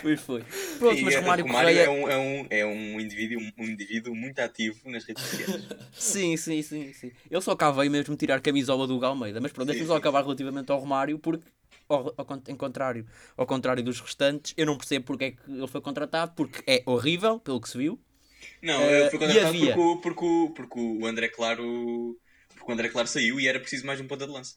pois 0.00 0.20
foi. 0.22 0.42
Pronto, 0.78 1.02
mas 1.02 1.14
Romário, 1.16 1.44
Romário 1.44 1.74
Correia... 1.74 1.82
é, 1.82 1.90
um, 1.90 2.08
é, 2.08 2.16
um, 2.16 2.46
é 2.48 2.66
um, 2.66 3.00
indivíduo, 3.00 3.42
um 3.58 3.64
indivíduo 3.64 4.14
muito 4.14 4.38
ativo 4.38 4.78
nas 4.88 5.04
redes 5.04 5.22
sociais. 5.22 5.68
sim, 5.92 6.36
sim, 6.38 6.62
sim, 6.62 6.92
sim. 6.94 7.12
Ele 7.30 7.40
só 7.42 7.54
cá 7.54 7.70
veio 7.70 7.90
mesmo 7.90 8.16
tirar 8.16 8.40
camisola 8.40 8.86
do 8.86 8.98
Galmeida. 8.98 9.38
Mas 9.38 9.52
pronto, 9.52 9.66
deixa-me 9.66 9.86
só 9.86 9.96
acabar 9.96 10.22
relativamente 10.22 10.72
ao 10.72 10.78
Romário 10.78 11.18
porque 11.18 11.46
ao, 11.88 12.14
ao, 12.16 12.26
em 12.48 12.56
contrário, 12.56 13.06
ao 13.36 13.46
contrário 13.46 13.82
dos 13.82 14.00
restantes, 14.00 14.54
eu 14.56 14.64
não 14.64 14.78
percebo 14.78 15.04
porque 15.04 15.24
é 15.24 15.30
que 15.32 15.38
ele 15.46 15.66
foi 15.66 15.82
contratado, 15.82 16.32
porque 16.34 16.62
é 16.66 16.82
horrível, 16.86 17.38
pelo 17.38 17.60
que 17.60 17.68
se 17.68 17.76
viu. 17.76 18.00
Não, 18.62 18.80
uh, 18.80 19.10
foi 19.10 19.18
contratado 19.18 19.48
havia... 19.48 19.74
porque, 19.74 20.02
porque, 20.02 20.52
porque, 20.54 20.80
o 20.80 21.06
André 21.06 21.28
Claro 21.28 22.16
porque 22.64 22.70
o 22.70 22.74
André 22.74 22.88
Claro 22.88 23.06
saiu 23.06 23.38
e 23.38 23.46
era 23.46 23.60
preciso 23.60 23.86
mais 23.86 24.00
um 24.00 24.06
ponta 24.06 24.26
de 24.26 24.32
lança. 24.32 24.56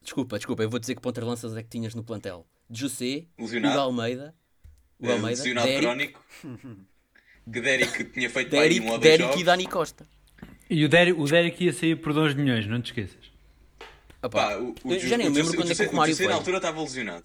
Desculpa, 0.00 0.38
desculpa, 0.38 0.62
eu 0.62 0.70
vou 0.70 0.78
dizer 0.78 0.94
que 0.94 1.00
ponta 1.00 1.20
de 1.20 1.26
lanças 1.26 1.56
é 1.56 1.62
que 1.62 1.68
tinhas 1.68 1.94
no 1.94 2.04
plantel. 2.04 2.46
José, 2.70 3.24
o 3.36 3.44
Almeida, 3.78 4.34
o 5.00 5.06
é, 5.06 5.12
Almeida, 5.12 5.28
lesionado 5.28 5.66
Derek... 5.66 5.82
crónico, 5.82 6.24
que 7.52 7.60
Derek 7.60 8.04
tinha 8.04 8.30
feito 8.30 8.50
Derek, 8.50 8.80
um 8.80 8.90
ou 8.90 8.98
Derek 8.98 9.22
jogos. 9.24 9.40
e 9.40 9.44
Dani 9.44 9.66
Costa. 9.66 10.06
E 10.70 10.84
o 10.84 10.88
Derek, 10.88 11.20
o 11.20 11.24
Derek 11.24 11.64
ia 11.64 11.72
sair 11.72 11.96
por 11.96 12.12
2 12.12 12.34
milhões, 12.34 12.66
não 12.66 12.80
te 12.80 12.86
esqueças. 12.86 13.32
Pá, 14.30 14.56
o, 14.56 14.74
o, 14.84 14.98
já 14.98 15.16
nem 15.16 15.28
lembro 15.28 15.54
quando 15.56 15.72
é 15.72 15.74
que 15.74 15.82
o 15.82 15.90
Romário 15.90 16.16
foi. 16.16 16.26
na 16.26 16.34
altura 16.34 16.56
estava 16.58 16.80
lesionado. 16.80 17.24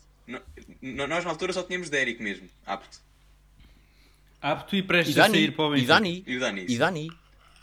nós 0.82 1.24
na 1.24 1.30
altura 1.30 1.54
só 1.54 1.62
tínhamos 1.62 1.90
Derek 1.90 2.22
mesmo, 2.22 2.48
apto. 2.66 3.00
Apto 4.44 4.76
e 4.76 4.84
prestes 4.84 5.16
e 5.16 5.18
Dani, 5.18 5.30
a 5.30 5.40
sair 5.40 5.56
para 5.56 5.66
o 5.66 5.70
Benfica. 5.72 5.86
E 5.86 5.88
Dani. 5.88 6.24
E 6.28 6.36
o 6.36 6.40
Dani. 6.40 6.66
E 6.68 6.78
Dani. 6.78 7.12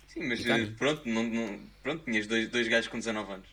Sim, 0.08 0.26
mas 0.26 0.46
eh, 0.46 0.66
pronto, 0.78 1.02
não, 1.06 1.22
não, 1.22 1.60
pronto, 1.82 2.04
tinhas 2.04 2.26
dois, 2.26 2.48
dois 2.48 2.66
gajos 2.66 2.88
com 2.88 2.98
19 2.98 3.32
anos. 3.32 3.48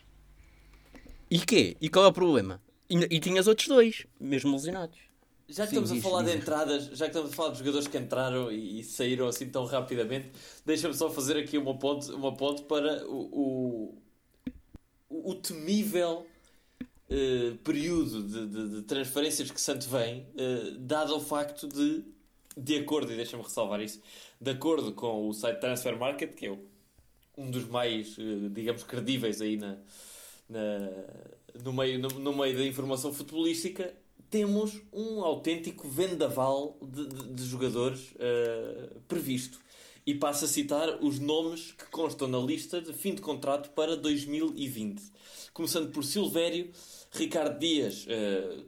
E 1.30 1.38
quê? 1.38 1.76
E 1.78 1.90
qual 1.90 2.06
é 2.06 2.08
o 2.08 2.12
problema? 2.12 2.60
E, 2.88 2.96
e 2.96 3.20
tinhas 3.20 3.46
outros 3.46 3.68
dois, 3.68 4.06
mesmo 4.18 4.52
lesionados. 4.52 4.98
Já 5.46 5.64
que 5.64 5.70
Sim, 5.70 5.82
estamos 5.82 6.04
a 6.04 6.08
falar 6.08 6.22
de 6.24 6.36
entradas, 6.36 6.84
já 6.86 7.04
que 7.04 7.10
estamos 7.10 7.30
a 7.30 7.34
falar 7.34 7.52
de 7.52 7.58
jogadores 7.58 7.86
que 7.86 7.98
entraram 7.98 8.50
e, 8.50 8.80
e 8.80 8.84
saíram 8.84 9.28
assim 9.28 9.48
tão 9.48 9.64
rapidamente, 9.66 10.30
deixa-me 10.64 10.94
só 10.94 11.10
fazer 11.10 11.36
aqui 11.36 11.56
uma 11.56 11.78
ponte, 11.78 12.10
uma 12.10 12.34
ponte 12.34 12.62
para 12.62 13.06
o, 13.06 13.94
o 13.94 13.98
o, 15.10 15.34
temível 15.34 16.26
uh, 17.10 17.56
período 17.64 18.22
de, 18.22 18.46
de, 18.46 18.68
de, 18.76 18.82
transferências 18.82 19.50
que 19.50 19.60
Santo 19.60 19.88
vem, 19.88 20.26
uh, 20.34 20.78
dado 20.78 21.16
o 21.16 21.20
facto 21.20 21.66
de, 21.66 22.04
de 22.58 22.76
acordo, 22.76 23.12
e 23.12 23.16
deixa-me 23.16 23.42
ressalvar 23.42 23.80
isso, 23.80 24.00
de 24.40 24.50
acordo 24.50 24.92
com 24.92 25.28
o 25.28 25.32
site 25.32 25.60
Transfer 25.60 25.96
Market, 25.98 26.34
que 26.34 26.46
é 26.46 26.58
um 27.36 27.50
dos 27.50 27.66
mais, 27.66 28.18
uh, 28.18 28.50
digamos, 28.50 28.82
credíveis 28.82 29.40
aí 29.40 29.56
na, 29.56 29.78
na, 30.48 30.90
no, 31.62 31.72
meio, 31.72 31.98
no, 31.98 32.08
no, 32.08 32.36
meio 32.36 32.56
da 32.56 32.64
informação 32.64 33.12
futebolística, 33.12 33.94
temos 34.28 34.80
um 34.92 35.22
autêntico 35.22 35.88
vendaval 35.88 36.76
de, 36.82 37.06
de, 37.06 37.32
de 37.32 37.44
jogadores 37.44 38.12
previsto 39.06 39.58
e 40.08 40.14
passa 40.14 40.46
a 40.46 40.48
citar 40.48 41.04
os 41.04 41.18
nomes 41.18 41.72
que 41.72 41.84
constam 41.90 42.26
na 42.26 42.38
lista 42.38 42.80
de 42.80 42.94
fim 42.94 43.14
de 43.14 43.20
contrato 43.20 43.68
para 43.72 43.94
2020. 43.94 45.02
Começando 45.52 45.90
por 45.90 46.02
Silvério, 46.02 46.70
Ricardo 47.10 47.58
Dias, 47.58 48.06
uh, 48.06 48.64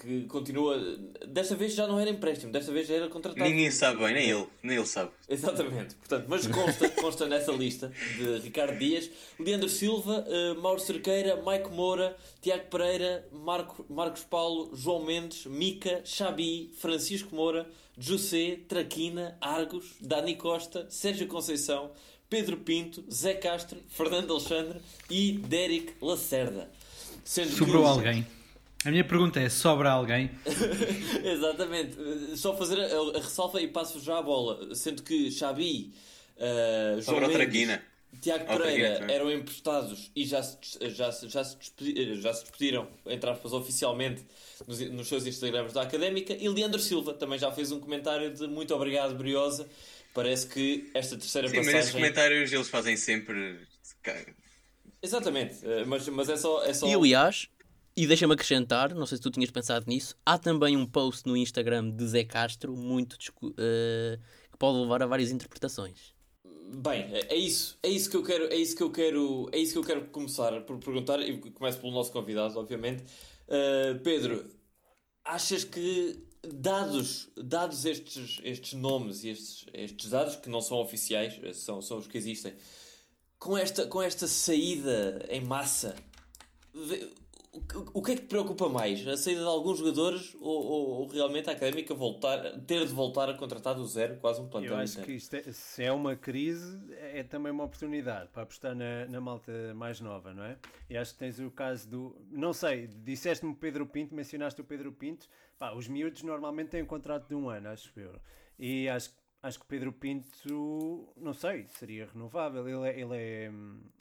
que 0.00 0.24
continua. 0.24 0.78
Desta 1.26 1.54
vez 1.54 1.74
já 1.74 1.86
não 1.86 1.98
era 1.98 2.10
empréstimo, 2.10 2.52
desta 2.52 2.72
vez 2.72 2.86
já 2.86 2.94
era 2.94 3.08
contratado. 3.08 3.48
Ninguém 3.48 3.70
sabe 3.70 3.98
bem, 4.04 4.14
nem 4.14 4.30
ele, 4.30 4.46
nem 4.62 4.76
ele 4.76 4.86
sabe. 4.86 5.10
Exatamente, 5.28 5.94
portanto, 5.96 6.26
mas 6.28 6.46
consta, 6.46 6.88
consta 6.90 7.26
nessa 7.26 7.52
lista 7.52 7.92
de 8.16 8.38
Ricardo 8.38 8.78
Dias, 8.78 9.10
Leandro 9.38 9.68
Silva, 9.68 10.24
uh, 10.26 10.60
Mauro 10.60 10.80
Cerqueira, 10.80 11.36
Maico 11.42 11.70
Moura, 11.70 12.16
Tiago 12.40 12.64
Pereira, 12.70 13.26
Marco, 13.32 13.84
Marcos 13.88 14.24
Paulo, 14.24 14.70
João 14.74 15.04
Mendes, 15.04 15.46
Mica, 15.46 16.02
Xabi, 16.04 16.72
Francisco 16.78 17.34
Moura, 17.34 17.68
José, 17.96 18.60
Traquina, 18.68 19.36
Argos, 19.40 19.96
Dani 20.00 20.36
Costa, 20.36 20.86
Sérgio 20.88 21.26
Conceição, 21.26 21.90
Pedro 22.30 22.58
Pinto, 22.58 23.04
Zé 23.12 23.34
Castro, 23.34 23.78
Fernando 23.88 24.32
Alexandre 24.32 24.80
e 25.10 25.32
Derek 25.32 25.94
Lacerda. 26.00 26.70
Sendo 27.24 27.50
Sobrou 27.50 27.82
que... 27.82 27.88
alguém. 27.88 28.37
A 28.84 28.90
minha 28.90 29.04
pergunta 29.04 29.40
é: 29.40 29.48
sobra 29.48 29.90
alguém? 29.90 30.30
Exatamente. 31.24 31.96
Só 32.36 32.56
fazer 32.56 32.80
a, 32.80 33.18
a 33.18 33.20
ressalva 33.20 33.60
e 33.60 33.68
passo 33.68 34.00
já 34.00 34.18
a 34.18 34.22
bola. 34.22 34.74
Sendo 34.74 35.02
que 35.02 35.30
Xabi, 35.30 35.92
uh, 36.36 37.00
João 37.00 37.28
Mendes, 37.28 37.80
Tiago 38.20 38.46
Pereira 38.46 39.12
eram 39.12 39.30
emprestados 39.30 40.10
e 40.16 40.24
já 40.24 40.42
se, 40.42 40.56
já, 40.90 41.10
já, 41.10 41.44
se 41.44 41.56
despediram, 41.56 42.14
já 42.16 42.32
se 42.32 42.42
despediram, 42.42 42.88
entre 43.06 43.30
aspas, 43.30 43.52
oficialmente 43.52 44.22
nos, 44.66 44.80
nos 44.90 45.08
seus 45.08 45.26
Instagrams 45.26 45.72
da 45.72 45.82
Académica. 45.82 46.32
E 46.32 46.48
Leandro 46.48 46.80
Silva 46.80 47.12
também 47.14 47.38
já 47.38 47.52
fez 47.52 47.70
um 47.70 47.80
comentário 47.80 48.32
de 48.32 48.46
muito 48.46 48.74
obrigado, 48.74 49.14
Briosa. 49.14 49.68
Parece 50.14 50.46
que 50.46 50.90
esta 50.94 51.16
terceira 51.16 51.48
Sim, 51.48 51.56
passagem... 51.56 51.74
mas 51.74 51.84
esses 51.84 51.94
comentários 51.94 52.52
eles 52.52 52.68
fazem 52.68 52.96
sempre... 52.96 53.58
Exatamente, 55.00 55.58
eh, 55.62 55.84
mas, 55.84 56.08
mas 56.08 56.28
é, 56.28 56.36
só, 56.36 56.64
é 56.64 56.72
só... 56.72 56.88
E 56.88 56.94
aliás, 56.94 57.48
e 57.98 58.06
deixa-me 58.06 58.32
acrescentar, 58.32 58.94
não 58.94 59.04
sei 59.06 59.16
se 59.16 59.22
tu 59.22 59.28
tinhas 59.28 59.50
pensado 59.50 59.84
nisso, 59.88 60.14
há 60.24 60.38
também 60.38 60.76
um 60.76 60.86
post 60.86 61.26
no 61.26 61.36
Instagram 61.36 61.90
de 61.90 62.06
Zé 62.06 62.22
Castro 62.22 62.76
muito 62.76 63.14
uh, 63.14 63.56
que 64.52 64.56
pode 64.56 64.78
levar 64.78 65.02
a 65.02 65.06
várias 65.06 65.32
interpretações. 65.32 66.14
Bem, 66.76 67.12
é, 67.12 67.34
é 67.34 67.36
isso, 67.36 67.76
é 67.82 67.88
isso 67.88 68.08
que 68.08 68.16
eu 68.16 68.22
quero, 68.22 68.44
é 68.52 68.54
isso 68.54 68.76
que 68.76 68.84
eu 68.84 68.92
quero, 68.92 69.48
é 69.50 69.58
isso 69.58 69.72
que 69.72 69.78
eu 69.80 69.82
quero 69.82 70.04
começar 70.10 70.60
por 70.60 70.78
perguntar 70.78 71.20
e 71.20 71.38
começo 71.50 71.80
pelo 71.80 71.92
nosso 71.92 72.12
convidado, 72.12 72.56
obviamente. 72.56 73.02
Uh, 73.48 73.98
Pedro, 74.04 74.48
achas 75.24 75.64
que 75.64 76.24
dados, 76.54 77.28
dados 77.36 77.84
estes, 77.84 78.38
estes 78.44 78.74
nomes 78.74 79.24
e 79.24 79.30
estes, 79.30 79.66
estes 79.74 80.10
dados 80.10 80.36
que 80.36 80.48
não 80.48 80.60
são 80.60 80.78
oficiais, 80.78 81.34
são, 81.56 81.82
são 81.82 81.98
os 81.98 82.06
que 82.06 82.16
existem, 82.16 82.54
com 83.40 83.58
esta, 83.58 83.88
com 83.88 84.00
esta 84.00 84.28
saída 84.28 85.26
em 85.28 85.40
massa, 85.40 85.96
o 87.92 88.02
que 88.02 88.12
é 88.12 88.14
que 88.16 88.22
te 88.22 88.28
preocupa 88.28 88.68
mais? 88.68 89.06
A 89.06 89.16
saída 89.16 89.40
de 89.40 89.46
alguns 89.46 89.78
jogadores 89.78 90.34
ou, 90.40 90.64
ou, 90.64 90.88
ou, 91.00 91.06
realmente 91.06 91.48
a 91.48 91.52
académica 91.52 91.94
voltar, 91.94 92.58
ter 92.60 92.86
de 92.86 92.92
voltar 92.92 93.28
a 93.28 93.34
contratar 93.34 93.74
do 93.74 93.86
zero, 93.86 94.16
quase 94.16 94.40
um 94.40 94.48
plantel 94.48 94.72
Eu 94.72 94.76
acho 94.76 95.02
que 95.02 95.12
isto 95.12 95.34
é, 95.34 95.42
se 95.52 95.84
é 95.84 95.92
uma 95.92 96.16
crise, 96.16 96.78
é 96.94 97.22
também 97.22 97.52
uma 97.52 97.64
oportunidade 97.64 98.28
para 98.30 98.42
apostar 98.42 98.74
na, 98.74 99.06
na 99.06 99.20
malta 99.20 99.52
mais 99.74 100.00
nova, 100.00 100.32
não 100.32 100.44
é? 100.44 100.56
E 100.88 100.96
acho 100.96 101.12
que 101.12 101.18
tens 101.18 101.38
o 101.38 101.50
caso 101.50 101.88
do. 101.88 102.16
Não 102.30 102.52
sei, 102.52 102.86
disseste-me 102.86 103.54
Pedro 103.54 103.86
Pinto, 103.86 104.14
mencionaste 104.14 104.60
o 104.60 104.64
Pedro 104.64 104.92
Pinto. 104.92 105.28
Pá, 105.58 105.72
os 105.72 105.88
miúdos 105.88 106.22
normalmente 106.22 106.68
têm 106.68 106.82
um 106.82 106.86
contrato 106.86 107.28
de 107.28 107.34
um 107.34 107.48
ano, 107.48 107.68
acho 107.68 107.92
eu. 107.98 108.12
E 108.58 108.88
acho 108.88 109.10
que 109.10 109.16
acho 109.42 109.58
que 109.60 109.66
Pedro 109.66 109.92
Pinto, 109.92 111.12
não 111.16 111.32
sei, 111.32 111.66
seria 111.68 112.06
renovável. 112.06 112.68
Ele 112.68 112.88
é, 112.88 113.00
ele 113.00 113.16
é, 113.16 113.50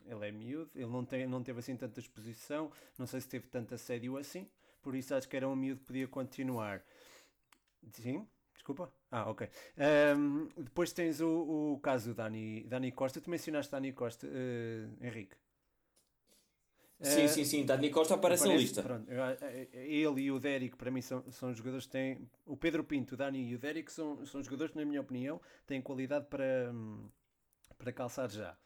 ele 0.05 0.27
é 0.27 0.31
miúdo, 0.31 0.71
ele 0.75 0.85
não, 0.85 1.05
tem, 1.05 1.27
não 1.27 1.43
teve 1.43 1.59
assim 1.59 1.75
tanta 1.75 1.99
exposição, 1.99 2.71
não 2.97 3.05
sei 3.05 3.21
se 3.21 3.27
teve 3.27 3.47
tanto 3.47 3.73
assédio 3.73 4.17
assim, 4.17 4.47
por 4.81 4.95
isso 4.95 5.13
acho 5.13 5.27
que 5.27 5.37
era 5.37 5.47
um 5.47 5.55
miúdo 5.55 5.81
que 5.81 5.87
podia 5.87 6.07
continuar. 6.07 6.83
Sim? 7.91 8.27
Desculpa? 8.53 8.91
Ah, 9.09 9.29
ok. 9.29 9.49
Um, 10.17 10.49
depois 10.57 10.91
tens 10.91 11.21
o, 11.21 11.73
o 11.73 11.79
caso 11.79 12.09
do 12.09 12.15
Dani, 12.15 12.63
Dani 12.63 12.91
Costa. 12.91 13.21
Tu 13.21 13.29
mencionaste 13.29 13.71
Dani 13.71 13.93
Costa, 13.93 14.27
uh, 14.27 15.05
Henrique. 15.05 15.37
Sim, 16.99 17.25
uh, 17.25 17.29
sim, 17.29 17.45
sim. 17.45 17.65
Dani 17.65 17.89
Costa 17.91 18.15
aparece, 18.15 18.47
na 18.47 18.55
lista. 18.55 18.81
Pronto, 18.81 19.07
ele 19.73 20.21
e 20.21 20.31
o 20.31 20.39
Derek, 20.39 20.75
para 20.75 20.89
mim, 20.89 21.01
são, 21.01 21.23
são 21.31 21.53
jogadores 21.53 21.85
que 21.85 21.91
têm. 21.91 22.27
O 22.45 22.57
Pedro 22.57 22.83
Pinto, 22.83 23.13
o 23.13 23.17
Dani 23.17 23.49
e 23.49 23.55
o 23.55 23.59
Derek 23.59 23.91
são, 23.91 24.25
são 24.25 24.41
jogadores 24.41 24.71
que, 24.71 24.79
na 24.79 24.85
minha 24.85 25.01
opinião, 25.01 25.39
têm 25.67 25.81
qualidade 25.81 26.25
para, 26.25 26.73
para 27.77 27.91
calçar 27.91 28.29
já. 28.31 28.57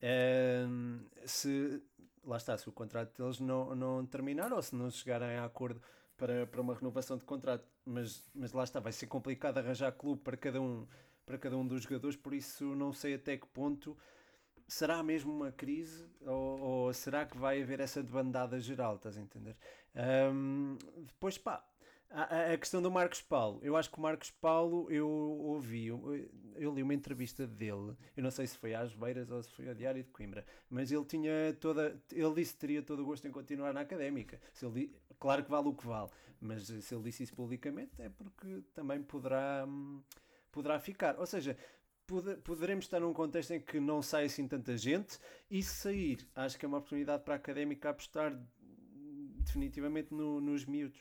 Uh, 0.00 1.04
se, 1.26 1.82
lá 2.24 2.36
está, 2.36 2.56
se 2.56 2.68
o 2.68 2.72
contrato 2.72 3.22
deles 3.22 3.38
não, 3.38 3.74
não 3.74 4.06
terminar 4.06 4.52
ou 4.52 4.62
se 4.62 4.74
não 4.74 4.90
chegarem 4.90 5.36
a 5.36 5.44
acordo 5.44 5.80
para, 6.16 6.46
para 6.46 6.60
uma 6.60 6.74
renovação 6.74 7.16
de 7.16 7.24
contrato, 7.24 7.66
mas, 7.84 8.22
mas 8.34 8.52
lá 8.52 8.64
está, 8.64 8.80
vai 8.80 8.92
ser 8.92 9.06
complicado 9.06 9.58
arranjar 9.58 9.92
clube 9.92 10.22
para 10.22 10.36
cada 10.36 10.60
um, 10.60 10.86
para 11.26 11.38
cada 11.38 11.56
um 11.56 11.66
dos 11.66 11.82
jogadores, 11.82 12.16
por 12.16 12.34
isso 12.34 12.74
não 12.74 12.92
sei 12.92 13.14
até 13.14 13.36
que 13.36 13.46
ponto 13.46 13.96
será 14.66 15.02
mesmo 15.02 15.32
uma 15.32 15.52
crise 15.52 16.04
ou, 16.22 16.60
ou, 16.60 16.92
será 16.92 17.24
que 17.26 17.36
vai 17.36 17.62
haver 17.62 17.80
essa 17.80 18.02
debandada 18.02 18.58
geral? 18.60 18.96
Estás 18.96 19.16
a 19.16 19.20
entender? 19.20 19.56
Um, 19.94 20.76
depois, 21.06 21.38
pá, 21.38 21.64
a, 22.10 22.52
a, 22.52 22.58
questão 22.58 22.80
do 22.80 22.90
Marcos 22.90 23.20
Paulo. 23.20 23.58
Eu 23.62 23.76
acho 23.76 23.90
que 23.90 23.98
o 23.98 24.00
Marcos 24.00 24.30
Paulo, 24.30 24.90
eu 24.90 25.08
ouvi, 25.08 25.86
eu, 25.86 26.28
eu, 26.56 26.72
li 26.72 26.82
uma 26.82 26.94
entrevista 26.94 27.46
dele, 27.46 27.96
eu 28.16 28.22
não 28.22 28.30
sei 28.30 28.46
se 28.46 28.56
foi 28.56 28.74
às 28.74 28.94
Beiras 28.94 29.30
ou 29.30 29.42
se 29.42 29.50
foi 29.52 29.68
ao 29.68 29.74
Diário 29.74 30.02
de 30.02 30.10
Coimbra, 30.10 30.46
mas 30.70 30.90
ele 30.92 31.04
tinha 31.04 31.56
toda, 31.60 32.00
ele 32.12 32.34
disse 32.34 32.54
que 32.54 32.60
teria 32.60 32.82
todo 32.82 33.02
o 33.02 33.06
gosto 33.06 33.26
em 33.26 33.32
continuar 33.32 33.72
na 33.72 33.80
académica. 33.80 34.40
Se 34.52 34.64
ele, 34.64 34.94
claro 35.18 35.44
que 35.44 35.50
vale 35.50 35.68
o 35.68 35.74
que 35.74 35.86
vale, 35.86 36.10
mas 36.40 36.66
se 36.66 36.94
ele 36.94 37.04
disse 37.04 37.24
isso 37.24 37.34
publicamente 37.34 38.00
é 38.00 38.08
porque 38.08 38.62
também 38.74 39.02
poderá. 39.02 39.64
Hum, 39.66 40.02
poderá 40.54 40.78
ficar. 40.78 41.18
Ou 41.18 41.26
seja, 41.26 41.56
poderemos 42.44 42.84
estar 42.84 43.00
num 43.00 43.12
contexto 43.12 43.52
em 43.52 43.60
que 43.60 43.80
não 43.80 44.02
sai 44.02 44.26
assim 44.26 44.46
tanta 44.46 44.76
gente 44.76 45.18
e 45.50 45.62
sair, 45.62 46.28
acho 46.34 46.58
que 46.58 46.64
é 46.64 46.68
uma 46.68 46.78
oportunidade 46.78 47.22
para 47.24 47.34
a 47.34 47.36
académica 47.36 47.90
apostar 47.90 48.38
definitivamente 49.44 50.12
no, 50.12 50.40
nos 50.40 50.64
miúdos. 50.64 50.98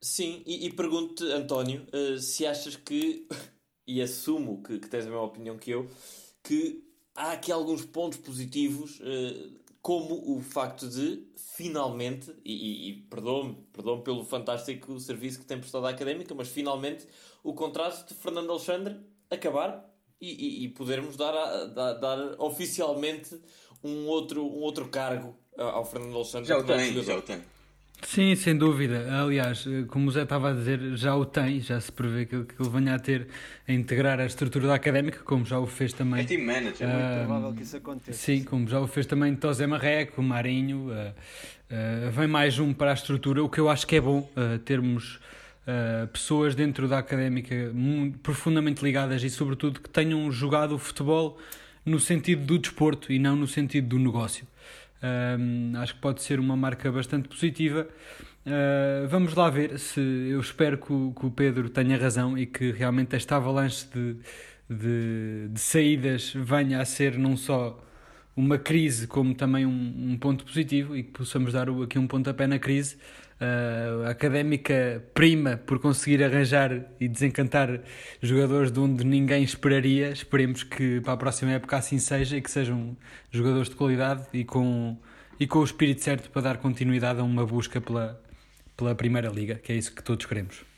Sim, 0.00 0.42
e, 0.46 0.66
e 0.66 0.72
pergunto-te, 0.72 1.30
António, 1.30 1.86
uh, 1.92 2.18
se 2.18 2.46
achas 2.46 2.74
que, 2.74 3.28
e 3.86 4.00
assumo 4.00 4.62
que, 4.62 4.78
que, 4.78 4.88
tens 4.88 5.02
a 5.02 5.10
mesma 5.10 5.22
opinião 5.22 5.58
que 5.58 5.70
eu, 5.70 5.90
que 6.42 6.82
há 7.14 7.32
aqui 7.32 7.52
alguns 7.52 7.84
pontos 7.84 8.18
positivos, 8.18 8.98
uh, 9.00 9.60
como 9.82 10.36
o 10.36 10.40
facto 10.40 10.88
de, 10.88 11.26
finalmente, 11.36 12.34
e, 12.44 12.54
e, 12.54 12.90
e 12.90 12.94
perdoe-me 13.02 13.54
perdoe 13.72 14.02
pelo 14.02 14.24
fantástico 14.24 14.98
serviço 14.98 15.40
que 15.40 15.46
tem 15.46 15.58
prestado 15.58 15.86
à 15.86 15.90
académica, 15.90 16.34
mas 16.34 16.48
finalmente 16.48 17.06
o 17.42 17.52
contrato 17.52 18.08
de 18.08 18.14
Fernando 18.14 18.50
Alexandre 18.50 18.98
acabar 19.30 19.88
e, 20.20 20.28
e, 20.28 20.64
e 20.64 20.68
podermos 20.68 21.16
dar, 21.16 21.34
a, 21.34 21.64
dar, 21.66 21.92
dar, 21.94 22.34
oficialmente 22.38 23.40
um 23.82 24.06
outro, 24.06 24.44
um 24.44 24.60
outro 24.60 24.88
cargo 24.88 25.36
ao 25.56 25.84
Fernando 25.84 26.16
Alexandre. 26.16 26.48
Já 26.48 26.58
o 26.58 26.64
tem, 26.64 27.02
já 27.02 27.16
o 27.16 27.22
tem. 27.22 27.40
Sim, 28.02 28.34
sem 28.34 28.56
dúvida. 28.56 29.06
Aliás, 29.22 29.64
como 29.88 30.08
o 30.08 30.10
Zé 30.10 30.22
estava 30.22 30.50
a 30.50 30.52
dizer, 30.52 30.96
já 30.96 31.14
o 31.14 31.24
tem, 31.24 31.60
já 31.60 31.80
se 31.80 31.92
prevê 31.92 32.24
que, 32.24 32.44
que 32.44 32.60
ele 32.60 32.68
venha 32.70 32.94
a 32.94 32.98
ter 32.98 33.28
a 33.68 33.72
integrar 33.72 34.18
a 34.18 34.26
estrutura 34.26 34.66
da 34.66 34.74
académica, 34.74 35.20
como 35.20 35.44
já 35.44 35.58
o 35.58 35.66
fez 35.66 35.92
também. 35.92 36.22
É 36.22 36.24
team 36.24 36.44
manager, 36.44 36.88
é 36.88 36.92
muito 36.92 37.26
provável 37.26 37.54
que 37.54 37.62
isso 37.62 37.76
aconteça. 37.76 38.18
Sim, 38.18 38.42
como 38.42 38.66
já 38.66 38.80
o 38.80 38.86
fez 38.86 39.06
também 39.06 39.34
Tosé 39.36 39.66
Marreco, 39.66 40.22
Marinho. 40.22 40.88
Uh, 40.88 41.10
uh, 42.08 42.10
vem 42.10 42.26
mais 42.26 42.58
um 42.58 42.72
para 42.72 42.90
a 42.90 42.94
estrutura, 42.94 43.44
o 43.44 43.48
que 43.48 43.60
eu 43.60 43.68
acho 43.68 43.86
que 43.86 43.96
é 43.96 44.00
bom 44.00 44.20
uh, 44.20 44.58
termos 44.60 45.20
uh, 45.70 46.08
pessoas 46.08 46.54
dentro 46.54 46.88
da 46.88 46.98
académica 46.98 47.54
profundamente 48.22 48.82
ligadas 48.82 49.22
e, 49.22 49.30
sobretudo, 49.30 49.80
que 49.80 49.88
tenham 49.88 50.30
jogado 50.30 50.74
o 50.74 50.78
futebol 50.78 51.38
no 51.84 52.00
sentido 52.00 52.44
do 52.44 52.58
desporto 52.58 53.12
e 53.12 53.18
não 53.18 53.36
no 53.36 53.46
sentido 53.46 53.88
do 53.88 53.98
negócio. 53.98 54.46
Acho 55.80 55.94
que 55.94 56.00
pode 56.00 56.22
ser 56.22 56.38
uma 56.38 56.54
marca 56.54 56.92
bastante 56.92 57.26
positiva. 57.26 57.88
Uh, 58.40 59.06
vamos 59.08 59.34
lá 59.34 59.50
ver 59.50 59.78
se 59.78 60.00
eu 60.00 60.40
espero 60.40 60.78
que 60.78 60.92
o, 60.92 61.12
que 61.12 61.26
o, 61.26 61.30
Pedro 61.30 61.68
tenha 61.68 61.98
razão 61.98 62.38
e 62.38 62.46
que 62.46 62.70
realmente 62.70 63.14
esta 63.14 63.36
avalanche 63.36 63.86
de, 63.94 64.16
de, 64.68 65.48
de 65.48 65.60
saídas 65.60 66.32
venha 66.34 66.80
a 66.80 66.84
ser 66.86 67.18
não 67.18 67.36
só 67.36 67.78
uma 68.34 68.56
crise 68.56 69.06
como 69.06 69.34
também 69.34 69.66
um, 69.66 70.12
um, 70.12 70.16
ponto 70.16 70.44
positivo 70.44 70.96
e 70.96 71.02
que 71.02 71.10
possamos 71.10 71.52
dar 71.52 71.68
aqui 71.68 71.98
um 71.98 72.06
pontapé 72.06 72.46
na 72.46 72.58
crise 72.58 72.96
uh, 73.40 74.06
académica 74.06 75.04
prima 75.14 75.56
por 75.56 75.80
conseguir 75.80 76.22
arranjar 76.22 76.86
e 77.00 77.08
desencantar 77.08 77.80
jogadores 78.22 78.70
de 78.70 78.78
onde 78.78 79.04
ninguém 79.04 79.42
esperaria. 79.42 80.10
Esperemos 80.10 80.62
que 80.62 81.00
para 81.00 81.14
a 81.14 81.16
próxima 81.16 81.52
época 81.52 81.76
assim 81.76 81.98
seja 81.98 82.36
e 82.36 82.42
que 82.42 82.50
sejam 82.50 82.96
jogadores 83.30 83.68
de 83.68 83.76
qualidade 83.76 84.26
e 84.32 84.44
com, 84.44 84.96
e 85.38 85.46
com 85.46 85.60
o 85.60 85.64
espírito 85.64 86.02
certo 86.02 86.30
para 86.30 86.42
dar 86.42 86.58
continuidade 86.58 87.20
a 87.20 87.22
uma 87.22 87.46
busca 87.46 87.80
pela, 87.80 88.22
pela 88.76 88.94
Primeira 88.94 89.28
Liga, 89.28 89.56
que 89.56 89.72
é 89.72 89.76
isso 89.76 89.94
que 89.94 90.02
todos 90.02 90.26
queremos. 90.26 90.70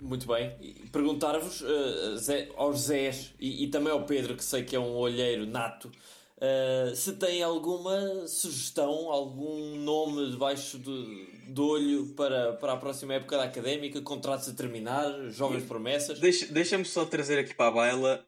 Muito 0.00 0.26
bem. 0.26 0.52
Perguntar-vos 0.92 1.62
uh, 1.62 2.52
aos 2.56 2.80
Zés 2.80 3.32
e, 3.40 3.64
e, 3.64 3.68
também 3.68 3.90
ao 3.90 4.04
Pedro, 4.04 4.36
que 4.36 4.44
sei 4.44 4.62
que 4.62 4.76
é 4.76 4.78
um 4.78 4.94
olheiro 4.94 5.46
nato, 5.46 5.90
Uh, 6.36 6.94
se 6.94 7.14
tem 7.14 7.42
alguma 7.42 8.28
sugestão, 8.28 9.10
algum 9.10 9.74
nome 9.76 10.30
debaixo 10.30 10.78
de, 10.78 11.50
de 11.50 11.60
olho 11.60 12.08
para, 12.14 12.52
para 12.54 12.74
a 12.74 12.76
próxima 12.76 13.14
época 13.14 13.38
da 13.38 13.44
académica, 13.44 14.02
contratos 14.02 14.46
a 14.46 14.52
terminar, 14.52 15.30
jovens 15.30 15.64
promessas? 15.64 16.20
Deixa-me 16.20 16.52
deixa 16.52 16.84
só 16.84 17.06
trazer 17.06 17.38
aqui 17.38 17.54
para 17.54 17.68
a 17.68 17.70
baila 17.70 18.26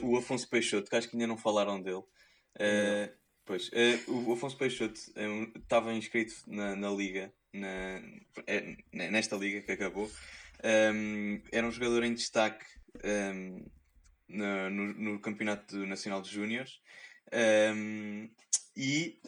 uh, 0.00 0.06
o 0.06 0.16
Afonso 0.16 0.48
Peixoto, 0.48 0.88
que 0.88 0.96
acho 0.96 1.08
que 1.10 1.16
ainda 1.16 1.26
não 1.26 1.36
falaram 1.36 1.82
dele. 1.82 1.98
Uh, 1.98 3.12
pois, 3.44 3.70
o 4.08 4.32
Afonso 4.32 4.56
Peixoto 4.56 4.98
estava 5.54 5.92
inscrito 5.92 6.32
na, 6.46 6.74
na 6.74 6.90
liga, 6.90 7.30
na, 7.52 8.00
é, 8.46 8.76
nesta 8.90 9.36
liga 9.36 9.60
que 9.60 9.72
acabou. 9.72 10.10
Um, 10.64 11.42
era 11.52 11.66
um 11.66 11.70
jogador 11.70 12.04
em 12.04 12.14
destaque. 12.14 12.64
Um, 13.04 13.66
no, 14.28 14.70
no, 14.70 14.94
no 14.94 15.20
Campeonato 15.20 15.76
Nacional 15.86 16.22
de 16.22 16.30
Júniores 16.30 16.80
um, 17.32 18.28
e 18.76 19.20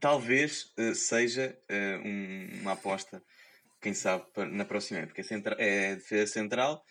talvez 0.00 0.72
uh, 0.78 0.94
seja 0.94 1.58
uh, 1.70 2.06
um, 2.06 2.60
uma 2.60 2.72
aposta, 2.72 3.22
quem 3.80 3.94
sabe, 3.94 4.24
na 4.52 4.64
próxima 4.64 5.00
época. 5.00 5.20
É, 5.20 5.24
centra 5.24 5.56
é 5.58 5.96
defesa 5.96 6.32
central. 6.32 6.84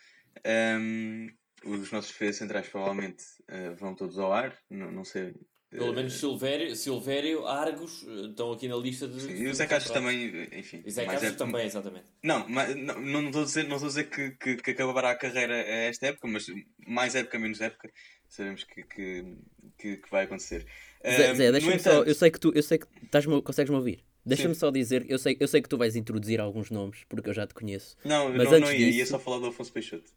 Um, 0.45 1.28
os 1.66 1.91
nossos 1.91 2.12
defesas 2.12 2.38
centrais 2.38 2.68
provavelmente 2.68 3.24
uh, 3.49 3.76
vão 3.76 3.95
todos 3.95 4.20
ao 4.20 4.34
ar, 4.34 4.58
não, 4.70 4.91
não 4.91 5.06
sei 5.06 5.34
pelo 5.78 5.93
menos 5.93 6.14
Silvério, 6.14 6.76
Silvério 6.76 7.47
Argos 7.47 8.04
estão 8.04 8.51
aqui 8.51 8.68
na 8.68 8.76
lista 8.76 9.08
de. 9.08 9.20
Sim, 9.20 9.34
e 9.34 9.47
o 9.47 9.54
Zé 9.56 9.66
Castro 9.66 9.91
também, 9.91 10.47
enfim. 10.54 10.84
E 10.86 10.91
Zé 10.91 11.06
Castro 11.06 11.30
é... 11.30 11.34
também, 11.34 11.66
exatamente. 11.66 12.06
Não, 12.22 12.47
mas, 12.47 12.76
não, 12.76 13.01
não 13.01 13.26
estou 13.26 13.41
a 13.41 13.45
dizer, 13.45 13.64
não 13.64 13.78
estou 13.78 13.88
a 13.88 13.89
dizer 13.89 14.10
que, 14.10 14.32
que, 14.32 14.58
que 14.58 14.72
acabará 14.72 15.12
a 15.12 15.16
carreira 15.16 15.56
a 15.56 15.88
esta 15.89 16.08
época, 16.08 16.28
mas 16.28 16.45
mais 16.86 17.16
época, 17.16 17.39
menos 17.39 17.60
época, 17.60 17.91
sabemos 18.30 18.64
que, 18.64 18.84
que, 18.84 19.36
que, 19.78 19.97
que 19.97 20.11
vai 20.11 20.26
acontecer. 20.26 20.65
Zé, 21.05 21.34
Zé 21.36 21.51
deixa-me 21.51 21.76
entanto... 21.76 21.93
só, 21.95 22.03
eu 22.03 22.15
sei 22.15 22.32
que 22.32 22.39
tu, 22.39 22.51
eu 22.55 22.63
sei 22.63 22.78
que 22.78 22.88
estás 23.03 23.26
consegues-me 23.26 23.76
ouvir. 23.76 24.03
Deixa-me 24.26 24.55
só 24.55 24.71
dizer, 24.71 25.05
eu 25.09 25.19
sei, 25.19 25.36
eu 25.38 25.47
sei 25.47 25.61
que 25.61 25.67
tu 25.67 25.78
vais 25.78 25.97
introduzir 25.97 26.39
alguns 26.39 26.71
nomes, 26.71 27.03
porque 27.09 27.30
eu 27.30 27.34
já 27.34 27.45
te 27.45 27.53
conheço. 27.53 27.97
Não, 28.05 28.30
mas 28.30 28.45
não, 28.45 28.53
antes 28.53 28.69
não 28.69 28.71
ia, 28.71 28.86
disso... 28.86 28.97
ia 28.99 29.05
só 29.05 29.19
falar 29.19 29.39
do 29.39 29.47
Afonso 29.47 29.74
Peixoto. 29.74 30.09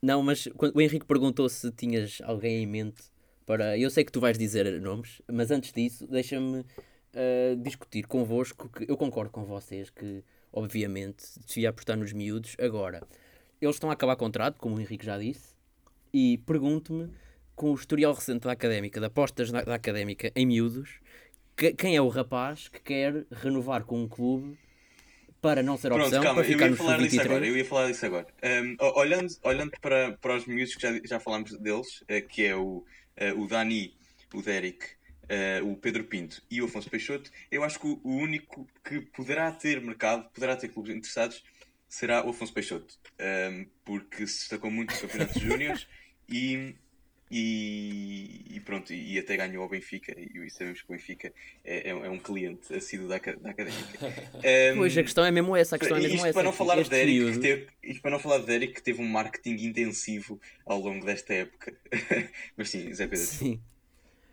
Não, 0.00 0.22
mas 0.22 0.48
quando, 0.56 0.76
o 0.76 0.80
Henrique 0.80 1.04
perguntou 1.04 1.48
se 1.48 1.70
tinhas 1.72 2.20
alguém 2.22 2.62
em 2.62 2.66
mente 2.66 3.02
para. 3.44 3.76
Eu 3.76 3.90
sei 3.90 4.04
que 4.04 4.12
tu 4.12 4.20
vais 4.20 4.38
dizer 4.38 4.80
nomes, 4.80 5.20
mas 5.30 5.50
antes 5.50 5.72
disso, 5.72 6.06
deixa-me 6.06 6.60
uh, 6.60 7.56
discutir 7.60 8.06
convosco 8.06 8.68
que 8.68 8.90
eu 8.90 8.96
concordo 8.96 9.30
com 9.30 9.44
vocês 9.44 9.90
que, 9.90 10.22
obviamente, 10.52 11.24
devia 11.46 11.70
apostar 11.70 11.98
nos 11.98 12.12
miúdos. 12.12 12.56
Agora, 12.60 13.02
eles 13.60 13.74
estão 13.74 13.90
a 13.90 13.92
acabar 13.92 14.14
contrato, 14.14 14.56
como 14.56 14.76
o 14.76 14.80
Henrique 14.80 15.04
já 15.04 15.18
disse, 15.18 15.54
e 16.14 16.38
pergunto-me, 16.46 17.10
com 17.60 17.72
o 17.72 17.74
historial 17.74 18.14
recente 18.14 18.44
da 18.44 18.52
académica, 18.52 18.98
de 18.98 19.04
apostas 19.04 19.52
da, 19.52 19.60
da 19.60 19.74
académica 19.74 20.32
em 20.34 20.46
miúdos, 20.46 20.98
que, 21.54 21.74
quem 21.74 21.94
é 21.94 22.00
o 22.00 22.08
rapaz 22.08 22.68
que 22.68 22.80
quer 22.80 23.26
renovar 23.30 23.84
com 23.84 24.02
um 24.02 24.08
clube 24.08 24.58
para 25.42 25.62
não 25.62 25.76
ser 25.76 25.92
opção, 25.92 26.08
Pronto, 26.08 26.22
calma, 26.22 26.42
para 26.42 26.50
ficar 26.50 26.64
eu 26.64 26.70
ia 26.70 26.76
falar 26.78 26.96
disso 26.96 27.20
agora, 27.20 27.46
eu 27.46 27.56
ia 27.58 27.64
falar 27.66 27.86
disso 27.88 28.06
agora. 28.06 28.26
Um, 28.42 28.76
olhando, 28.98 29.28
olhando 29.42 29.72
para, 29.78 30.12
para 30.12 30.36
os 30.36 30.46
miúdos 30.46 30.74
que 30.74 30.80
já, 30.80 30.98
já 31.04 31.20
falámos 31.20 31.52
deles, 31.58 32.00
uh, 32.00 32.26
que 32.26 32.46
é 32.46 32.56
o 32.56 32.82
uh, 33.20 33.38
o 33.38 33.46
Dani, 33.46 33.94
o 34.32 34.40
Derek, 34.40 34.86
uh, 35.24 35.70
o 35.70 35.76
Pedro 35.76 36.04
Pinto 36.04 36.42
e 36.50 36.62
o 36.62 36.64
Afonso 36.64 36.88
Peixoto, 36.88 37.30
eu 37.50 37.62
acho 37.62 37.78
que 37.78 37.86
o, 37.86 38.00
o, 38.02 38.16
único 38.16 38.66
que 38.82 39.02
poderá 39.02 39.52
ter 39.52 39.82
mercado, 39.82 40.30
poderá 40.30 40.56
ter 40.56 40.68
clubes 40.68 40.96
interessados, 40.96 41.44
será 41.86 42.24
o 42.24 42.30
Afonso 42.30 42.54
Peixoto. 42.54 42.94
Um, 43.20 43.66
porque 43.84 44.26
se 44.26 44.38
destacou 44.38 44.70
muito 44.70 44.94
no 44.94 45.00
Campeonato 45.00 45.38
de 45.38 45.86
e, 46.26 46.74
e, 47.30 48.44
e, 48.50 48.60
pronto, 48.60 48.92
e 48.92 49.16
até 49.18 49.36
ganhou 49.36 49.62
ao 49.62 49.68
Benfica, 49.68 50.12
e 50.18 50.50
sabemos 50.50 50.82
que 50.82 50.90
o 50.90 50.96
Benfica 50.96 51.32
é, 51.64 51.88
é, 51.88 51.90
é 51.90 52.10
um 52.10 52.18
cliente 52.18 52.74
assíduo 52.74 53.06
da, 53.06 53.18
da 53.18 53.50
académica. 53.50 54.06
Um, 54.72 54.76
pois 54.78 54.98
a 54.98 55.02
questão 55.02 55.24
é 55.24 55.30
mesmo 55.30 55.54
essa, 55.54 55.76
a 55.76 55.78
questão 55.78 55.96
é 55.96 56.00
mesmo 56.00 56.16
isto 56.16 56.26
essa. 56.26 56.34
Para 56.34 56.42
não 56.42 56.52
falar 56.52 56.82
de 56.82 56.94
Eric, 56.94 57.32
que 57.32 57.38
teve, 57.38 57.66
isto 57.84 58.02
para 58.02 58.10
não 58.10 58.18
falar 58.18 58.38
de 58.38 58.52
Eric, 58.52 58.74
que 58.74 58.82
teve 58.82 59.00
um 59.00 59.06
marketing 59.06 59.64
intensivo 59.64 60.40
ao 60.66 60.80
longo 60.80 61.06
desta 61.06 61.32
época. 61.32 61.72
Mas 62.56 62.70
sim, 62.70 62.92
Zé 62.92 63.06
Pedro. 63.06 63.24
Sim. 63.24 63.60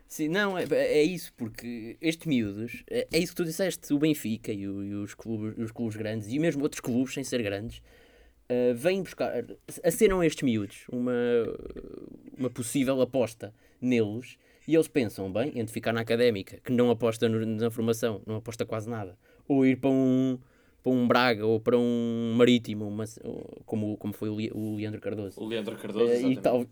Sim, 0.08 0.28
não, 0.28 0.56
é, 0.56 0.64
é 0.72 1.02
isso, 1.02 1.32
porque 1.36 1.98
estes 2.00 2.26
miúdos, 2.26 2.82
é, 2.88 3.06
é, 3.12 3.18
isso 3.18 3.32
que 3.32 3.36
tu 3.36 3.44
disseste, 3.44 3.92
o 3.92 3.98
Benfica 3.98 4.50
e, 4.50 4.66
o, 4.66 4.82
e 4.82 4.94
os, 4.94 5.14
clubes, 5.14 5.56
os 5.58 5.70
clubes 5.70 5.96
grandes, 5.96 6.32
e 6.32 6.38
mesmo 6.38 6.62
outros 6.62 6.80
clubes 6.80 7.12
sem 7.12 7.22
ser 7.22 7.42
grandes, 7.42 7.82
uh, 8.50 8.74
vêm 8.74 9.02
buscar, 9.02 9.44
acenam 9.84 10.24
estes 10.24 10.42
miúdos 10.42 10.86
uma, 10.90 11.12
uma 12.38 12.50
possível 12.50 13.00
aposta 13.00 13.52
neles, 13.80 14.38
e 14.66 14.74
eles 14.74 14.88
pensam, 14.88 15.32
bem, 15.32 15.52
entre 15.54 15.72
ficar 15.72 15.92
na 15.92 16.00
académica, 16.00 16.58
que 16.62 16.72
não 16.72 16.90
aposta 16.90 17.28
no, 17.28 17.44
na 17.44 17.70
formação, 17.70 18.20
não 18.26 18.36
aposta 18.36 18.66
quase 18.66 18.88
nada, 18.88 19.16
ou 19.46 19.64
ir 19.64 19.76
para 19.76 19.90
um, 19.90 20.38
para 20.82 20.92
um 20.92 21.08
Braga 21.08 21.46
ou 21.46 21.58
para 21.58 21.76
um 21.78 22.34
Marítimo, 22.36 22.86
uma, 22.86 23.04
como, 23.64 23.96
como 23.96 24.12
foi 24.12 24.28
o 24.28 24.76
Leandro 24.76 25.00
Cardoso. 25.00 25.40
O 25.40 25.46
Leandro 25.46 25.76
Cardoso, 25.76 26.26
uh, 26.26 26.32
e, 26.32 26.36
tal, 26.36 26.66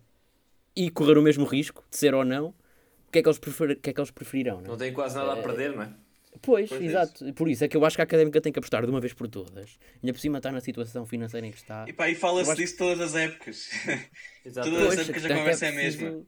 e 0.75 0.91
correr 0.91 1.17
o 1.17 1.23
mesmo 1.23 1.45
risco 1.45 1.85
de 1.91 1.97
ser 1.97 2.15
ou 2.15 2.25
não 2.25 2.55
o 3.09 3.13
que 3.13 3.21
é 3.21 3.23
que 3.23 3.29
eles, 3.29 3.39
prefer... 3.39 3.77
que 3.77 3.91
é 3.91 3.93
que 3.93 4.01
eles 4.01 4.11
preferirão? 4.11 4.61
Não, 4.61 4.71
não 4.71 4.77
tem 4.77 4.93
quase 4.93 5.15
nada 5.15 5.33
a 5.33 5.37
perder, 5.37 5.75
não 5.75 5.83
é? 5.83 5.93
Pois, 6.43 6.69
pois 6.69 6.83
exato. 6.83 7.27
É 7.27 7.33
por 7.33 7.49
isso 7.49 7.65
é 7.65 7.69
que 7.69 7.77
eu 7.77 7.85
acho 7.85 7.97
que 7.97 8.03
a 8.03 8.05
académica 8.05 8.41
tem 8.41 8.53
que 8.53 8.59
apostar 8.59 8.85
de 8.85 8.91
uma 8.91 9.01
vez 9.01 9.13
por 9.13 9.29
todas. 9.29 9.79
Ainda 10.03 10.13
por 10.13 10.21
cima 10.21 10.39
está 10.39 10.53
na 10.53 10.61
situação 10.61 11.07
financeira 11.07 11.47
em 11.47 11.51
que 11.51 11.59
está. 11.59 11.85
E 11.89 11.93
pá, 11.93 12.09
e 12.09 12.15
fala-se 12.15 12.55
disso 12.55 12.73
que... 12.73 12.79
todas 12.79 13.01
as 13.01 13.15
épocas. 13.15 13.69
todas 14.45 14.69
pois, 14.69 14.99
as 14.99 15.09
épocas 15.09 15.25
a 15.25 15.29
conversa 15.29 15.67
é, 15.67 15.73
preciso... 15.73 16.05
é 16.05 16.09
a 16.09 16.11
mesma. 16.13 16.27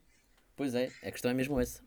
Pois 0.56 0.74
é, 0.74 0.90
a 1.02 1.10
questão 1.12 1.30
é 1.30 1.34
mesmo 1.34 1.60
essa. 1.60 1.82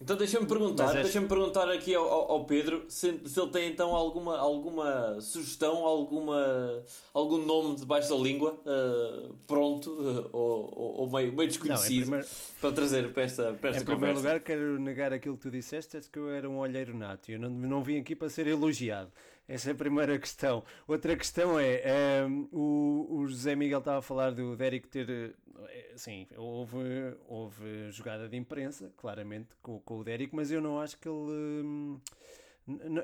Então 0.00 0.16
deixa-me 0.16 0.46
perguntar, 0.46 0.96
é... 0.96 1.02
deixa 1.02 1.20
perguntar 1.20 1.68
aqui 1.70 1.94
ao, 1.94 2.06
ao 2.08 2.44
Pedro 2.46 2.84
se, 2.88 3.20
se, 3.26 3.38
ele 3.40 3.50
tem 3.50 3.70
então 3.70 3.94
alguma, 3.94 4.38
alguma 4.38 5.20
sugestão, 5.20 5.84
alguma, 5.84 6.82
algum 7.12 7.38
nome 7.44 7.76
debaixo 7.76 8.08
da 8.08 8.16
língua 8.16 8.58
uh, 8.64 9.34
pronto 9.46 9.90
uh, 9.90 10.30
ou, 10.32 11.00
ou, 11.00 11.10
meio, 11.10 11.32
meio 11.32 11.48
desconhecido 11.48 12.10
não, 12.10 12.18
primeiro... 12.18 12.26
para 12.60 12.72
trazer 12.72 13.12
para 13.12 13.22
esta, 13.24 13.52
para 13.52 13.70
esta 13.70 13.82
Em 13.82 13.84
primeiro 13.84 14.16
lugar, 14.16 14.40
quero 14.40 14.80
negar 14.80 15.12
aquilo 15.12 15.36
que 15.36 15.42
tu 15.42 15.50
disseste, 15.50 15.98
é 15.98 16.00
que 16.00 16.18
eu 16.18 16.30
era 16.30 16.48
um 16.48 16.58
olheiro 16.58 16.96
nato. 16.96 17.30
Eu 17.30 17.38
não, 17.38 17.50
não 17.50 17.82
vim 17.82 17.98
aqui 17.98 18.16
para 18.16 18.30
ser 18.30 18.46
elogiado. 18.46 19.12
Essa 19.50 19.70
é 19.70 19.72
a 19.72 19.74
primeira 19.74 20.16
questão. 20.16 20.62
Outra 20.86 21.16
questão 21.16 21.58
é: 21.58 21.82
um, 22.24 22.44
ehm, 22.44 22.48
o, 22.52 23.06
o 23.10 23.26
José 23.26 23.56
Miguel 23.56 23.80
estava 23.80 23.98
a 23.98 24.02
falar 24.02 24.30
do 24.30 24.56
Derek 24.56 24.86
ter. 24.86 25.10
Eh, 25.10 25.92
sim, 25.96 26.28
houve, 26.36 26.78
houve 27.26 27.90
jogada 27.90 28.28
de 28.28 28.36
imprensa, 28.36 28.92
claramente, 28.96 29.48
com, 29.60 29.80
com 29.80 29.98
o 29.98 30.04
Derek, 30.04 30.32
mas 30.32 30.52
eu 30.52 30.60
não 30.60 30.80
acho 30.80 30.96
que 30.96 31.08
ele. 31.08 31.64
Um, 31.64 32.00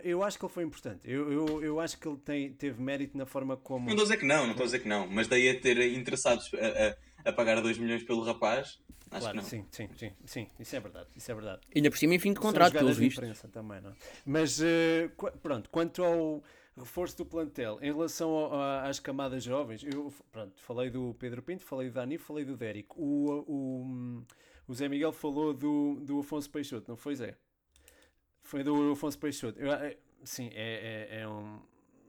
eu 0.03 0.23
acho 0.23 0.39
que 0.39 0.45
ele 0.45 0.53
foi 0.53 0.64
importante. 0.64 1.01
Eu, 1.05 1.33
eu, 1.33 1.62
eu 1.62 1.81
acho 1.81 1.99
que 1.99 2.07
ele 2.07 2.19
tem, 2.19 2.53
teve 2.53 2.81
mérito 2.83 3.17
na 3.17 3.27
forma 3.27 3.57
como. 3.57 3.87
Não 3.87 3.93
estou 3.93 4.03
a 4.03 4.07
dizer 4.07 4.17
que 4.19 4.27
não, 4.27 4.45
não 4.45 4.51
estou 4.51 4.64
a 4.64 4.67
dizer 4.67 4.79
que 4.81 4.89
não, 4.89 5.07
mas 5.07 5.29
daí 5.29 5.49
a 5.49 5.61
ter 5.61 5.79
interessados 5.95 6.51
a, 6.55 7.29
a, 7.29 7.31
a 7.31 7.33
pagar 7.33 7.61
2 7.61 7.79
milhões 7.79 8.03
pelo 8.03 8.23
rapaz, 8.23 8.79
Acho 9.11 9.21
claro, 9.21 9.39
que 9.39 9.43
não. 9.43 9.49
Sim, 9.49 9.64
sim, 9.71 9.89
sim, 9.97 10.12
sim, 10.25 10.47
isso 10.59 10.75
é 10.75 10.81
verdade, 10.81 11.09
isso 11.14 11.31
é 11.31 11.35
verdade. 11.35 11.61
Ainda 11.75 11.91
por 11.91 11.97
cima 11.97 12.14
em 12.14 12.19
fim 12.19 12.33
de 12.33 12.41
contrato, 12.41 12.73
pelos 12.73 12.97
vistos. 12.97 13.41
também, 13.53 13.81
não? 13.81 13.91
É? 13.91 13.95
Mas, 14.25 14.61
uh, 14.61 15.09
pronto, 15.41 15.71
quanto 15.71 16.03
ao 16.03 16.43
reforço 16.77 17.17
do 17.17 17.25
plantel, 17.25 17.79
em 17.81 17.93
relação 17.93 18.53
a, 18.53 18.83
a, 18.83 18.89
às 18.89 18.99
camadas 18.99 19.45
jovens, 19.45 19.85
eu, 19.85 20.12
pronto, 20.33 20.61
falei 20.61 20.91
do 20.91 21.14
Pedro 21.19 21.41
Pinto, 21.41 21.64
falei 21.64 21.89
do 21.89 21.95
Dani, 21.95 22.19
falei 22.19 22.45
do 22.45 22.57
Dérico. 22.57 23.01
O, 23.01 23.45
o, 23.47 24.23
o 24.67 24.75
Zé 24.75 24.89
Miguel 24.89 25.12
falou 25.12 25.55
do, 25.55 26.01
do 26.01 26.19
Afonso 26.19 26.51
Peixoto, 26.51 26.91
não 26.91 26.97
foi 26.97 27.14
Zé? 27.14 27.37
Foi 28.47 28.62
do 28.62 28.92
Afonso 28.92 29.18
Peixoto. 29.18 29.61
Eu, 29.61 29.72
é, 29.72 29.97
sim, 30.22 30.51
é, 30.55 31.09
é, 31.11 31.22
é 31.22 31.28
um... 31.28 31.59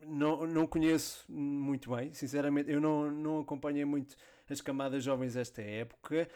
Não, 0.05 0.45
não 0.45 0.67
conheço 0.67 1.25
muito 1.27 1.89
bem, 1.93 2.13
sinceramente, 2.13 2.71
eu 2.71 2.79
não, 2.79 3.11
não 3.11 3.39
acompanhei 3.39 3.83
muito 3.83 4.15
as 4.47 4.61
camadas 4.61 5.03
jovens 5.03 5.33
desta 5.33 5.63
época. 5.63 6.29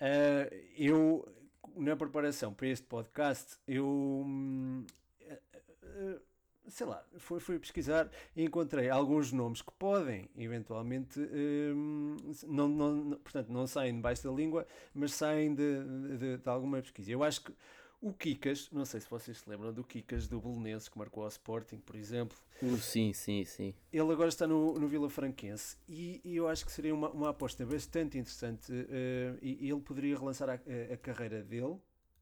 Uh, 0.00 0.54
eu, 0.78 1.28
na 1.76 1.96
preparação 1.96 2.54
para 2.54 2.68
este 2.68 2.86
podcast, 2.86 3.58
eu. 3.66 3.84
Uh, 3.84 4.86
sei 6.68 6.86
lá, 6.86 7.04
fui, 7.18 7.40
fui 7.40 7.58
pesquisar 7.58 8.08
e 8.36 8.44
encontrei 8.44 8.88
alguns 8.88 9.32
nomes 9.32 9.60
que 9.60 9.72
podem 9.72 10.30
eventualmente 10.38 11.18
não, 12.46 12.68
não, 12.68 13.10
portanto 13.18 13.48
não 13.48 13.66
saem 13.66 13.96
debaixo 13.96 14.22
da 14.22 14.30
língua, 14.30 14.64
mas 14.94 15.12
saem 15.12 15.52
de, 15.54 15.82
de, 16.16 16.38
de, 16.38 16.48
alguma 16.48 16.80
pesquisa. 16.80 17.10
Eu 17.10 17.24
acho 17.24 17.42
que 17.42 17.52
o 18.02 18.12
Kikas, 18.12 18.68
não 18.72 18.84
sei 18.84 19.00
se 19.00 19.08
vocês 19.08 19.38
se 19.38 19.48
lembram 19.48 19.72
do 19.72 19.84
Kikas 19.84 20.26
do 20.26 20.40
Belenenses 20.40 20.88
que 20.88 20.98
marcou 20.98 21.22
ao 21.22 21.28
Sporting, 21.28 21.78
por 21.78 21.94
exemplo. 21.94 22.36
Uh, 22.60 22.76
sim, 22.76 23.12
sim, 23.12 23.44
sim. 23.44 23.72
Ele 23.92 24.12
agora 24.12 24.28
está 24.28 24.44
no, 24.44 24.74
no 24.78 24.88
Vila 24.88 25.08
Franquense 25.08 25.76
e, 25.88 26.20
e, 26.24 26.36
eu 26.36 26.48
acho 26.48 26.66
que 26.66 26.72
seria 26.72 26.92
uma, 26.92 27.10
uma 27.10 27.30
aposta 27.30 27.64
bastante 27.64 28.18
interessante 28.18 28.72
uh, 28.72 29.38
e, 29.40 29.66
e, 29.66 29.70
ele 29.70 29.80
poderia 29.80 30.18
relançar 30.18 30.50
a, 30.50 30.54
a, 30.54 30.94
a 30.94 30.96
carreira 30.96 31.44
dele 31.44 31.64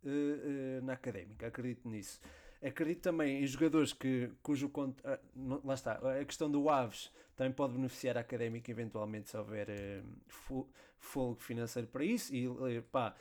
uh, 0.05 0.83
na 0.83 0.93
académica, 0.93 1.47
acredito 1.47 1.89
nisso. 1.89 2.21
Acredito 2.63 3.01
também 3.01 3.43
em 3.43 3.47
jogadores 3.47 3.95
que, 3.95 4.31
cujo. 4.43 4.67
Uh, 4.67 5.61
lá 5.65 5.73
está, 5.73 5.95
a 5.95 6.25
questão 6.27 6.51
do 6.51 6.69
Aves 6.69 7.11
também 7.35 7.55
pode 7.55 7.73
beneficiar 7.73 8.19
a 8.19 8.21
académica 8.21 8.71
eventualmente 8.71 9.31
se 9.31 9.37
houver 9.39 9.69
uh, 9.71 10.69
folgo 10.99 11.41
financeiro 11.41 11.89
para 11.89 12.05
isso. 12.05 12.35
E 12.35 12.83
pá, 12.93 13.15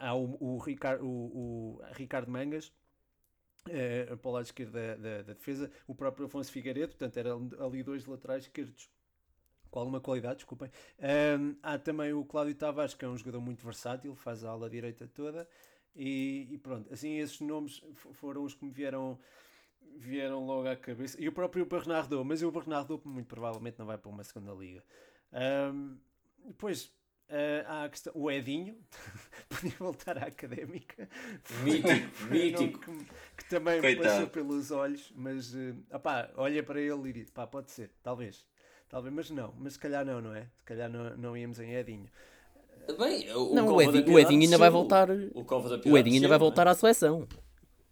há 0.00 0.14
o, 0.14 0.36
o, 0.40 0.58
Ricardo, 0.58 1.04
o, 1.04 1.78
o 1.78 1.82
Ricardo 1.92 2.30
Mangas, 2.30 2.72
uh, 3.68 4.16
para 4.16 4.28
o 4.28 4.32
lado 4.32 4.44
esquerdo 4.44 4.72
da, 4.72 4.96
da, 4.96 5.22
da, 5.22 5.32
defesa, 5.34 5.70
o 5.86 5.94
próprio 5.94 6.26
Afonso 6.26 6.50
Figueiredo, 6.50 6.88
portanto, 6.88 7.16
eram 7.16 7.48
ali 7.60 7.82
dois 7.82 8.04
laterais 8.06 8.44
esquerdos 8.44 8.90
com 9.70 9.78
alguma 9.78 10.00
qualidade, 10.00 10.36
desculpem. 10.36 10.68
Há 11.62 11.78
também 11.78 12.12
o 12.12 12.24
Cláudio 12.24 12.56
Tavares, 12.56 12.92
que 12.92 13.04
é 13.04 13.08
um 13.08 13.16
jogador 13.16 13.40
muito 13.40 13.64
versátil, 13.64 14.16
faz 14.16 14.44
a 14.44 14.50
ala 14.50 14.68
direita 14.68 15.06
toda, 15.06 15.48
e, 15.94 16.48
e 16.50 16.58
pronto, 16.58 16.92
assim 16.92 17.18
esses 17.18 17.40
nomes 17.40 17.80
foram 17.94 18.42
os 18.42 18.52
que 18.52 18.64
me 18.64 18.72
vieram 18.72 19.16
vieram 19.96 20.44
logo 20.44 20.68
à 20.68 20.76
cabeça. 20.76 21.20
E 21.20 21.28
o 21.28 21.32
próprio 21.32 21.66
Bernardo, 21.66 22.24
mas 22.24 22.42
o 22.42 22.50
Bernardo 22.50 23.00
muito 23.04 23.26
provavelmente 23.26 23.78
não 23.78 23.86
vai 23.86 23.98
para 23.98 24.10
uma 24.10 24.24
segunda 24.24 24.52
liga. 24.52 24.82
Um, 25.32 25.98
depois, 26.46 26.92
Uh, 27.30 27.64
há 27.68 27.84
a 27.84 27.88
questão, 27.88 28.12
o 28.16 28.28
Edinho 28.28 28.76
podia 29.48 29.76
voltar 29.78 30.18
à 30.18 30.26
académica. 30.26 31.08
Mítico, 31.62 32.26
mítico. 32.28 32.78
Que, 32.80 33.44
que, 33.44 33.48
também 33.48 33.80
Coitado. 33.80 34.08
passou 34.08 34.26
pelos 34.26 34.72
olhos, 34.72 35.12
mas 35.14 35.54
uh, 35.54 35.76
opá, 35.92 36.28
olha 36.36 36.60
para 36.60 36.80
ele 36.80 37.08
e 37.08 37.12
diz: 37.12 37.30
pá, 37.30 37.46
pode 37.46 37.70
ser, 37.70 37.92
talvez, 38.02 38.44
talvez, 38.88 39.14
mas 39.14 39.30
não, 39.30 39.54
mas 39.56 39.74
se 39.74 39.78
calhar 39.78 40.04
não, 40.04 40.20
não 40.20 40.34
é? 40.34 40.48
Se 40.56 40.64
calhar 40.64 40.90
não, 40.90 41.16
não 41.16 41.36
íamos 41.36 41.60
em 41.60 41.72
Edinho. 41.72 42.08
Bem, 42.98 43.32
o, 43.32 43.54
Não, 43.54 43.68
o 43.68 43.80
Edinho, 43.80 44.12
o 44.12 44.18
Edinho 44.18 44.42
ainda 44.42 44.58
vai 44.58 44.70
voltar. 44.70 45.08
O, 45.10 45.90
O 45.90 45.98
Edinho 45.98 46.16
ainda 46.16 46.28
vai 46.28 46.38
voltar 46.38 46.66
à 46.66 46.74
seleção. 46.74 47.28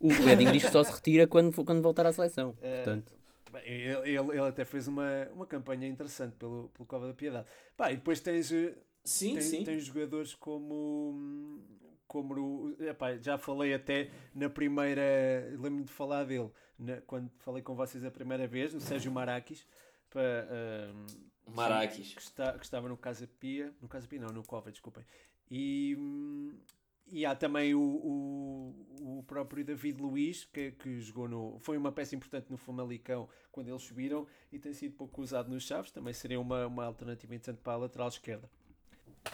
O 0.01 0.11
Edinho 0.11 0.51
diz 0.51 0.65
que 0.65 0.73
só 0.73 0.83
se 0.83 0.93
retira 0.93 1.29
quando, 1.29 1.53
quando 1.65 1.81
voltar 1.81 2.07
à 2.07 2.13
seleção. 2.13 2.55
Portanto, 2.55 3.13
Bem, 3.53 3.63
Ele, 3.65 4.11
ele, 4.11 4.31
ele 4.31 4.49
até 4.49 4.65
fez 4.65 4.89
uma, 4.89 5.29
uma 5.33 5.47
campanha 5.47 5.87
interessante 5.87 6.35
pelo, 6.37 6.71
pelo 6.75 6.87
Cova 6.87 7.07
da 7.07 7.15
Piedade. 7.15 7.47
Pá, 7.77 7.91
e 7.91 7.97
depois 7.97 8.21
tens, 8.21 8.51
uh, 8.51 8.75
Sim, 9.09 9.35
tens, 9.35 9.45
sim. 9.45 9.65
tens 9.65 9.85
jogadores 9.85 10.35
como. 10.35 11.61
como 12.07 12.35
o, 12.35 12.83
epá, 12.85 13.17
já 13.17 13.39
falei 13.39 13.73
até 13.75 14.11
na 14.35 14.51
primeira. 14.51 15.49
Lembro-me 15.53 15.85
de 15.85 15.93
falar 15.93 16.25
dele 16.25 16.51
na- 16.79 17.01
quando 17.03 17.31
falei 17.39 17.63
com 17.63 17.75
vocês 17.75 18.05
a 18.05 18.11
primeira 18.11 18.47
vez, 18.47 18.75
o 18.75 18.81
Sérgio 18.81 19.11
Marakis. 19.11 19.67
Para, 20.11 20.49
uh, 21.47 21.51
Marakis. 21.55 22.15
que, 22.15 22.21
está, 22.21 22.53
que 22.59 22.65
estava 22.65 22.89
no 22.89 22.97
Casa 22.97 23.27
Pia, 23.41 23.75
no 23.81 23.89
Casa 23.89 24.07
Pia 24.07 24.21
não, 24.21 24.29
no 24.29 24.43
Cova, 24.43 24.71
desculpem. 24.71 25.05
E, 25.51 25.95
hum, 25.99 26.59
e 27.11 27.25
há 27.25 27.35
também 27.35 27.75
o, 27.75 27.81
o, 27.81 29.19
o 29.19 29.23
próprio 29.27 29.65
David 29.65 30.01
Luiz, 30.01 30.45
que, 30.45 30.73
que 30.73 31.01
jogou 31.01 31.29
no. 31.29 31.59
Foi 31.61 31.77
uma 31.77 31.91
peça 31.93 32.15
importante 32.15 32.51
no 32.51 32.57
Famalicão 32.57 33.29
quando 33.51 33.69
eles 33.69 33.83
subiram 33.83 34.27
e 34.53 34.59
tem 34.59 34.73
sido 34.75 34.95
pouco 34.95 35.23
usado 35.23 35.51
nos 35.51 35.63
Chaves. 35.65 35.91
Também 35.91 36.13
seria 36.13 36.39
uma, 36.41 36.67
uma 36.67 36.85
alternativa 36.85 37.35
interessante 37.35 37.63
para 37.63 37.73
a 37.75 37.77
lateral 37.77 38.09
esquerda. 38.09 38.51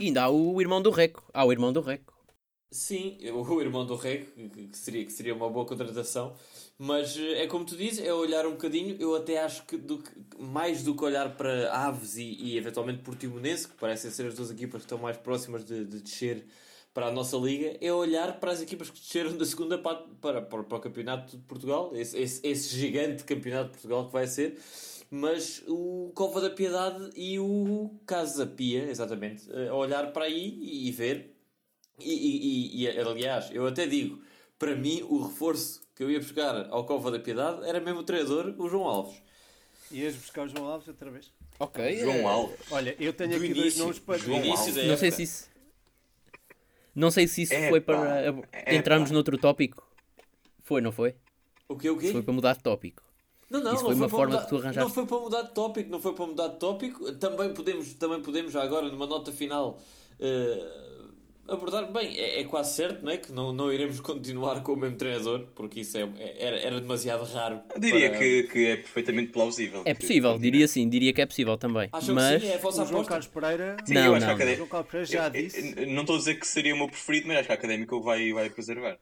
E 0.00 0.06
ainda 0.06 0.24
há 0.24 0.30
o 0.30 0.60
irmão 0.60 0.82
do 0.82 0.90
Reco. 0.90 1.24
Há 1.32 1.44
o 1.44 1.52
irmão 1.52 1.72
do 1.72 1.80
Reco. 1.80 2.14
Sim, 2.70 3.18
o 3.32 3.60
irmão 3.60 3.86
do 3.86 3.96
que, 3.98 4.66
que 4.68 4.76
seria, 4.76 5.04
que 5.04 5.12
seria 5.12 5.32
uma 5.34 5.48
boa 5.48 5.64
contratação, 5.64 6.34
mas 6.76 7.16
eh, 7.16 7.44
é 7.44 7.46
como 7.46 7.64
tu 7.64 7.76
dizes, 7.76 8.04
é 8.04 8.12
olhar 8.12 8.44
um 8.46 8.52
bocadinho. 8.52 8.96
Eu 9.00 9.14
até 9.14 9.38
acho 9.40 9.64
que, 9.64 9.76
do 9.76 9.98
que- 10.02 10.10
mais 10.42 10.82
do 10.82 10.92
que 10.96 11.04
olhar 11.04 11.36
para 11.36 11.72
Aves 11.72 12.16
e, 12.16 12.22
e 12.24 12.56
eventualmente 12.58 13.00
Portimonense, 13.02 13.68
que 13.68 13.74
parecem 13.76 14.10
ser 14.10 14.26
as 14.26 14.34
duas 14.34 14.50
equipas 14.50 14.80
que 14.82 14.86
estão 14.86 14.98
mais 14.98 15.16
próximas 15.16 15.64
de, 15.64 15.84
de 15.84 16.00
descer 16.00 16.44
para 16.92 17.06
a 17.08 17.12
nossa 17.12 17.36
liga, 17.36 17.76
é 17.80 17.92
olhar 17.92 18.38
para 18.40 18.50
as 18.52 18.60
equipas 18.60 18.90
que 18.90 18.98
desceram 19.00 19.36
da 19.36 19.44
segunda 19.44 19.78
para, 19.78 19.96
para, 20.20 20.42
para, 20.42 20.62
para 20.64 20.76
o 20.78 20.80
Campeonato 20.80 21.36
de 21.36 21.42
Portugal, 21.44 21.92
esse, 21.94 22.16
esse, 22.18 22.40
esse 22.46 22.76
gigante 22.76 23.22
Campeonato 23.24 23.66
de 23.66 23.72
Portugal 23.72 24.06
que 24.06 24.12
vai 24.12 24.26
ser. 24.26 24.58
Mas 25.16 25.62
o 25.68 26.10
Cova 26.12 26.40
da 26.40 26.50
Piedade 26.50 27.08
e 27.14 27.38
o 27.38 27.88
Casa 28.04 28.44
Pia, 28.44 28.90
exatamente, 28.90 29.48
eh, 29.48 29.70
olhar 29.70 30.12
para 30.12 30.24
aí 30.24 30.58
e, 30.60 30.88
e 30.88 30.90
ver 30.90 31.36
e, 32.00 32.12
e- 32.12 32.82
e- 32.82 32.84
e, 32.84 32.98
aliás, 32.98 33.48
eu 33.52 33.64
até 33.64 33.86
digo, 33.86 34.20
para 34.58 34.74
mim 34.74 35.02
o 35.08 35.22
reforço 35.22 35.82
que 35.94 36.02
eu 36.02 36.10
ia 36.10 36.18
buscar 36.18 36.66
ao 36.68 36.84
Cova 36.84 37.12
da 37.12 37.20
Piedade 37.20 37.64
era 37.64 37.78
mesmo 37.80 38.00
o 38.00 38.02
treinador, 38.02 38.56
o 38.58 38.68
João 38.68 38.88
Alves. 38.88 39.22
Ias 39.92 40.16
buscar 40.16 40.46
o 40.46 40.48
João 40.48 40.66
Alves 40.66 40.88
outra 40.88 41.08
vez? 41.12 41.32
Ok. 41.60 41.96
João 41.96 42.26
Alves. 42.26 42.56
Olha, 42.72 42.96
eu 42.98 43.12
tenho 43.12 43.30
Do 43.30 43.36
aqui 43.36 43.54
dois 43.54 43.60
início, 43.60 43.82
nomes 43.84 43.98
para 44.00 44.18
João 44.18 44.40
da 44.40 44.48
Não 44.48 44.96
sei 44.96 45.12
se 45.12 45.22
isso. 45.22 45.50
Não 46.92 47.10
sei 47.12 47.28
se 47.28 47.42
isso 47.42 47.54
Epá, 47.54 47.68
foi 47.68 47.80
para 47.80 48.26
epá. 48.26 48.72
entrarmos 48.74 49.12
noutro 49.12 49.38
tópico. 49.38 49.88
Foi, 50.64 50.80
não 50.80 50.90
foi? 50.90 51.14
O 51.68 51.76
quê, 51.76 51.88
o 51.88 51.96
quê? 51.96 52.10
Foi 52.10 52.20
para 52.24 52.32
mudar 52.34 52.56
de 52.56 52.64
tópico. 52.64 53.13
Não, 53.50 53.60
não, 53.60 53.74
Isso 53.74 53.82
não 53.82 53.90
foi 53.90 53.94
uma 53.94 54.08
para 54.08 54.16
forma 54.16 54.32
mudar, 54.34 54.42
que 54.44 54.48
tu 54.48 54.56
arranjaste. 54.56 54.80
Não 54.80 54.90
foi 54.90 55.06
para 55.06 55.18
mudar 55.18 55.42
de 55.42 55.54
tópico, 55.54 55.90
não 55.90 56.00
foi 56.00 56.14
para 56.14 56.26
mudar 56.26 56.48
de 56.48 56.56
tópico. 56.58 57.12
Também 57.12 57.52
podemos, 57.54 57.92
também 57.94 58.20
podemos 58.22 58.52
já 58.52 58.62
agora, 58.62 58.88
numa 58.88 59.06
nota 59.06 59.30
final, 59.32 59.78
eh, 60.18 60.66
abordar. 61.48 61.90
Bem, 61.92 62.16
é, 62.18 62.40
é 62.40 62.44
quase 62.44 62.74
certo 62.74 63.04
não 63.04 63.12
é? 63.12 63.18
que 63.18 63.30
não, 63.30 63.52
não 63.52 63.72
iremos 63.72 64.00
continuar 64.00 64.62
com 64.62 64.72
o 64.72 64.76
mesmo 64.76 64.96
treinador, 64.96 65.46
porque 65.54 65.80
isso 65.80 65.96
é, 65.98 66.02
é- 66.18 66.36
era, 66.46 66.56
era 66.58 66.80
demasiado 66.80 67.22
raro. 67.24 67.60
Eu 67.74 67.80
diria 67.80 68.08
para- 68.10 68.18
que, 68.18 68.42
que 68.44 68.66
é 68.66 68.76
perfeitamente 68.76 69.30
plausível. 69.30 69.82
É 69.84 69.92
possível, 69.94 70.38
diria 70.38 70.66
sim, 70.66 70.88
diria 70.88 71.12
que 71.12 71.20
é 71.20 71.26
possível 71.26 71.56
também. 71.58 71.88
Acham 71.92 72.14
Mas 72.14 72.40
que 72.42 72.48
sim? 72.48 72.52
É 72.52 72.54
a 72.54 72.58
o 72.58 72.60
vossa 72.62 72.76
João 72.84 73.02
aposta? 73.02 73.08
Carlos 73.10 73.26
Pereira. 73.28 73.76
Sim, 73.84 73.94
Não, 73.94 74.06
eu 74.06 74.14
acho 74.14 74.26
não, 74.26 74.36
que 74.36 74.42
a 74.42 74.46
O. 74.46 74.56
João 74.56 74.68
Carlos 74.68 75.08
já 75.10 75.26
eu- 75.26 75.30
disse. 75.30 75.74
eu 75.76 75.86
não 75.88 76.00
estou 76.00 76.16
a 76.16 76.18
dizer 76.18 76.34
que 76.40 76.46
seria 76.46 76.74
o 76.74 76.78
meu 76.78 76.88
preferido, 76.88 77.28
mas 77.28 77.36
acho 77.38 77.46
que 77.46 77.52
a 77.52 77.56
académica 77.56 77.94
o 77.94 78.00
vai, 78.02 78.32
vai 78.32 78.48
preservar. 78.50 78.96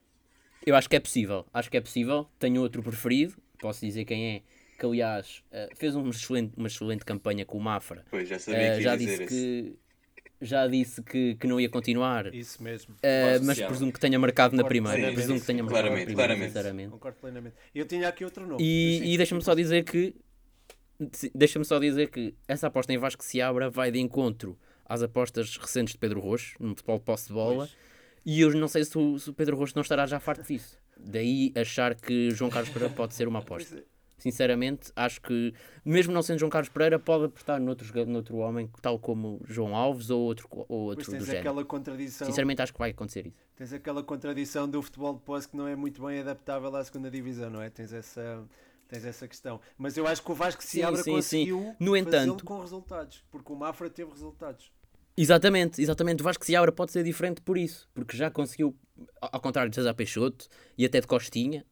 eu 0.67 0.75
acho 0.77 0.89
que 0.91 0.97
é 0.97 1.01
possível. 1.01 1.47
Acho 1.55 1.71
que 1.71 1.77
é 1.77 1.81
possível. 1.81 2.27
Tenho 2.39 2.61
outro 2.61 2.83
preferido, 2.83 3.35
posso 3.63 3.81
dizer 3.87 4.05
quem 4.05 4.37
é, 4.37 4.43
que 4.79 4.85
aliás 4.85 5.43
eh, 5.51 5.69
fez 5.77 5.95
uma 5.95 6.11
excelente, 6.11 6.53
uma 6.57 6.67
excelente 6.67 7.05
campanha 7.05 7.45
com 7.47 7.57
o 7.57 7.61
Mafra. 7.61 8.05
Pois, 8.11 8.29
já 8.29 8.39
sabia 8.39 8.61
Eh, 8.61 8.71
que 8.73 8.77
ia 8.79 8.83
já 8.83 8.97
dizer 8.97 9.11
disse 9.11 9.23
isso. 9.25 9.29
que 9.35 9.83
já 10.45 10.67
disse 10.67 11.03
que, 11.03 11.37
que 11.37 11.47
não 11.47 11.61
ia 11.61 11.69
continuar. 11.71 12.35
Isso 12.35 12.61
mesmo. 12.63 12.97
Vasco 13.01 13.45
mas 13.47 13.61
presumo 13.61 13.93
que 13.93 14.01
tenha 14.01 14.19
marcado 14.19 14.57
na 14.57 14.65
primeira. 14.65 14.97
plenamente. 14.97 15.15
Presumo 15.17 15.41
que 15.41 15.47
tenha 15.47 15.63
marcado 15.63 15.77
na 15.77 15.89
Claramente, 15.91 16.07
primeira, 16.07 16.29
claramente. 16.35 16.53
sinceramente. 16.53 16.91
Concordo 16.91 17.19
plenamente. 17.21 17.55
Eu 17.73 17.87
tinha 17.87 18.09
aqui 18.09 18.25
outro 18.25 18.45
nome. 18.47 18.61
E, 18.63 18.99
Sim. 18.99 19.05
e 19.13 19.17
deixa-me 19.17 19.41
só 19.43 19.55
dizer 19.55 19.85
que 19.85 20.15
deixa-me 21.35 21.65
só 21.65 21.79
dizer 21.79 22.11
que 22.11 22.35
essa 22.47 22.67
aposta 22.67 22.93
em 22.93 22.99
Vasco 22.99 23.23
se 23.25 23.41
abra 23.41 23.71
vai 23.71 23.91
de 23.91 23.99
encontro 24.01 24.59
às 24.85 25.03
apostas 25.03 25.57
recentes 25.57 25.93
de 25.95 25.99
Pedro 25.99 26.21
Rocho 26.21 26.57
no 26.61 26.71
futebol 26.75 26.99
de 26.99 27.05
posse 27.05 27.29
de 27.29 27.33
bola 27.35 27.69
e 28.25 28.41
eu 28.41 28.51
não 28.53 28.69
sei 28.69 28.85
se 28.85 28.97
o, 28.99 29.19
se 29.19 29.31
o 29.31 29.33
Pedro 29.33 29.57
Rocho 29.57 29.73
não 29.77 29.83
estará 29.83 30.07
já 30.07 30.19
farto 30.21 30.47
disso. 30.47 30.77
Daí 31.05 31.53
achar 31.57 31.95
que 31.95 32.31
João 32.31 32.51
Carlos 32.51 32.71
Pereira 32.71 32.93
pode 32.95 33.15
ser 33.15 33.27
uma 33.29 33.39
aposta. 33.41 33.79
É. 33.79 33.83
Sinceramente, 34.19 34.93
acho 34.95 35.21
que, 35.21 35.53
mesmo 35.85 36.13
não 36.13 36.23
sendo 36.23 36.39
João 36.39 36.49
Carlos 36.49 36.69
Pereira, 36.69 36.97
pode 36.97 37.25
apostar 37.25 37.61
noutro, 37.61 38.07
noutro 38.07 38.37
homem, 38.37 38.71
tal 38.81 38.97
como 38.97 39.41
João 39.49 39.75
Alves 39.75 40.11
ou 40.11 40.21
outro, 40.21 40.49
ou 40.69 40.83
outro 40.83 41.05
do 41.05 41.11
tens 41.11 41.25
género. 41.25 41.41
aquela 41.41 41.65
contradição. 41.65 42.27
Sinceramente, 42.29 42.63
acho 42.63 42.73
que 42.73 42.79
vai 42.79 42.91
acontecer 42.91 43.27
isso. 43.27 43.37
Tens 43.57 43.73
aquela 43.73 44.01
contradição 44.01 44.69
do 44.69 44.81
futebol 44.81 45.15
de 45.15 45.21
posse 45.23 45.49
que 45.49 45.57
não 45.57 45.67
é 45.67 45.75
muito 45.75 46.01
bem 46.07 46.21
adaptável 46.21 46.75
à 46.77 46.85
segunda 46.85 47.11
divisão, 47.11 47.51
não 47.51 47.61
é? 47.61 47.69
Tens 47.69 47.93
essa, 47.93 48.45
tens 48.87 49.05
essa 49.05 49.27
questão. 49.27 49.61
Mas 49.77 49.97
eu 49.97 50.07
acho 50.07 50.23
que 50.23 50.31
o 50.31 50.35
Vasco 50.37 50.63
se 50.63 50.69
Sim, 50.69 50.83
abra 50.83 51.03
sim, 51.03 51.11
conseguiu 51.11 51.59
sim. 51.61 51.77
No 51.85 51.97
entanto- 51.97 52.45
com 52.45 52.61
resultados, 52.61 53.25
porque 53.29 53.53
o 53.53 53.57
Mafra 53.57 53.91
teve 53.91 54.13
resultados. 54.13 54.71
Exatamente, 55.17 55.81
exatamente. 55.83 56.21
O 56.21 56.25
Vasco 56.25 56.45
Seabra 56.45 56.73
pode 56.73 56.93
ser 56.93 57.05
diferente 57.05 57.41
por 57.43 57.59
isso, 57.59 57.89
porque 57.95 58.17
já 58.17 58.31
conseguiu, 58.31 58.75
ao 59.21 59.41
contrário 59.41 59.71
de 59.71 59.77
César 59.77 59.95
Peixoto 59.95 60.49
e 60.77 60.85
até 60.85 61.01
de 61.01 61.07
Costinha, 61.07 61.65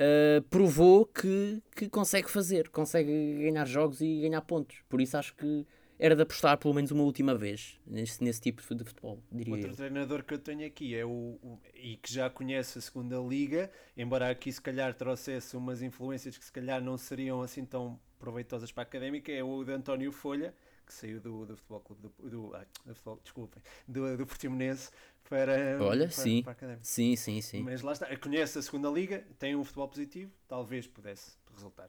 uh, 0.00 0.42
provou 0.48 1.04
que, 1.06 1.62
que 1.74 1.88
consegue 1.88 2.30
fazer, 2.30 2.68
consegue 2.68 3.38
ganhar 3.42 3.64
jogos 3.66 4.00
e 4.00 4.20
ganhar 4.20 4.40
pontos. 4.42 4.82
Por 4.88 5.00
isso 5.00 5.16
acho 5.16 5.34
que 5.34 5.66
era 5.98 6.14
de 6.14 6.22
apostar 6.22 6.56
pelo 6.56 6.72
menos 6.72 6.92
uma 6.92 7.02
última 7.02 7.34
vez 7.34 7.76
nesse, 7.84 8.22
nesse 8.22 8.40
tipo 8.40 8.62
de 8.62 8.84
futebol, 8.84 9.20
diria 9.32 9.54
Outro 9.54 9.70
eu. 9.70 9.74
treinador 9.76 10.22
que 10.22 10.34
eu 10.34 10.38
tenho 10.38 10.64
aqui 10.64 10.94
é 10.94 11.04
o, 11.04 11.08
o- 11.42 11.58
e 11.74 11.96
que 11.96 12.12
já 12.14 12.30
conhece 12.30 12.78
a 12.78 12.80
segunda 12.80 13.16
liga, 13.18 13.68
embora 13.96 14.30
aqui 14.30 14.52
se 14.52 14.60
calhar 14.62 14.94
trouxesse 14.94 15.56
umas 15.56 15.82
influências 15.82 16.38
que 16.38 16.44
se 16.44 16.52
calhar 16.52 16.80
não 16.80 16.96
seriam 16.96 17.42
assim 17.42 17.64
tão 17.64 17.98
proveitosas 18.20 18.70
para 18.70 18.82
a 18.82 18.86
académica, 18.86 19.32
é 19.32 19.42
o 19.42 19.64
de 19.64 19.72
António 19.72 20.12
Folha, 20.12 20.54
que 20.88 20.94
saiu 20.94 21.20
do, 21.20 21.46
do 21.46 21.56
futebol 21.56 21.80
clube 21.80 22.02
do, 22.02 22.28
do, 22.30 22.54
ai, 22.56 22.66
do 22.86 22.94
futebol, 22.94 23.20
desculpem, 23.22 23.62
do, 23.86 24.16
do 24.16 24.26
Portimonense 24.26 24.90
para, 25.28 25.78
Olha, 25.82 26.06
para, 26.08 26.10
sim. 26.10 26.42
para 26.42 26.52
a 26.52 26.54
académica. 26.54 26.84
Sim, 26.84 27.14
sim, 27.14 27.40
sim. 27.42 27.62
Mas 27.62 27.82
lá 27.82 27.92
está, 27.92 28.16
conhece 28.16 28.58
a 28.58 28.62
segunda 28.62 28.88
liga, 28.88 29.24
tem 29.38 29.54
um 29.54 29.62
futebol 29.64 29.88
positivo, 29.88 30.32
talvez 30.48 30.86
pudesse 30.86 31.32
resultar. 31.54 31.88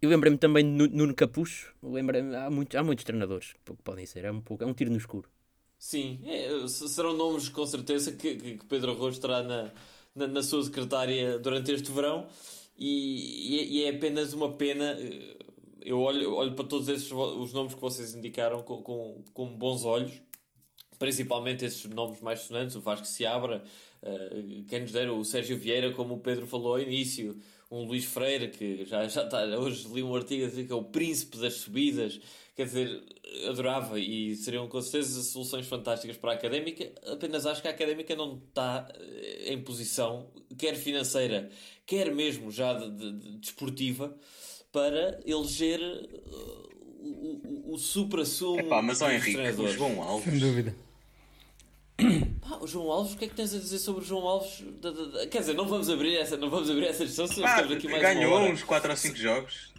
Eu 0.00 0.08
lembrei-me 0.10 0.36
também 0.38 0.64
de 0.64 0.70
Nu- 0.70 0.88
Nuno 0.88 1.14
Capucho. 1.14 1.72
Lembrei 1.82 2.22
há, 2.34 2.50
muitos, 2.50 2.74
há 2.76 2.82
muitos 2.82 3.04
treinadores 3.04 3.52
que 3.64 3.72
podem 3.84 4.04
ser. 4.04 4.24
É 4.24 4.32
um, 4.32 4.40
pouco, 4.40 4.64
é 4.64 4.66
um 4.66 4.74
tiro 4.74 4.90
no 4.90 4.96
escuro. 4.96 5.28
Sim, 5.78 6.20
é, 6.24 6.66
serão 6.68 7.12
nomes 7.16 7.48
com 7.48 7.64
certeza 7.66 8.12
que, 8.12 8.34
que- 8.36 8.66
Pedro 8.66 8.92
Arroz 8.92 9.18
terá 9.18 9.42
na, 9.42 9.70
na, 10.14 10.26
na 10.26 10.42
sua 10.42 10.62
secretária 10.64 11.38
durante 11.38 11.70
este 11.72 11.90
verão 11.92 12.26
e, 12.76 13.54
e 13.56 13.60
é- 13.60 13.64
e 13.64 13.84
é 13.84 13.96
apenas 13.96 14.32
uma 14.32 14.52
pena. 14.52 14.96
Eu 15.84 16.00
olho, 16.00 16.34
olho 16.34 16.54
para 16.54 16.64
todos 16.66 16.88
esses 16.88 17.10
os 17.12 17.52
nomes 17.52 17.74
que 17.74 17.80
vocês 17.80 18.14
indicaram 18.14 18.62
com, 18.62 18.82
com, 18.82 19.24
com 19.32 19.46
bons 19.56 19.84
olhos, 19.84 20.12
principalmente 20.98 21.64
esses 21.64 21.84
nomes 21.86 22.20
mais 22.20 22.40
sonantes, 22.40 22.76
o 22.76 22.80
Vasco 22.80 23.06
Seabra, 23.06 23.64
eh, 24.02 24.62
quem 24.68 24.80
nos 24.82 24.92
dera 24.92 25.12
o 25.12 25.24
Sérgio 25.24 25.56
Vieira, 25.58 25.92
como 25.92 26.14
o 26.14 26.20
Pedro 26.20 26.46
falou 26.46 26.74
ao 26.74 26.80
início, 26.80 27.36
um 27.70 27.84
Luís 27.84 28.04
Freire, 28.04 28.48
que 28.48 28.84
já, 28.84 29.08
já 29.08 29.24
está, 29.24 29.42
hoje 29.58 29.88
li 29.88 30.02
um 30.02 30.14
artigo 30.14 30.46
a 30.46 30.50
que 30.50 30.70
é 30.70 30.74
o 30.74 30.84
príncipe 30.84 31.38
das 31.38 31.54
subidas, 31.54 32.20
quer 32.54 32.66
dizer, 32.66 33.02
adorava 33.48 33.98
e 33.98 34.36
seriam 34.36 34.68
com 34.68 34.80
certeza 34.82 35.22
soluções 35.22 35.66
fantásticas 35.66 36.18
para 36.18 36.32
a 36.32 36.34
académica. 36.34 36.92
Apenas 37.10 37.46
acho 37.46 37.62
que 37.62 37.68
a 37.68 37.70
académica 37.70 38.14
não 38.14 38.36
está 38.46 38.86
eh, 38.94 39.52
em 39.54 39.62
posição, 39.62 40.30
quer 40.58 40.76
financeira, 40.76 41.48
quer 41.86 42.14
mesmo 42.14 42.50
já 42.52 42.74
de, 42.74 42.90
de- 42.90 43.12
de 43.18 43.38
desportiva, 43.38 44.14
para 44.72 45.20
eleger 45.26 45.80
eh, 45.80 46.08
o, 47.02 47.68
o, 47.70 47.74
o 47.74 47.78
supra-sumo 47.78 48.60
Epá, 48.60 48.80
mas 48.82 49.02
ó 49.02 49.10
Henrique, 49.10 49.38
o. 49.60 49.68
João 49.68 50.02
Alves. 50.02 50.24
Sem 50.30 50.38
dúvida. 50.40 50.74
Pá, 52.40 52.56
o 52.60 52.66
João 52.66 52.90
Alves, 52.90 53.12
o 53.14 53.18
que 53.18 53.26
é 53.26 53.28
que 53.28 53.34
tens 53.34 53.54
a 53.54 53.58
dizer 53.58 53.78
sobre 53.78 54.02
o 54.02 54.04
João 54.04 54.26
Alves? 54.26 54.64
Da- 54.80 54.90
da- 54.90 55.04
da- 55.04 55.26
Quer 55.26 55.40
dizer, 55.40 55.54
não 55.54 55.66
vamos 55.68 55.88
abrir 55.88 56.16
essa, 56.16 56.36
não 56.36 56.50
vamos 56.50 56.68
abrir 56.70 56.86
essa 56.86 57.04
discussão, 57.04 57.26
senão 57.26 57.48
estamos 57.48 57.72
aqui 57.76 57.88
mais 57.88 58.02
ganhou 58.02 58.40
uns 58.40 58.62
4 58.62 58.90
ou 58.90 58.96
5 58.96 59.16
jogos. 59.16 59.72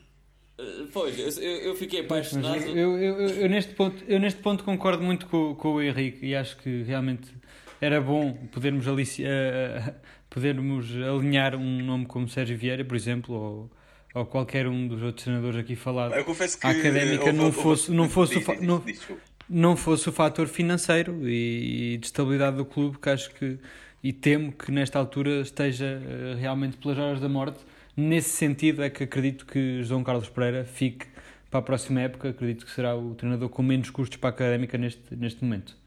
Uh, 0.57 0.87
pois, 0.93 1.17
eu, 1.37 1.43
eu 1.43 1.75
fiquei 1.75 2.01
apaixonado. 2.01 2.57
eu, 2.63 2.97
eu, 2.99 3.19
eu, 3.21 3.29
eu 3.41 3.49
neste 3.49 3.73
ponto, 3.73 4.03
eu 4.07 4.19
neste 4.19 4.39
ponto 4.39 4.63
concordo 4.63 5.03
muito 5.03 5.25
com, 5.25 5.55
com 5.55 5.73
o 5.73 5.81
Henrique 5.81 6.25
e 6.27 6.35
acho 6.35 6.55
que 6.57 6.83
realmente 6.83 7.33
era 7.81 7.99
bom 7.99 8.31
podermos, 8.51 8.87
alici- 8.87 9.23
eh, 9.25 9.95
podermos 10.29 10.85
alinhar 10.95 11.55
um 11.55 11.83
nome 11.83 12.05
como 12.05 12.29
Sérgio 12.29 12.55
Vieira, 12.57 12.85
por 12.85 12.95
exemplo, 12.95 13.35
ou, 13.35 13.71
ou 14.13 14.25
qualquer 14.25 14.67
um 14.67 14.87
dos 14.87 15.01
outros 15.01 15.23
treinadores 15.23 15.57
aqui 15.59 15.75
falados. 15.75 16.17
Eu 16.17 16.25
confesso 16.25 16.59
que. 16.59 16.65
A 16.67 16.69
académica 16.71 17.25
houve- 17.25 17.37
não 17.37 17.51
fosse- 17.51 17.91
não 17.91 18.09
fosse 18.09 18.37
o 18.37 18.39
diz, 18.39 18.61
não- 18.61 18.79
diz, 18.79 19.01
não 19.49 19.75
fosse 19.75 20.07
o 20.09 20.11
fator 20.11 20.47
financeiro 20.47 21.27
e, 21.27 21.93
e 21.93 21.97
de 21.97 22.05
estabilidade 22.05 22.57
do 22.57 22.65
clube, 22.65 22.97
que 22.99 23.09
acho 23.09 23.31
que 23.33 23.57
e 24.03 24.11
temo 24.11 24.51
que 24.51 24.71
nesta 24.71 24.99
altura 24.99 25.41
esteja 25.41 25.85
eh, 25.85 26.35
realmente 26.37 26.75
pelas 26.77 26.97
horas 26.97 27.19
da 27.21 27.29
morte. 27.29 27.59
Nesse 27.95 28.29
sentido 28.31 28.83
é 28.83 28.89
que 28.89 29.03
acredito 29.03 29.45
que 29.45 29.81
João 29.83 30.03
Carlos 30.03 30.27
Pereira 30.27 30.65
fique 30.65 31.05
para 31.49 31.59
a 31.59 31.63
próxima 31.63 32.01
época. 32.01 32.29
Acredito 32.29 32.65
que 32.65 32.71
será 32.71 32.95
o 32.97 33.15
treinador 33.15 33.47
com 33.49 33.61
menos 33.63 33.89
custos 33.89 34.17
para 34.17 34.29
a 34.29 34.33
académica 34.33 34.77
neste, 34.77 35.15
neste 35.15 35.43
momento. 35.43 35.77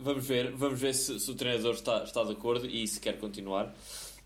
Vamos 0.00 0.26
ver, 0.26 0.52
vamos 0.52 0.80
ver 0.80 0.94
se, 0.94 1.18
se 1.18 1.30
o 1.30 1.34
treinador 1.34 1.74
está, 1.74 2.04
está 2.04 2.22
de 2.24 2.32
acordo 2.32 2.66
e 2.66 2.86
se 2.86 3.00
quer 3.00 3.18
continuar. 3.18 3.74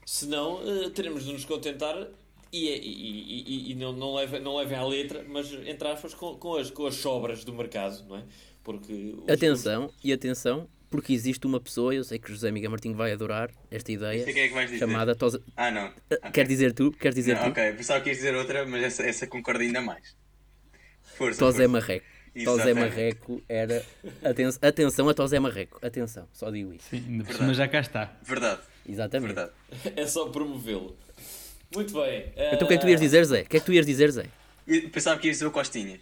Se 0.04 0.26
não, 0.26 0.60
eh, 0.62 0.90
teremos 0.90 1.24
de 1.24 1.32
nos 1.32 1.44
contentar 1.44 2.06
e, 2.52 2.68
e, 2.68 3.42
e, 3.68 3.72
e- 3.72 3.74
não, 3.74 3.92
não, 3.92 4.14
levem, 4.14 4.40
não 4.40 4.56
levem 4.56 4.76
à 4.76 4.84
letra, 4.84 5.24
mas 5.28 5.52
entre 5.66 5.88
aspas, 5.88 6.12
com, 6.14 6.36
com, 6.36 6.56
as, 6.56 6.70
com 6.70 6.86
as 6.86 6.94
sobras 6.96 7.44
do 7.44 7.52
mercado, 7.52 8.04
não 8.08 8.16
é? 8.18 8.24
Porque 8.62 9.14
Atenção, 9.28 9.90
e 10.04 10.12
atenção, 10.12 10.68
porque 10.90 11.12
existe 11.12 11.46
uma 11.46 11.58
pessoa, 11.58 11.94
eu 11.94 12.04
sei 12.04 12.18
que 12.18 12.30
José 12.30 12.50
Miguel 12.52 12.70
Martinho 12.70 12.94
vai 12.94 13.10
adorar 13.12 13.50
esta 13.70 13.90
ideia, 13.90 14.22
é 14.22 14.32
que 14.32 14.48
vais 14.54 14.70
dizer. 14.70 14.78
chamada 14.86 15.14
Tosa... 15.16 15.42
Ah, 15.56 15.70
não. 15.70 15.90
Ah, 16.22 16.30
Quer 16.30 16.46
dizer 16.46 16.72
tu? 16.72 16.92
Quer 16.92 17.12
dizer 17.14 17.34
Não, 17.36 17.44
tu? 17.44 17.48
ok, 17.50 17.72
pensava 17.72 18.00
que 18.02 18.10
ias 18.10 18.18
dizer 18.18 18.34
outra, 18.36 18.64
mas 18.66 18.82
essa, 18.84 19.02
essa 19.02 19.26
concorda 19.26 19.62
ainda 19.64 19.80
mais. 19.80 20.14
Força. 21.16 21.38
Tosé. 21.38 21.66
Marreco. 21.66 22.06
Tosé. 22.44 22.72
Marreco 22.74 23.42
era. 23.48 23.84
Aten 24.22 24.48
atenção 24.62 25.08
a 25.08 25.14
Tosé 25.14 25.38
Marreco. 25.40 25.78
Atenção, 25.84 26.28
só 26.32 26.50
digo 26.50 26.72
isso. 26.72 26.88
Sim, 26.88 27.22
cima 27.24 27.52
já 27.54 27.68
cá 27.68 27.80
está. 27.80 28.16
Verdade, 28.22 28.60
Exatamente. 28.88 29.34
verdade. 29.34 29.52
é 29.96 30.06
só 30.06 30.28
promovê-lo. 30.28 30.96
Muito 31.74 31.92
bem. 31.94 32.32
Então 32.36 32.64
o 32.64 32.68
que 32.68 32.74
é 32.74 32.76
que 32.76 32.82
tu 32.84 32.88
ias 32.88 33.00
dizer, 33.00 33.24
Zé? 33.24 33.42
O 33.42 33.46
que 33.46 33.56
é 33.56 33.60
que 33.60 33.66
tu 33.66 33.72
ias 33.72 33.86
dizer, 33.86 34.10
Zé? 34.10 34.26
Eu 34.66 34.90
pensava 34.90 35.18
que 35.18 35.26
ias 35.26 35.36
dizer 35.36 35.46
o 35.46 35.50
Costinha. 35.50 36.00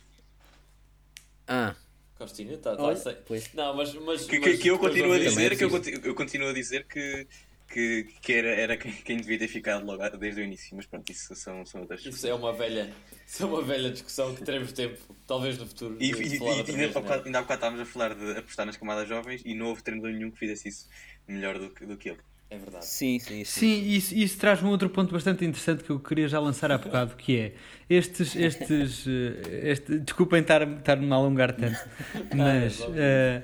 Ah, 1.46 1.74
Costinha, 2.18 2.58
tá, 2.58 2.76
Olha, 2.78 2.96
sei. 2.96 3.16
pois. 3.26 3.52
Não, 3.54 3.74
mas, 3.74 3.94
mas, 3.94 4.26
Que, 4.26 4.38
que, 4.38 4.50
mas 4.50 4.58
que 4.58 4.68
eu 4.68 4.78
continuo 4.78 5.12
a 5.14 5.18
dizer, 5.18 5.56
que 5.56 5.64
eu, 5.64 5.70
preciso. 5.70 5.94
conti- 5.96 6.08
eu 6.08 6.14
continuo 6.14 6.48
a 6.50 6.52
dizer 6.52 6.86
que, 6.86 7.26
que, 7.66 8.04
que 8.20 8.32
era, 8.34 8.48
era 8.50 8.76
quem, 8.76 8.92
quem 8.92 9.16
devia 9.16 9.38
ter 9.38 9.48
ficado 9.48 9.86
logo 9.86 10.06
desde 10.18 10.42
o 10.42 10.44
início, 10.44 10.76
mas 10.76 10.84
pronto, 10.86 11.10
isso 11.10 11.34
são, 11.34 11.64
são 11.64 11.80
outras 11.80 12.04
Isso 12.04 12.26
é 12.26 12.34
uma 12.34 12.52
velha, 12.52 12.92
isso 13.26 13.42
é 13.42 13.46
uma 13.46 13.62
velha 13.62 13.90
discussão 13.90 14.34
que 14.34 14.44
teremos 14.44 14.70
tempo, 14.72 14.98
talvez 15.26 15.56
no 15.56 15.66
futuro. 15.66 15.96
E, 15.98 16.04
e, 16.04 16.08
e, 16.08 16.12
e 16.12 16.12
vez, 16.12 16.68
ainda, 16.68 16.82
há 16.84 16.84
é? 16.84 16.88
bocado, 16.88 17.24
ainda 17.24 17.38
há 17.38 17.42
bocado 17.42 17.58
estávamos 17.58 17.80
a 17.80 17.86
falar 17.90 18.14
de 18.14 18.38
apostar 18.38 18.66
nas 18.66 18.76
camadas 18.76 19.08
jovens 19.08 19.42
e 19.44 19.54
não 19.54 19.66
houve 19.68 19.82
treinador 19.82 20.12
nenhum 20.12 20.30
que 20.30 20.38
fizesse 20.38 20.68
isso 20.68 20.88
melhor 21.26 21.58
do 21.58 21.70
que, 21.70 21.86
do 21.86 21.96
que 21.96 22.10
ele. 22.10 22.18
É 22.50 22.58
verdade. 22.58 22.84
sim, 22.84 23.18
sim, 23.20 23.44
sim. 23.44 23.60
Sim, 23.60 23.88
isso, 23.96 24.14
isso 24.14 24.38
traz-me 24.38 24.66
um 24.68 24.72
outro 24.72 24.90
ponto 24.90 25.12
bastante 25.12 25.44
interessante 25.44 25.84
que 25.84 25.90
eu 25.90 26.00
queria 26.00 26.26
já 26.28 26.40
lançar 26.40 26.72
há 26.72 26.78
bocado, 26.78 27.14
que 27.16 27.36
é 27.38 27.52
estes, 27.88 28.34
estes, 28.34 29.04
eh, 29.08 29.70
este, 29.70 29.98
desculpem 30.00 30.40
estar- 30.40 30.66
estar-me 30.66 31.10
a 31.12 31.14
alongar 31.14 31.52
tanto, 31.52 31.78
mas 32.34 32.84
eh, 32.96 33.42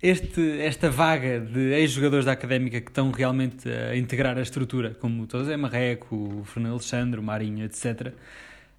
este, 0.00 0.60
esta 0.60 0.88
vaga 0.90 1.40
de 1.40 1.72
ex-jogadores 1.72 2.24
da 2.24 2.32
Académica 2.32 2.80
que 2.80 2.88
estão 2.90 3.10
realmente 3.10 3.68
a 3.68 3.96
integrar 3.96 4.38
a 4.38 4.42
estrutura, 4.42 4.90
como 5.00 5.24
o 5.24 5.28
José 5.30 5.56
Marreco, 5.56 6.14
o 6.14 6.44
Fernando 6.44 6.72
Alexandre, 6.74 7.18
o 7.18 7.22
Marinho, 7.24 7.64
etc., 7.64 8.12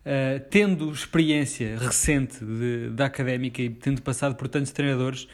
eh, 0.06 0.40
tendo 0.50 0.90
experiência 0.90 1.78
recente 1.78 2.38
de- 2.46 2.90
da 2.92 3.08
Académica 3.08 3.62
e 3.62 3.70
tendo 3.70 4.02
passado 4.02 4.36
por 4.36 4.48
tantos 4.48 4.72
treinadores, 4.72 5.28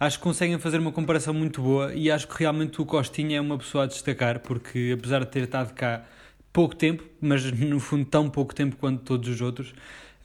acho 0.00 0.16
que 0.16 0.24
conseguem 0.24 0.58
fazer 0.58 0.78
uma 0.78 0.90
comparação 0.90 1.34
muito 1.34 1.60
boa 1.60 1.92
e 1.94 2.10
acho 2.10 2.26
que 2.26 2.38
realmente 2.38 2.80
o 2.80 2.86
Costinha 2.86 3.36
é 3.36 3.40
uma 3.40 3.58
pessoa 3.58 3.84
a 3.84 3.86
destacar, 3.86 4.40
porque 4.40 4.96
apesar 4.98 5.20
de 5.20 5.26
ter 5.26 5.42
estado 5.42 5.74
cá 5.74 6.06
pouco 6.50 6.74
tempo, 6.74 7.04
mas 7.20 7.44
no 7.52 7.78
fundo 7.78 8.06
tão 8.06 8.30
pouco 8.30 8.54
tempo 8.54 8.76
quanto 8.76 9.04
todos 9.04 9.28
os 9.28 9.42
outros, 9.42 9.74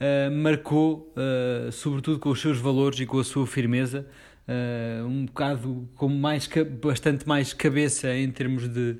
eh, 0.00 0.30
marcou, 0.30 1.12
eh, 1.14 1.70
sobretudo 1.70 2.18
com 2.18 2.30
os 2.30 2.40
seus 2.40 2.58
valores 2.58 2.98
e 3.00 3.06
com 3.06 3.18
a 3.18 3.24
sua 3.24 3.46
firmeza, 3.46 4.06
eh, 4.48 5.02
um 5.04 5.26
bocado 5.26 5.86
com 5.94 6.08
mais, 6.08 6.48
bastante 6.80 7.28
mais 7.28 7.52
cabeça 7.52 8.14
em 8.16 8.30
termos 8.30 8.68
de, 8.68 8.96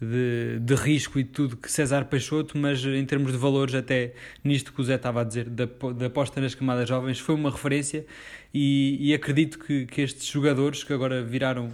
de, 0.00 0.58
de 0.60 0.74
risco 0.74 1.18
e 1.18 1.24
tudo 1.24 1.56
que 1.56 1.70
César 1.70 2.04
Peixoto, 2.06 2.58
mas 2.58 2.84
em 2.84 3.04
termos 3.04 3.32
de 3.32 3.38
valores, 3.38 3.74
até 3.74 4.12
nisto 4.42 4.72
que 4.72 4.80
o 4.80 4.84
Zé 4.84 4.96
estava 4.96 5.20
a 5.20 5.24
dizer, 5.24 5.48
da, 5.48 5.66
da 5.96 6.06
aposta 6.06 6.40
nas 6.40 6.54
camadas 6.54 6.88
jovens, 6.88 7.18
foi 7.18 7.34
uma 7.34 7.50
referência 7.50 8.04
e, 8.52 8.96
e 9.00 9.14
acredito 9.14 9.58
que, 9.58 9.86
que 9.86 10.02
estes 10.02 10.26
jogadores 10.26 10.84
que 10.84 10.92
agora 10.92 11.22
viraram 11.22 11.70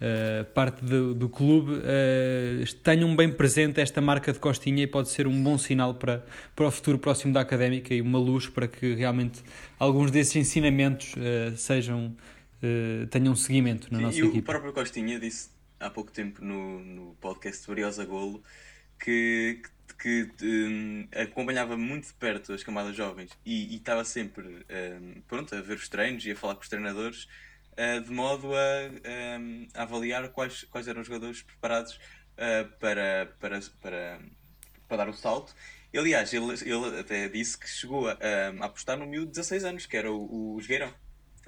eh, 0.00 0.44
parte 0.54 0.84
do, 0.84 1.12
do 1.12 1.28
clube 1.28 1.80
eh, 1.82 2.62
tenham 2.84 3.16
bem 3.16 3.32
presente 3.32 3.80
esta 3.80 4.00
marca 4.00 4.32
de 4.32 4.38
Costinha 4.38 4.84
e 4.84 4.86
pode 4.86 5.08
ser 5.08 5.26
um 5.26 5.42
bom 5.42 5.58
sinal 5.58 5.94
para, 5.94 6.24
para 6.54 6.68
o 6.68 6.70
futuro 6.70 6.98
próximo 6.98 7.32
da 7.32 7.40
Académica 7.40 7.92
e 7.92 8.00
uma 8.00 8.18
luz 8.18 8.46
para 8.46 8.68
que 8.68 8.94
realmente 8.94 9.42
alguns 9.76 10.12
desses 10.12 10.36
ensinamentos 10.36 11.14
eh, 11.16 11.52
sejam 11.56 12.14
tenham 13.10 13.36
seguimento 13.36 13.86
na 13.88 13.98
Sim, 13.98 14.04
nossa 14.04 14.18
e 14.18 14.22
o 14.24 14.26
equipa. 14.30 14.50
próprio 14.50 14.72
Costinha 14.72 15.20
disse 15.20 15.48
há 15.80 15.90
pouco 15.90 16.10
tempo 16.10 16.44
no, 16.44 16.80
no 16.80 17.14
podcast 17.16 17.66
do 17.66 17.72
Ariosa 17.72 18.04
Golo 18.04 18.42
que, 18.98 19.62
que, 19.98 20.26
que, 20.26 20.44
hum, 20.44 21.08
acompanhava 21.14 21.76
muito 21.76 22.08
de 22.08 22.14
perto 22.14 22.52
as 22.52 22.62
camadas 22.62 22.96
jovens 22.96 23.30
e, 23.44 23.76
estava 23.76 24.04
sempre 24.04 24.66
hum, 25.00 25.22
pronto, 25.26 25.54
a 25.54 25.60
ver 25.60 25.76
os 25.76 25.88
treinos 25.88 26.24
e 26.26 26.32
a 26.32 26.36
falar 26.36 26.54
com 26.54 26.62
os 26.62 26.68
treinadores 26.68 27.28
uh, 27.72 28.00
de 28.00 28.10
modo 28.10 28.54
a, 28.54 29.38
hum, 29.38 29.68
a 29.74 29.82
avaliar 29.82 30.28
quais, 30.30 30.64
quais 30.64 30.88
eram 30.88 31.00
os 31.00 31.06
jogadores 31.06 31.42
preparados 31.42 31.94
uh, 31.94 32.68
para, 32.78 33.34
para, 33.38 33.60
para, 33.80 34.20
para 34.88 34.96
dar 34.96 35.08
o 35.08 35.14
salto. 35.14 35.54
Aliás, 35.96 36.32
ele, 36.34 36.52
ele 36.52 37.00
até 37.00 37.28
disse 37.28 37.56
que 37.56 37.66
chegou 37.66 38.08
a, 38.08 38.18
a 38.60 38.66
apostar 38.66 38.98
no 38.98 39.06
miúdo 39.06 39.26
de 39.26 39.32
16 39.32 39.64
anos, 39.64 39.86
que 39.86 39.96
era 39.96 40.12
o, 40.12 40.54
o 40.54 40.60
Jogueirão. 40.60 40.92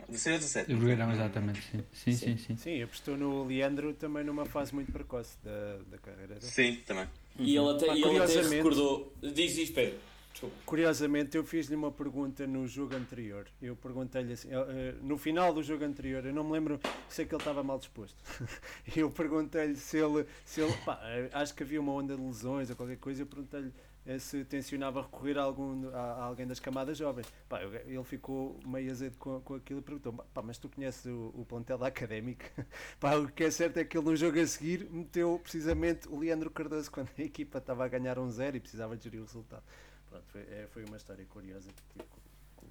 16 0.08 0.34
ou 0.34 0.40
17? 0.40 0.72
O 0.72 0.80
Jogueirão, 0.80 1.12
exatamente, 1.12 1.62
sim. 1.62 1.84
Sim, 1.92 2.12
sim, 2.12 2.36
sim. 2.36 2.56
Sim, 2.56 2.82
apostou 2.82 3.16
no 3.16 3.44
Leandro 3.44 3.92
também 3.94 4.24
numa 4.24 4.44
fase 4.44 4.74
muito 4.74 4.92
precoce 4.92 5.36
da, 5.44 5.78
da 5.90 5.98
carreira. 5.98 6.40
Sim, 6.40 6.76
também. 6.86 7.06
E 7.38 7.56
ele 7.56 7.70
até, 7.70 7.94
e 7.94 8.02
ele 8.02 8.18
até 8.18 8.42
recordou. 8.42 9.12
Diz 9.22 9.70
Pedro. 9.70 9.98
Desculpa. 10.32 10.56
Curiosamente, 10.64 11.36
eu 11.36 11.44
fiz-lhe 11.44 11.74
uma 11.74 11.90
pergunta 11.90 12.46
no 12.46 12.66
jogo 12.66 12.94
anterior. 12.94 13.46
Eu 13.60 13.74
perguntei-lhe 13.74 14.32
assim, 14.32 14.48
eh, 14.50 14.66
eh, 14.68 14.94
no 15.02 15.18
final 15.18 15.52
do 15.52 15.62
jogo 15.62 15.84
anterior, 15.84 16.24
eu 16.24 16.32
não 16.32 16.44
me 16.44 16.52
lembro, 16.52 16.80
sei 17.08 17.26
que 17.26 17.34
ele 17.34 17.42
estava 17.42 17.62
mal 17.62 17.78
disposto. 17.78 18.16
eu 18.96 19.10
perguntei-lhe 19.10 19.76
se 19.76 19.98
ele, 19.98 20.24
se 20.44 20.60
ele 20.60 20.72
pá, 20.84 21.00
eh, 21.02 21.28
acho 21.32 21.54
que 21.54 21.62
havia 21.62 21.80
uma 21.80 21.92
onda 21.92 22.16
de 22.16 22.22
lesões 22.22 22.70
ou 22.70 22.76
qualquer 22.76 22.96
coisa, 22.98 23.22
eu 23.22 23.26
perguntei-lhe 23.26 23.72
se 24.18 24.44
tencionava 24.44 25.02
recorrer 25.02 25.38
a, 25.38 25.42
algum, 25.42 25.88
a, 25.94 25.98
a 25.98 26.24
alguém 26.24 26.46
das 26.46 26.58
camadas 26.58 26.96
jovens. 26.98 27.26
Pá, 27.48 27.62
eu- 27.62 27.72
ele 27.74 28.04
ficou 28.04 28.58
meio 28.66 28.90
azedo 28.90 29.16
com, 29.18 29.40
com 29.40 29.54
aquilo 29.54 29.80
e 29.80 29.82
perguntou: 29.82 30.12
pá, 30.34 30.42
mas 30.42 30.58
tu 30.58 30.68
conheces 30.68 31.06
o, 31.06 31.32
o 31.34 31.44
plantel 31.44 31.78
da 31.78 31.86
académica? 31.88 32.46
Pá, 32.98 33.14
o 33.16 33.28
que 33.30 33.44
é 33.44 33.50
certo 33.50 33.76
é 33.78 33.84
que 33.84 33.96
ele 33.96 34.06
no 34.06 34.16
jogo 34.16 34.40
a 34.40 34.46
seguir 34.46 34.88
meteu 34.90 35.38
precisamente 35.42 36.08
o 36.08 36.18
Leandro 36.18 36.50
Cardoso 36.50 36.90
quando 36.90 37.10
a 37.18 37.22
equipa 37.22 37.58
estava 37.58 37.84
a 37.84 37.88
ganhar 37.88 38.18
um 38.18 38.30
zero 38.30 38.56
e 38.56 38.60
precisava 38.60 38.96
de 38.96 39.04
gerir 39.04 39.20
o 39.20 39.24
resultado. 39.24 39.62
Pronto, 40.08 40.24
foi, 40.28 40.40
é, 40.42 40.66
foi 40.70 40.84
uma 40.84 40.96
história 40.96 41.24
curiosa 41.26 41.68
que 41.70 41.82
tive 41.92 42.08
com. 42.08 42.66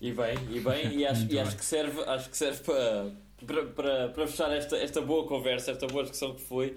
E 0.00 0.12
bem, 0.12 0.36
e 0.50 0.60
bem, 0.60 0.94
e 0.98 1.06
acho, 1.06 1.26
e 1.30 1.38
acho 1.38 1.56
que 1.56 1.64
serve, 1.64 2.00
acho 2.04 2.28
que 2.30 2.36
serve 2.36 2.62
para, 2.64 3.10
para, 3.46 3.66
para, 3.66 4.08
para 4.10 4.26
fechar 4.26 4.52
esta, 4.52 4.76
esta 4.76 5.00
boa 5.00 5.26
conversa, 5.26 5.70
esta 5.70 5.86
boa 5.86 6.02
discussão 6.02 6.34
que 6.34 6.42
foi 6.42 6.76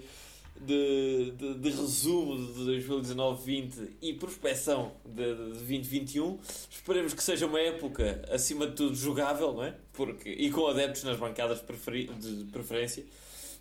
de, 0.60 1.32
de, 1.32 1.54
de 1.54 1.70
resumo 1.70 2.36
de 2.36 2.86
2019-20 2.86 3.90
e 4.00 4.12
prospeção 4.14 4.92
de, 5.04 5.34
de 5.34 5.44
2021. 5.52 6.38
Esperemos 6.70 7.14
que 7.14 7.22
seja 7.22 7.46
uma 7.46 7.60
época, 7.60 8.24
acima 8.30 8.66
de 8.66 8.74
tudo, 8.74 8.94
jogável, 8.94 9.52
não 9.52 9.64
é? 9.64 9.74
Porque, 9.92 10.30
e 10.30 10.50
com 10.50 10.66
adeptos 10.66 11.04
nas 11.04 11.18
bancadas 11.18 11.60
de, 11.60 12.44
preferência, 12.52 13.04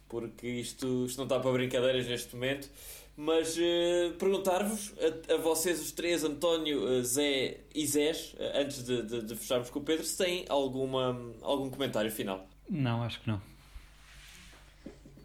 porque 0.08 0.48
isto, 0.48 1.06
isto 1.06 1.18
não 1.18 1.26
está 1.26 1.40
para 1.40 1.52
brincadeiras 1.52 2.08
neste 2.08 2.36
momento. 2.36 2.70
Mas 3.16 3.56
eh, 3.60 4.12
perguntar-vos, 4.18 4.92
a, 5.30 5.36
a 5.36 5.38
vocês 5.38 5.80
os 5.80 5.92
três, 5.92 6.24
António, 6.24 6.88
eh, 6.88 7.04
Zé 7.04 7.60
e 7.74 7.86
Zés, 7.86 8.36
eh, 8.40 8.62
antes 8.62 8.84
de, 8.84 9.04
de, 9.04 9.22
de 9.22 9.36
fecharmos 9.36 9.70
com 9.70 9.78
o 9.78 9.84
Pedro, 9.84 10.04
se 10.04 10.18
têm 10.18 10.46
alguma, 10.50 11.16
algum 11.44 11.70
comentário 11.70 12.10
final. 12.10 12.48
Não, 12.68 13.04
acho 13.04 13.22
que 13.22 13.28
não. 13.28 13.40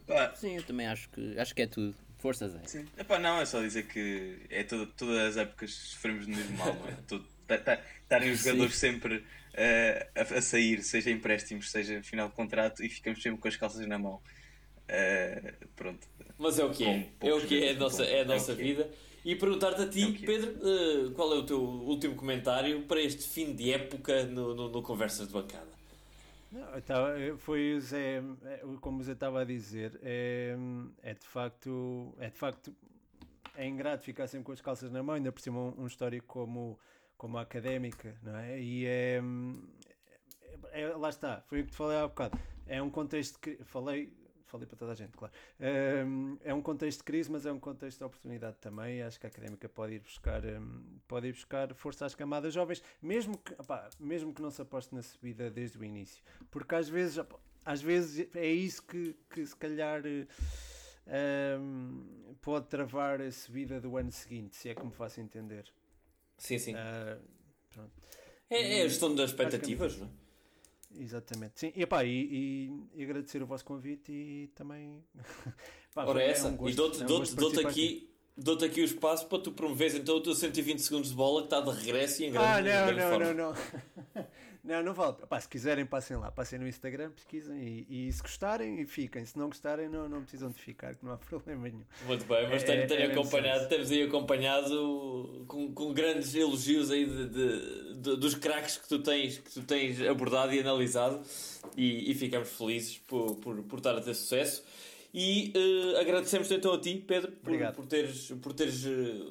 Pá, 0.09 0.33
Sim, 0.35 0.55
eu 0.57 0.63
também 0.63 0.87
acho 0.87 1.07
que, 1.09 1.37
acho 1.39 1.53
que 1.53 1.61
é 1.61 1.67
tudo. 1.67 1.95
Força, 2.17 2.49
Zé. 2.49 2.59
sim. 2.65 2.85
Epá, 2.97 3.17
não, 3.17 3.39
é 3.39 3.45
só 3.45 3.61
dizer 3.61 3.83
que 3.87 4.39
é 4.49 4.63
todo, 4.63 4.87
todas 4.87 5.17
as 5.19 5.37
épocas 5.37 5.71
sofremos 5.71 6.25
do 6.25 6.35
mesmo 6.35 6.57
mal, 6.57 6.73
não 6.73 6.87
é? 6.87 6.97
Tá- 7.47 7.57
tá- 7.57 7.81
Estarem 8.03 8.31
os 8.31 8.41
Sim. 8.41 8.49
jogadores 8.49 8.75
sempre 8.75 9.25
eh, 9.55 10.07
a, 10.15 10.21
a 10.21 10.41
sair, 10.41 10.83
seja 10.83 11.09
empréstimos, 11.09 11.71
seja 11.71 12.03
final 12.03 12.29
de 12.29 12.35
contrato, 12.35 12.83
e 12.83 12.89
ficamos 12.89 13.21
sempre 13.23 13.39
com 13.39 13.47
as 13.47 13.55
calças 13.55 13.87
na 13.87 13.97
mão. 13.97 14.21
Eh, 14.87 15.53
pronto. 15.75 16.07
Mas 16.37 16.59
é 16.59 16.63
o 16.65 16.69
que 16.71 16.83
é. 16.85 17.09
É 17.21 17.33
o 17.33 17.41
que 17.41 17.63
é, 17.63 17.69
a 17.69 17.73
jogadores, 17.73 17.77
nossa, 17.79 18.03
é 18.05 18.15
a 18.15 18.21
é 18.21 18.25
nossa 18.25 18.51
é. 18.51 18.55
vida. 18.55 18.89
E 19.25 19.35
perguntar-te 19.35 19.81
a 19.81 19.87
ti, 19.87 20.19
É? 20.21 20.25
Pedro, 20.25 20.51
eh, 20.63 21.11
qual 21.15 21.33
é 21.33 21.37
o 21.37 21.45
teu 21.45 21.59
último 21.59 22.15
comentário 22.15 22.83
para 22.83 23.01
este 23.01 23.23
fim 23.27 23.55
de 23.55 23.71
época 23.71 24.25
no, 24.25 24.53
no, 24.53 24.69
no 24.69 24.83
Conversas 24.83 25.27
de 25.27 25.33
Bancada? 25.33 25.78
Não, 26.51 26.81
tava- 26.81 27.13
foi 27.37 27.75
o 27.75 27.79
Zé, 27.81 28.21
é, 28.45 28.61
como 28.81 28.99
o 28.99 29.03
Zé 29.03 29.11
estava 29.13 29.41
a 29.41 29.45
dizer, 29.45 29.99
é, 30.01 30.55
é 31.03 31.13
de 31.13 31.27
facto, 31.27 32.13
é 32.17 32.29
de 32.29 32.37
facto, 32.37 32.75
é 33.55 33.67
ingrato 33.67 34.03
ficar 34.03 34.27
sempre 34.27 34.45
com 34.45 34.51
as 34.51 34.61
calças 34.61 34.91
na 34.91 35.03
mão, 35.03 35.15
ainda 35.15 35.31
por 35.31 35.41
cima 35.41 35.59
um, 35.59 35.81
um 35.83 35.87
histórico 35.87 36.25
como, 36.25 36.79
como 37.17 37.37
a 37.37 37.41
académica, 37.41 38.17
não 38.23 38.35
é? 38.35 38.59
E 38.59 38.85
é- 38.87 39.21
é- 40.71 40.87
lá 40.95 41.09
está, 41.09 41.41
foi 41.41 41.61
o 41.61 41.65
que 41.65 41.71
te 41.71 41.77
falei 41.77 41.97
há 41.97 42.07
bocado, 42.07 42.39
é 42.65 42.81
um 42.81 42.89
contexto 42.89 43.39
que, 43.39 43.57
falei, 43.63 44.11
falei 44.49 44.67
para 44.67 44.77
toda 44.77 44.91
a 44.91 44.95
gente, 44.95 45.11
claro, 45.11 45.33
é, 45.59 46.03
é 46.43 46.53
um 46.53 46.61
contexto 46.61 46.99
de 46.99 47.03
crise, 47.03 47.31
mas 47.31 47.45
é 47.45 47.51
um 47.51 47.59
contexto 47.59 47.99
de 47.99 48.03
oportunidade 48.03 48.57
também, 48.59 49.01
acho 49.01 49.19
que 49.19 49.25
a 49.25 49.29
académica 49.29 49.69
pode 49.69 49.93
ir 49.93 49.99
buscar, 49.99 50.43
hum, 50.45 50.99
pode 51.07 51.27
ir 51.27 51.33
buscar 51.33 51.73
força 51.73 52.05
às 52.05 52.15
camadas 52.15 52.53
jovens, 52.53 52.83
mesmo 53.01 53.37
que, 53.37 53.53
opá, 53.53 53.89
mesmo 53.99 54.33
que 54.33 54.41
não 54.41 54.51
se 54.51 54.61
aposte 54.61 54.93
na 54.93 55.01
subida 55.01 55.49
desde 55.49 55.77
o 55.77 55.83
início, 55.83 56.23
porque 56.49 56.75
às 56.75 56.89
vezes, 56.89 57.17
opá, 57.17 57.37
às 57.63 57.81
vezes 57.81 58.27
é 58.35 58.47
isso 58.47 58.83
que, 58.83 59.15
que 59.29 59.45
se 59.45 59.55
calhar 59.55 60.01
hum, 61.59 62.35
pode 62.41 62.67
travar 62.67 63.21
a 63.21 63.31
subida 63.31 63.79
do 63.79 63.95
ano 63.97 64.11
seguinte, 64.11 64.55
se 64.55 64.69
é 64.69 64.75
que 64.75 64.83
me 64.83 64.91
faço 64.91 65.21
entender. 65.21 65.71
Sim, 66.37 66.57
sim. 66.57 66.73
Pronto. 67.69 67.91
É, 68.49 68.79
é 68.79 68.81
a 68.83 68.87
gestão 68.87 69.13
das 69.13 69.29
expectativas, 69.29 69.97
não 69.97 70.07
é? 70.07 70.28
Exatamente, 70.97 71.59
sim. 71.59 71.71
E, 71.75 71.83
epá, 71.83 72.03
e, 72.03 72.09
e- 72.09 72.83
e 72.95 73.03
agradecer 73.03 73.41
o 73.43 73.45
vosso 73.45 73.63
convite 73.65 74.11
e 74.11 74.47
também. 74.55 75.03
Pá, 75.93 76.03
Ora, 76.05 76.13
foi- 76.19 76.23
essa. 76.23 76.47
um 76.47 76.55
gosto- 76.57 76.71
e 76.73 76.75
dou-te 76.75 77.01
é 77.01 77.03
um 77.03 77.07
dou 77.07 77.19
dou 77.25 77.35
participar 77.35 77.69
aqui, 77.69 78.09
dou 78.37 78.55
aqui 78.57 78.81
o 78.81 78.85
espaço 78.85 79.27
para 79.27 79.39
tu 79.39 79.51
promoveres 79.51 79.95
então 79.95 80.15
o 80.15 80.21
teu 80.21 80.33
120 80.35 80.79
segundos 80.79 81.09
de 81.09 81.15
bola 81.15 81.41
que 81.41 81.47
está 81.47 81.61
de 81.61 81.69
regresso 81.71 82.21
e 82.21 82.25
em 82.25 82.31
grande, 82.31 82.47
Ah, 82.47 82.61
não, 82.61 82.93
grande 82.95 83.01
não, 83.01 83.09
forma. 83.09 83.33
não, 83.33 83.53
não. 83.53 84.25
Não, 84.63 84.83
não 84.83 84.93
vale. 84.93 85.15
Pá, 85.29 85.39
se 85.39 85.47
quiserem, 85.47 85.85
passem 85.85 86.17
lá. 86.17 86.29
Passem 86.31 86.59
no 86.59 86.67
Instagram, 86.67 87.11
pesquisem 87.11 87.57
e, 87.89 88.07
e 88.07 88.11
se 88.11 88.21
gostarem, 88.21 88.85
fiquem. 88.85 89.25
Se 89.25 89.37
não 89.37 89.47
gostarem, 89.47 89.87
não, 89.87 90.09
não 90.09 90.21
precisam 90.21 90.51
de 90.51 90.59
ficar, 90.61 90.95
que 90.95 91.05
não 91.05 91.13
há 91.13 91.17
problema 91.19 91.63
nenhum. 91.63 91.83
Muito 92.05 92.25
bem, 92.25 92.47
mas 92.49 92.63
tenho, 92.63 92.81
é- 92.81 92.85
tenho 92.85 93.01
é 93.01 93.05
acompanhado, 93.13 93.59
isso. 93.61 93.69
temos 93.69 93.91
aí 93.91 94.03
acompanhado 94.03 95.45
com, 95.47 95.73
com 95.73 95.93
grandes 95.93 96.35
elogios 96.35 96.91
aí 96.91 97.05
de, 97.05 97.29
de- 97.29 97.93
de- 97.95 98.17
dos 98.17 98.35
craques 98.35 98.77
que 98.77 98.87
tu 98.89 98.99
tens, 98.99 99.37
que 99.37 99.51
tu 99.51 99.63
tens 99.63 100.01
abordado 100.01 100.53
e 100.53 100.59
analisado 100.59 101.21
e, 101.77 102.11
e 102.11 102.15
ficamos 102.15 102.49
felizes 102.49 102.97
por, 102.99 103.35
por, 103.37 103.63
por 103.63 103.77
estar 103.77 103.95
a 103.97 104.01
ter 104.01 104.13
sucesso. 104.13 104.63
E 105.13 105.51
eh, 105.55 105.99
agradecemos 106.01 106.51
então 106.51 106.71
a 106.71 106.79
ti, 106.79 107.03
Pedro, 107.07 107.31
por, 107.31 107.57
por 107.73 107.85
teres, 107.87 108.31
por 108.41 108.53
teres 108.53 108.85
eh, 108.85 109.25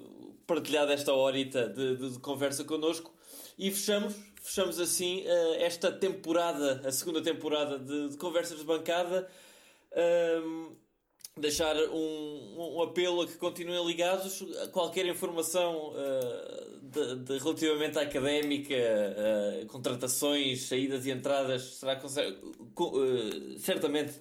partilhado 0.49 0.91
esta 0.91 1.13
horita 1.13 1.69
de, 1.69 1.97
de- 1.97 2.11
de 2.11 2.19
conversa 2.19 2.65
connosco. 2.65 3.15
E 3.59 3.71
fechamos, 3.71 4.15
fechamos 4.43 4.81
assim 4.81 5.23
eh, 5.27 5.63
esta 5.65 5.93
temporada, 5.93 6.83
a 6.85 6.91
segunda 6.91 7.23
temporada 7.23 7.79
de, 7.79 8.09
de 8.09 8.17
Conversas 8.17 8.59
de 8.59 8.65
Bancada. 8.65 9.29
Ahm, 9.95 10.73
deixar 11.37 11.77
um, 11.77 12.77
um 12.77 12.83
apelo 12.83 13.23
a 13.23 13.27
que 13.27 13.37
continuem 13.37 13.87
ligados 13.87 14.45
qualquer 14.73 15.07
informação 15.07 15.93
uh, 15.93 16.81
de, 16.83 17.15
de- 17.17 17.39
relativamente 17.39 17.97
à 17.97 18.03
académica, 18.03 18.75
uh, 18.75 19.67
contratações, 19.69 20.63
saídas 20.63 21.07
e 21.07 21.13
entradas 21.13 21.63
será 21.79 21.97
uh, 21.97 23.59
certamente 23.61 24.15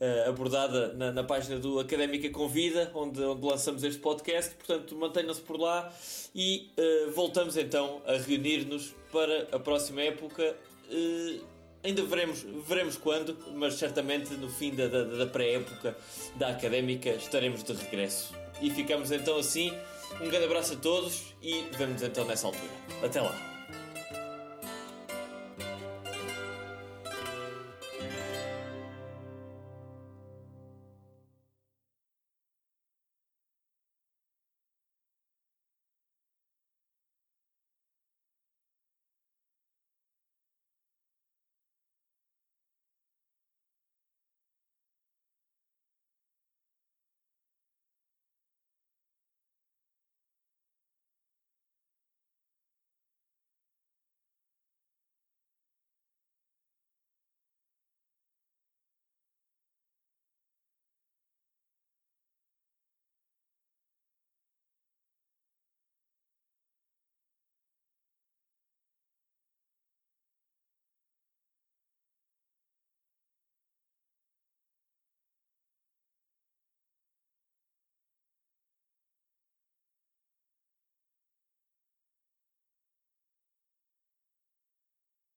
uh, 0.00 0.28
abordada 0.28 0.92
na, 0.94 1.12
na 1.12 1.24
página 1.24 1.58
do 1.58 1.78
Académica 1.78 2.28
Convida, 2.30 2.90
onde, 2.94 3.20
onde 3.22 3.46
lançamos 3.46 3.82
este 3.84 4.00
podcast. 4.00 4.54
Portanto, 4.54 4.96
mantenham-se 4.96 5.40
por 5.40 5.58
lá 5.58 5.92
e 6.34 6.70
uh, 6.78 7.12
voltamos 7.12 7.56
então 7.56 8.02
a 8.06 8.14
reunir-nos 8.14 8.94
para 9.12 9.48
a 9.52 9.58
próxima 9.58 10.02
época. 10.02 10.56
Uh, 10.90 11.58
Ainda 11.82 12.02
veremos, 12.02 12.44
veremos 12.66 12.96
quando, 12.96 13.36
mas 13.54 13.74
certamente 13.74 14.34
no 14.34 14.48
fim 14.48 14.74
da, 14.74 14.88
da, 14.88 15.04
da 15.04 15.26
pré-época 15.26 15.96
da 16.34 16.48
académica 16.48 17.10
estaremos 17.10 17.62
de 17.62 17.72
regresso. 17.72 18.34
E 18.60 18.68
ficamos 18.70 19.12
então 19.12 19.38
assim. 19.38 19.72
Um 20.20 20.28
grande 20.28 20.46
abraço 20.46 20.72
a 20.72 20.76
todos 20.76 21.34
e 21.40 21.64
vemos 21.76 22.02
então 22.02 22.24
nessa 22.24 22.46
altura. 22.46 22.70
Até 23.02 23.20
lá. 23.20 23.47